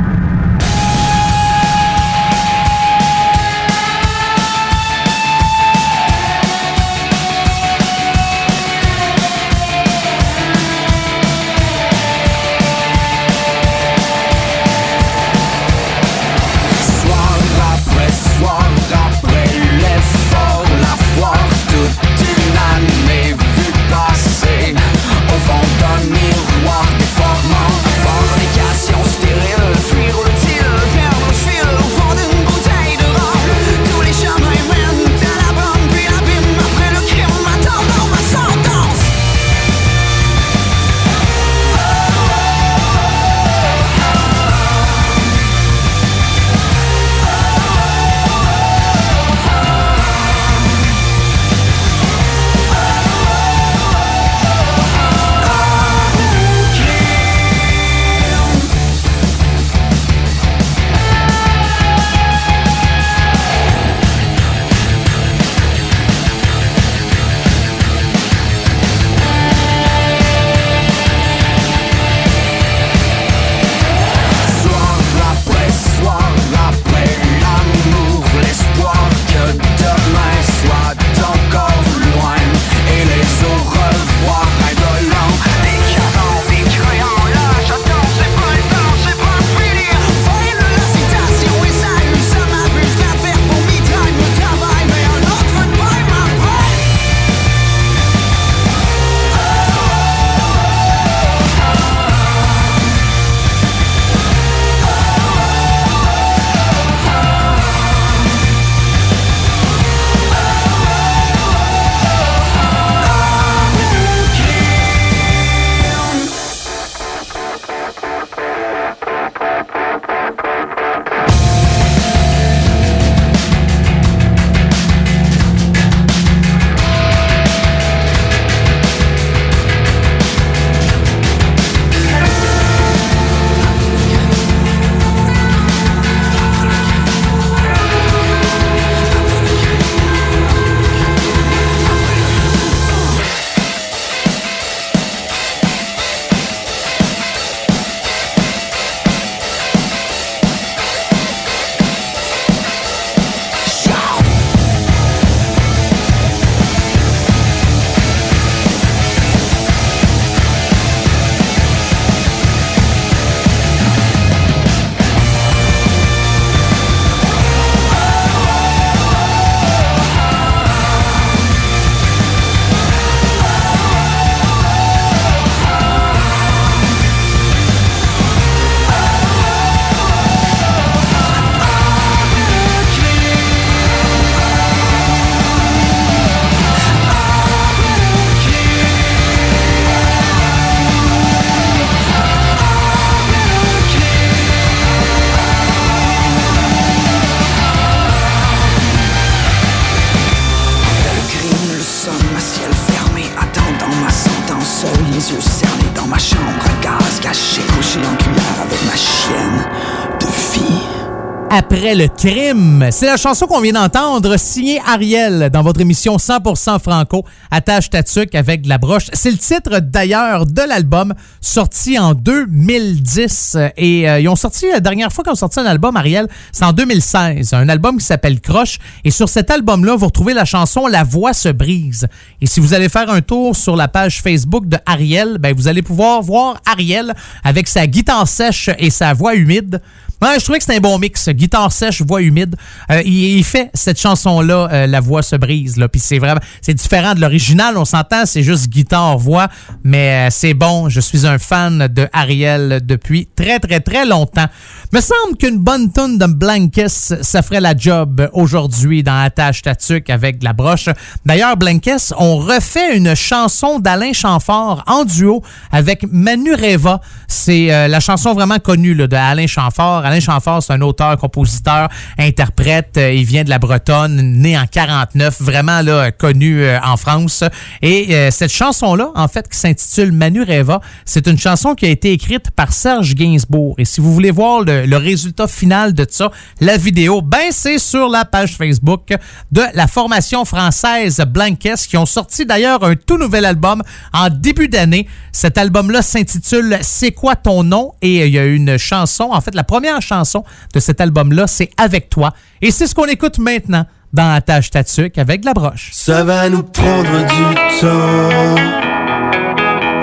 C'est 212.90 213.06
la 213.06 213.16
chanson 213.16 213.46
qu'on 213.46 213.60
vient 213.60 213.72
d'entendre, 213.72 214.36
signée 214.36 214.80
Ariel, 214.86 215.50
dans 215.50 215.62
votre 215.62 215.80
émission 215.80 216.16
100% 216.16 216.78
franco, 216.78 217.24
Attache 217.50 217.90
ta 217.90 218.02
tuque 218.02 218.34
avec 218.34 218.62
de 218.62 218.68
la 218.68 218.78
broche. 218.78 219.06
C'est 219.12 219.30
le 219.30 219.38
titre 219.38 219.80
d'ailleurs 219.80 220.46
de 220.46 220.62
l'album, 220.62 221.14
sorti 221.40 221.98
en 221.98 222.14
2010. 222.14 223.56
Et 223.76 224.08
euh, 224.08 224.20
ils 224.20 224.28
ont 224.28 224.36
sorti, 224.36 224.66
la 224.70 224.80
dernière 224.80 225.12
fois 225.12 225.24
qu'ils 225.24 225.32
ont 225.32 225.36
sorti 225.36 225.58
un 225.58 225.66
album, 225.66 225.96
Ariel, 225.96 226.28
c'est 226.52 226.64
en 226.64 226.72
2016. 226.72 227.54
Un 227.54 227.68
album 227.68 227.98
qui 227.98 228.04
s'appelle 228.04 228.40
Croche. 228.40 228.78
Et 229.04 229.10
sur 229.10 229.28
cet 229.28 229.50
album-là, 229.50 229.96
vous 229.96 230.06
retrouvez 230.06 230.34
la 230.34 230.44
chanson 230.44 230.86
La 230.86 231.02
voix 231.02 231.32
se 231.32 231.48
brise. 231.48 232.06
Et 232.40 232.46
si 232.46 232.60
vous 232.60 232.74
allez 232.74 232.88
faire 232.88 233.10
un 233.10 233.20
tour 233.20 233.56
sur 233.56 233.74
la 233.74 233.88
page 233.88 234.22
Facebook 234.22 234.68
de 234.68 234.78
Ariel, 234.86 235.38
ben, 235.38 235.54
vous 235.54 235.66
allez 235.66 235.82
pouvoir 235.82 236.22
voir 236.22 236.60
Ariel 236.66 237.14
avec 237.42 237.68
sa 237.68 237.86
guitare 237.86 238.28
sèche 238.28 238.70
et 238.78 238.90
sa 238.90 239.12
voix 239.12 239.34
humide. 239.34 239.80
Je 240.22 240.42
trouvais 240.42 240.58
que 240.58 240.64
c'était 240.64 240.78
un 240.78 240.80
bon 240.80 240.98
mix. 240.98 241.28
Guitare 241.28 241.72
sèche, 241.72 242.02
voix 242.02 242.22
humide. 242.22 242.56
Euh, 242.90 243.02
il, 243.04 243.44
fait 243.44 243.70
cette 243.74 244.00
chanson-là, 244.00 244.68
euh, 244.72 244.86
La 244.86 245.00
voix 245.00 245.22
se 245.22 245.36
brise. 245.36 245.76
Puis 245.90 246.00
c'est 246.00 246.18
vraiment, 246.18 246.40
c'est 246.60 246.74
différent 246.74 247.14
de 247.14 247.20
l'original. 247.20 247.76
On 247.76 247.84
s'entend, 247.84 248.26
c'est 248.26 248.42
juste 248.42 248.68
guitare, 248.68 249.18
voix. 249.18 249.48
Mais 249.84 250.28
euh, 250.28 250.30
c'est 250.30 250.54
bon. 250.54 250.88
Je 250.88 251.00
suis 251.00 251.26
un 251.26 251.38
fan 251.38 251.88
de 251.88 252.08
Ariel 252.12 252.80
depuis 252.84 253.28
très, 253.34 253.58
très, 253.58 253.80
très 253.80 254.06
longtemps. 254.06 254.46
Me 254.92 255.00
semble 255.00 255.36
qu'une 255.38 255.58
bonne 255.58 255.92
tonne 255.92 256.18
de 256.18 256.26
Blankes, 256.26 256.82
ça 256.86 257.42
ferait 257.42 257.60
la 257.60 257.76
job 257.76 258.28
aujourd'hui 258.32 259.02
dans 259.02 259.18
Attache 259.18 259.62
Tatuc 259.62 260.10
avec 260.10 260.38
de 260.38 260.44
la 260.44 260.52
broche. 260.52 260.88
D'ailleurs, 261.24 261.56
Blankes, 261.56 262.12
on 262.18 262.36
refait 262.36 262.96
une 262.96 263.14
chanson 263.14 263.78
d'Alain 263.78 264.12
Chamfort 264.12 264.84
en 264.86 265.04
duo 265.04 265.42
avec 265.72 266.04
Manu 266.10 266.54
Reva. 266.54 267.00
C'est 267.26 267.88
la 267.88 268.00
chanson 268.00 268.32
vraiment 268.34 268.58
connue 268.58 268.94
là, 268.94 269.06
de 269.06 269.16
Alain 269.16 269.46
Chamfort. 269.46 270.04
Alain 270.04 270.20
Chamfort, 270.20 270.62
c'est 270.62 270.72
un 270.72 270.80
auteur, 270.82 271.16
compositeur, 271.16 271.88
interprète. 272.18 272.65
Euh, 272.66 273.12
il 273.12 273.24
vient 273.24 273.44
de 273.44 273.50
la 273.50 273.58
Bretonne, 273.58 274.16
né 274.16 274.58
en 274.58 274.66
49, 274.66 275.40
vraiment 275.40 275.82
là, 275.82 276.10
connu 276.10 276.62
euh, 276.62 276.78
en 276.82 276.96
France. 276.96 277.44
Et 277.80 278.14
euh, 278.14 278.30
cette 278.30 278.52
chanson-là, 278.52 279.10
en 279.14 279.28
fait, 279.28 279.48
qui 279.48 279.56
s'intitule 279.56 280.10
Manu 280.10 280.42
Reva, 280.42 280.80
c'est 281.04 281.28
une 281.28 281.38
chanson 281.38 281.74
qui 281.74 281.86
a 281.86 281.90
été 281.90 282.12
écrite 282.12 282.50
par 282.50 282.72
Serge 282.72 283.14
Gainsbourg. 283.14 283.76
Et 283.78 283.84
si 283.84 284.00
vous 284.00 284.12
voulez 284.12 284.32
voir 284.32 284.62
le, 284.62 284.96
résultat 284.96 285.46
final 285.46 285.94
de 285.94 286.06
ça, 286.08 286.30
la 286.60 286.76
vidéo, 286.76 287.20
ben 287.22 287.50
c'est 287.50 287.78
sur 287.78 288.08
la 288.08 288.24
page 288.24 288.56
Facebook 288.56 289.14
de 289.52 289.62
la 289.74 289.86
formation 289.86 290.44
française 290.44 291.22
Blankes, 291.28 291.76
qui 291.88 291.96
ont 291.96 292.06
sorti 292.06 292.46
d'ailleurs 292.46 292.82
un 292.82 292.94
tout 292.96 293.18
nouvel 293.18 293.44
album 293.44 293.82
en 294.12 294.28
début 294.30 294.68
d'année. 294.68 295.06
Cet 295.32 295.58
album-là 295.58 296.02
s'intitule 296.02 296.78
C'est 296.80 297.12
quoi 297.12 297.36
ton 297.36 297.62
nom? 297.62 297.92
Et 298.02 298.26
il 298.26 298.32
y 298.32 298.38
a 298.38 298.46
une 298.46 298.78
chanson, 298.78 299.28
en 299.32 299.40
fait, 299.40 299.54
la 299.54 299.64
première 299.64 300.00
chanson 300.00 300.44
de 300.74 300.80
cet 300.80 301.00
album-là, 301.00 301.46
c'est 301.46 301.70
Avec 301.76 302.08
toi. 302.08 302.32
Et 302.62 302.70
c'est 302.70 302.86
ce 302.86 302.94
qu'on 302.94 303.06
écoute 303.06 303.38
maintenant 303.38 303.84
dans 304.12 304.32
Attache 304.32 304.70
Tatuc 304.70 305.18
avec 305.18 305.42
de 305.42 305.46
la 305.46 305.54
broche. 305.54 305.90
Ça 305.92 306.24
va 306.24 306.48
nous 306.48 306.62
prendre 306.62 307.18
du 307.26 307.54
temps. 307.80 308.62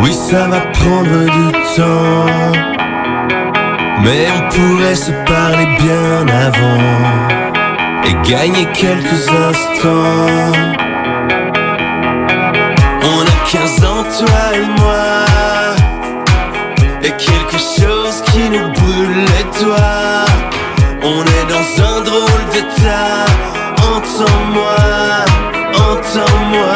Oui, 0.02 0.14
ça 0.14 0.48
va 0.48 0.60
prendre 0.60 1.24
du 1.24 1.52
temps. 1.76 2.62
Mais 4.04 4.28
on 4.36 4.50
pourrait 4.50 4.96
se 4.96 5.12
parler 5.26 5.66
bien 5.80 6.28
avant 6.28 7.24
et 8.06 8.30
gagner 8.30 8.66
quelques 8.74 9.30
instants. 9.30 10.52
On 13.04 13.22
a 13.22 13.50
15 13.50 13.86
ans, 13.86 14.04
toi 14.04 14.44
et 14.54 14.80
moi. 14.80 15.26
Et 17.02 17.12
quelque 17.12 17.58
chose 17.58 18.22
qui 18.26 18.50
nous 18.50 18.70
brûle, 18.72 19.26
et 19.40 19.64
toi. 19.64 20.26
On 21.06 21.22
est 21.22 21.48
dans 21.50 21.62
d'état. 22.84 23.26
Entends-moi, 23.82 24.76
entends-moi. 25.74 26.76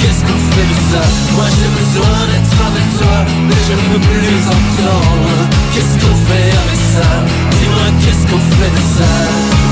Qu'est-ce 0.00 0.22
qu'on 0.22 0.40
fait 0.52 0.68
de 0.70 0.78
ça? 0.90 1.02
Moi 1.34 1.46
j'ai 1.56 1.70
besoin 1.78 2.18
d'être 2.30 2.58
avec 2.68 2.86
toi, 2.98 3.16
mais 3.46 3.60
je 3.66 3.72
ne 3.72 3.84
peux 3.90 4.02
plus 4.08 4.42
entendre. 4.46 5.38
Qu'est-ce 5.74 5.94
qu'on 5.98 6.16
fait 6.28 6.50
avec 6.62 6.80
ça? 6.94 7.08
Dis-moi 7.50 7.88
qu'est-ce 8.00 8.24
qu'on 8.30 8.42
fait 8.56 8.72
de 8.78 8.82
ça? 8.96 9.12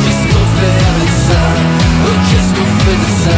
Qu'est-ce 0.02 0.24
qu'on 0.32 0.46
fait 0.58 0.78
avec 0.92 1.12
ça? 1.28 1.42
Oh 2.06 2.16
qu'est-ce 2.28 2.50
qu'on 2.56 2.70
fait 2.82 2.98
de 3.04 3.10
ça? 3.24 3.35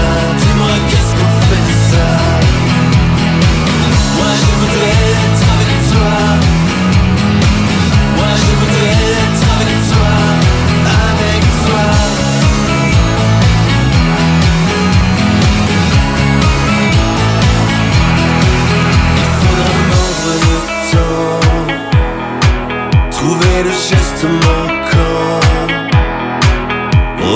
On 24.20 24.26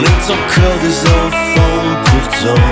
est 0.03 0.25
encore 0.33 0.79
des 0.83 0.99
enfants 1.07 1.87
pourtant 2.07 2.65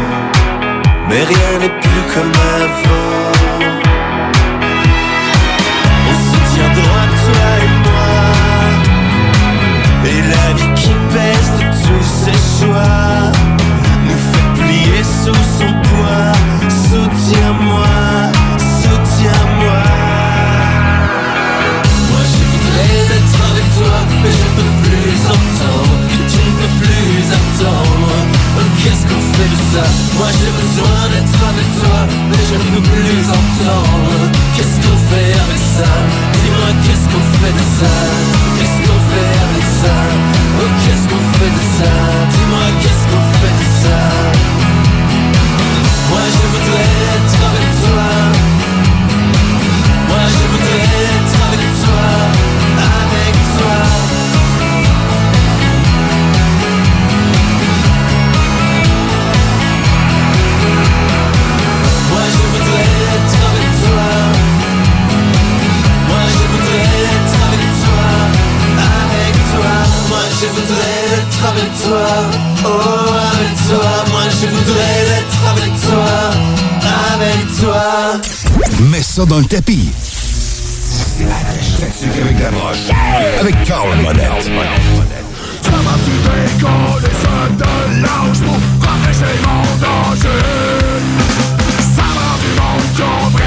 Mais 1.09 1.23
rien 1.23 1.53
n'est 1.61 1.81
plus 1.81 2.03
comme 2.12 2.32
avant. 2.32 3.32
On 6.09 6.15
se 6.27 6.39
tient 6.53 6.73
droit 6.74 7.07
toi 7.23 7.49
et 7.62 7.70
moi. 7.85 8.11
Et 10.07 10.20
la 10.23 10.47
vie 10.55 10.74
qui 10.74 10.93
pèse 11.12 11.51
de 11.61 11.66
tous 11.87 12.05
ses 12.05 12.39
choix 12.65 13.40
Fait 29.41 29.49
de 29.49 29.57
ça. 29.73 29.85
Moi 30.19 30.29
j'ai 30.39 30.53
besoin 30.53 31.01
d'être 31.12 31.41
avec 31.49 31.69
toi 31.81 31.99
Mais 32.29 32.43
je 32.51 32.57
ne 32.61 32.77
peux 32.77 32.83
plus 32.91 33.25
entendre. 33.25 34.21
Qu'est-ce 34.55 34.77
qu'on 34.85 34.99
fait 35.09 35.33
avec 35.45 35.62
ça? 35.77 35.91
Dis-moi 36.43 36.71
qu'est-ce 36.85 37.07
qu'on 37.09 37.25
fait 37.41 37.55
de 37.61 37.65
ça? 37.81 37.93
Qu'est-ce 38.57 38.79
qu'on 38.85 39.01
fait 39.11 39.33
avec 39.49 39.67
ça? 39.81 39.97
Oh 40.61 40.69
qu'est-ce 40.85 41.09
qu'on 41.09 41.25
fait 41.39 41.53
de 41.57 41.65
ça? 41.79 41.93
Dis-moi 42.33 42.67
qu'est-ce 42.83 43.05
qu'on 43.09 43.25
fait 43.41 43.57
de 43.61 43.69
ça? 43.83 44.49
Toi 71.82 72.07
Oh 72.65 72.69
avec 73.32 73.55
toi 73.69 73.90
Moi 74.11 74.23
je 74.31 74.47
voudrais 74.47 74.98
être 75.19 75.43
avec 75.51 75.73
toi 75.81 76.11
Avec 77.15 77.40
toi 77.61 78.81
Mets 78.90 79.02
ça 79.02 79.24
dans 79.27 79.39
le 79.39 79.44
tapis. 79.44 79.90
Tactique 81.78 82.09
avec 82.23 82.40
la 82.40 82.51
broche. 82.51 82.89
Avec 83.40 83.62
Carl 83.65 83.89
Monette. 84.02 84.51
Ça 85.62 85.70
va 85.70 85.94
tu 86.05 86.11
décoller 86.11 87.15
ce 87.23 87.35
de 87.55 88.02
l'âge 88.02 88.40
pour 88.44 88.59
protéger 88.81 89.36
mon 89.44 89.62
danger 89.85 90.43
Ça 91.94 92.07
va 92.16 92.28
du 92.40 92.51
monde 92.61 93.40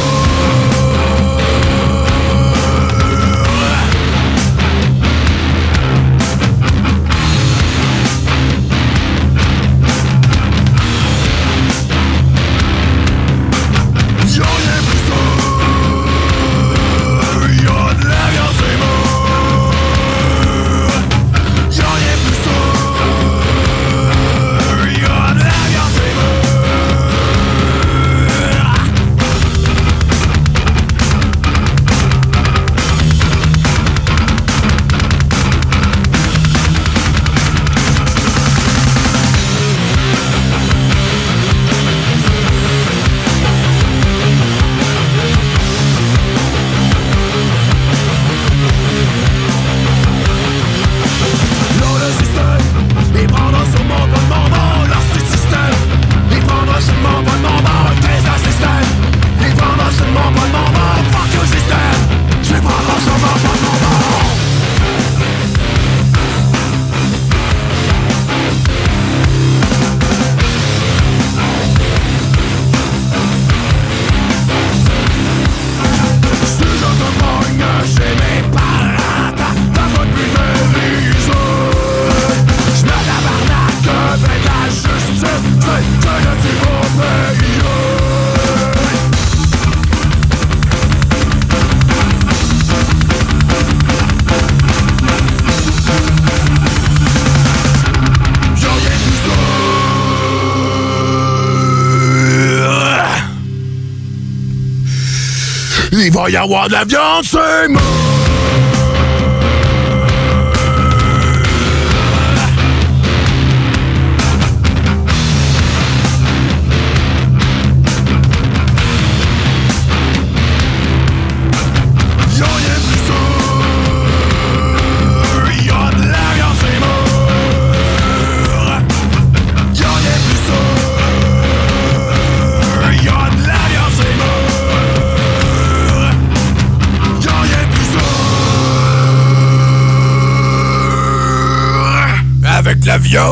Y 106.30 106.38
avoir 106.38 106.68
de 106.68 106.74
la 106.74 106.86
c'est 107.24 107.68
mort. 107.68 108.09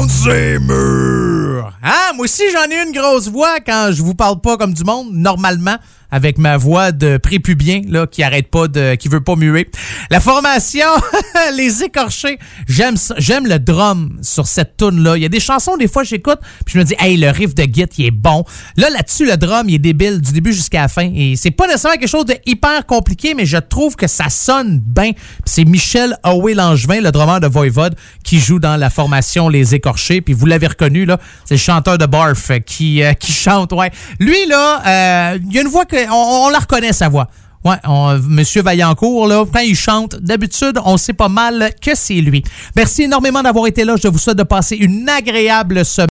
C'est 0.09 0.59
mûr. 0.59 1.71
Ah, 1.83 2.11
moi 2.15 2.25
aussi, 2.25 2.43
j'en 2.51 2.69
ai 2.71 2.83
une 2.83 2.93
grosse 2.93 3.29
voix 3.29 3.59
quand 3.59 3.91
je 3.91 4.01
vous 4.01 4.15
parle 4.15 4.41
pas 4.41 4.57
comme 4.57 4.73
du 4.73 4.83
monde, 4.83 5.09
normalement, 5.11 5.75
avec 6.09 6.39
ma 6.39 6.57
voix 6.57 6.91
de 6.91 7.17
prépubien, 7.17 7.81
là, 7.87 8.07
qui 8.07 8.23
arrête 8.23 8.49
pas 8.49 8.67
de, 8.67 8.95
qui 8.95 9.07
veut 9.07 9.21
pas 9.21 9.35
muer. 9.35 9.69
La 10.09 10.19
formation, 10.19 10.87
les 11.55 11.83
écorchés, 11.83 12.39
j'aime 12.67 12.95
j'aime 13.17 13.45
le 13.45 13.59
drum 13.59 14.17
sur 14.21 14.47
cette 14.47 14.77
tune 14.77 15.03
là 15.03 15.17
Il 15.17 15.23
y 15.23 15.25
a 15.25 15.29
des 15.29 15.39
chansons, 15.39 15.75
des 15.75 15.87
fois, 15.87 16.03
j'écoute, 16.03 16.39
puis 16.65 16.73
je 16.75 16.79
me 16.79 16.83
dis, 16.83 16.95
hey, 16.99 17.17
le 17.17 17.29
riff 17.29 17.53
de 17.53 17.63
git, 17.63 17.85
il 17.97 18.05
est 18.05 18.11
bon. 18.11 18.45
Là, 18.77 18.89
là-dessus, 18.89 19.25
le 19.25 19.35
drum, 19.37 19.67
il 19.67 19.75
est 19.75 19.79
débile 19.79 20.21
du 20.21 20.31
début 20.31 20.53
jusqu'à 20.53 20.81
la 20.81 20.87
fin. 20.87 21.11
Et 21.13 21.35
c'est 21.35 21.51
pas 21.51 21.67
nécessairement 21.67 21.97
quelque 21.97 22.09
chose 22.09 22.25
de 22.25 22.35
hyper 22.45 22.85
compliqué, 22.85 23.33
mais 23.33 23.45
je 23.45 23.57
trouve 23.57 23.95
que 23.95 24.07
ça 24.07 24.29
sonne 24.29 24.79
bien. 24.79 25.11
C'est 25.45 25.65
Michel 25.65 26.17
Howey 26.23 26.53
Langevin, 26.53 27.01
le 27.01 27.11
drummer 27.11 27.39
de 27.39 27.47
Voivode, 27.47 27.95
qui 28.23 28.39
joue 28.39 28.59
dans 28.59 28.77
la 28.77 28.89
formation 28.89 29.49
Les 29.49 29.75
Écorchés. 29.75 30.21
Puis 30.21 30.33
vous 30.33 30.45
l'avez 30.45 30.67
reconnu, 30.67 31.05
là, 31.05 31.17
c'est 31.45 31.55
le 31.55 31.59
chanteur 31.59 31.97
de 31.97 32.05
Barf 32.05 32.51
qui, 32.65 33.03
euh, 33.03 33.13
qui 33.13 33.33
chante, 33.33 33.73
ouais. 33.73 33.91
Lui, 34.19 34.45
là, 34.47 34.81
euh, 34.85 35.39
il 35.43 35.53
y 35.53 35.59
a 35.59 35.61
une 35.61 35.67
voix 35.67 35.85
que 35.85 35.97
on 36.11 36.49
la 36.49 36.59
reconnaît, 36.59 36.93
sa 36.93 37.09
voix. 37.09 37.27
Ouais, 37.67 37.75
on- 37.85 38.17
Monsieur 38.29 38.61
Vaillancourt, 38.61 39.27
là, 39.27 39.43
quand 39.51 39.59
il 39.59 39.75
chante, 39.75 40.15
d'habitude, 40.21 40.79
on 40.85 40.95
sait 40.95 41.11
pas 41.11 41.27
mal 41.27 41.71
que 41.81 41.91
c'est 41.95 42.21
lui. 42.21 42.41
Merci 42.77 43.03
énormément 43.03 43.43
d'avoir 43.43 43.67
été 43.67 43.83
là. 43.83 43.95
Je 44.01 44.07
vous 44.07 44.17
souhaite 44.17 44.37
de 44.37 44.43
passer 44.43 44.77
une 44.77 45.09
agréable 45.09 45.83
semaine. 45.83 46.05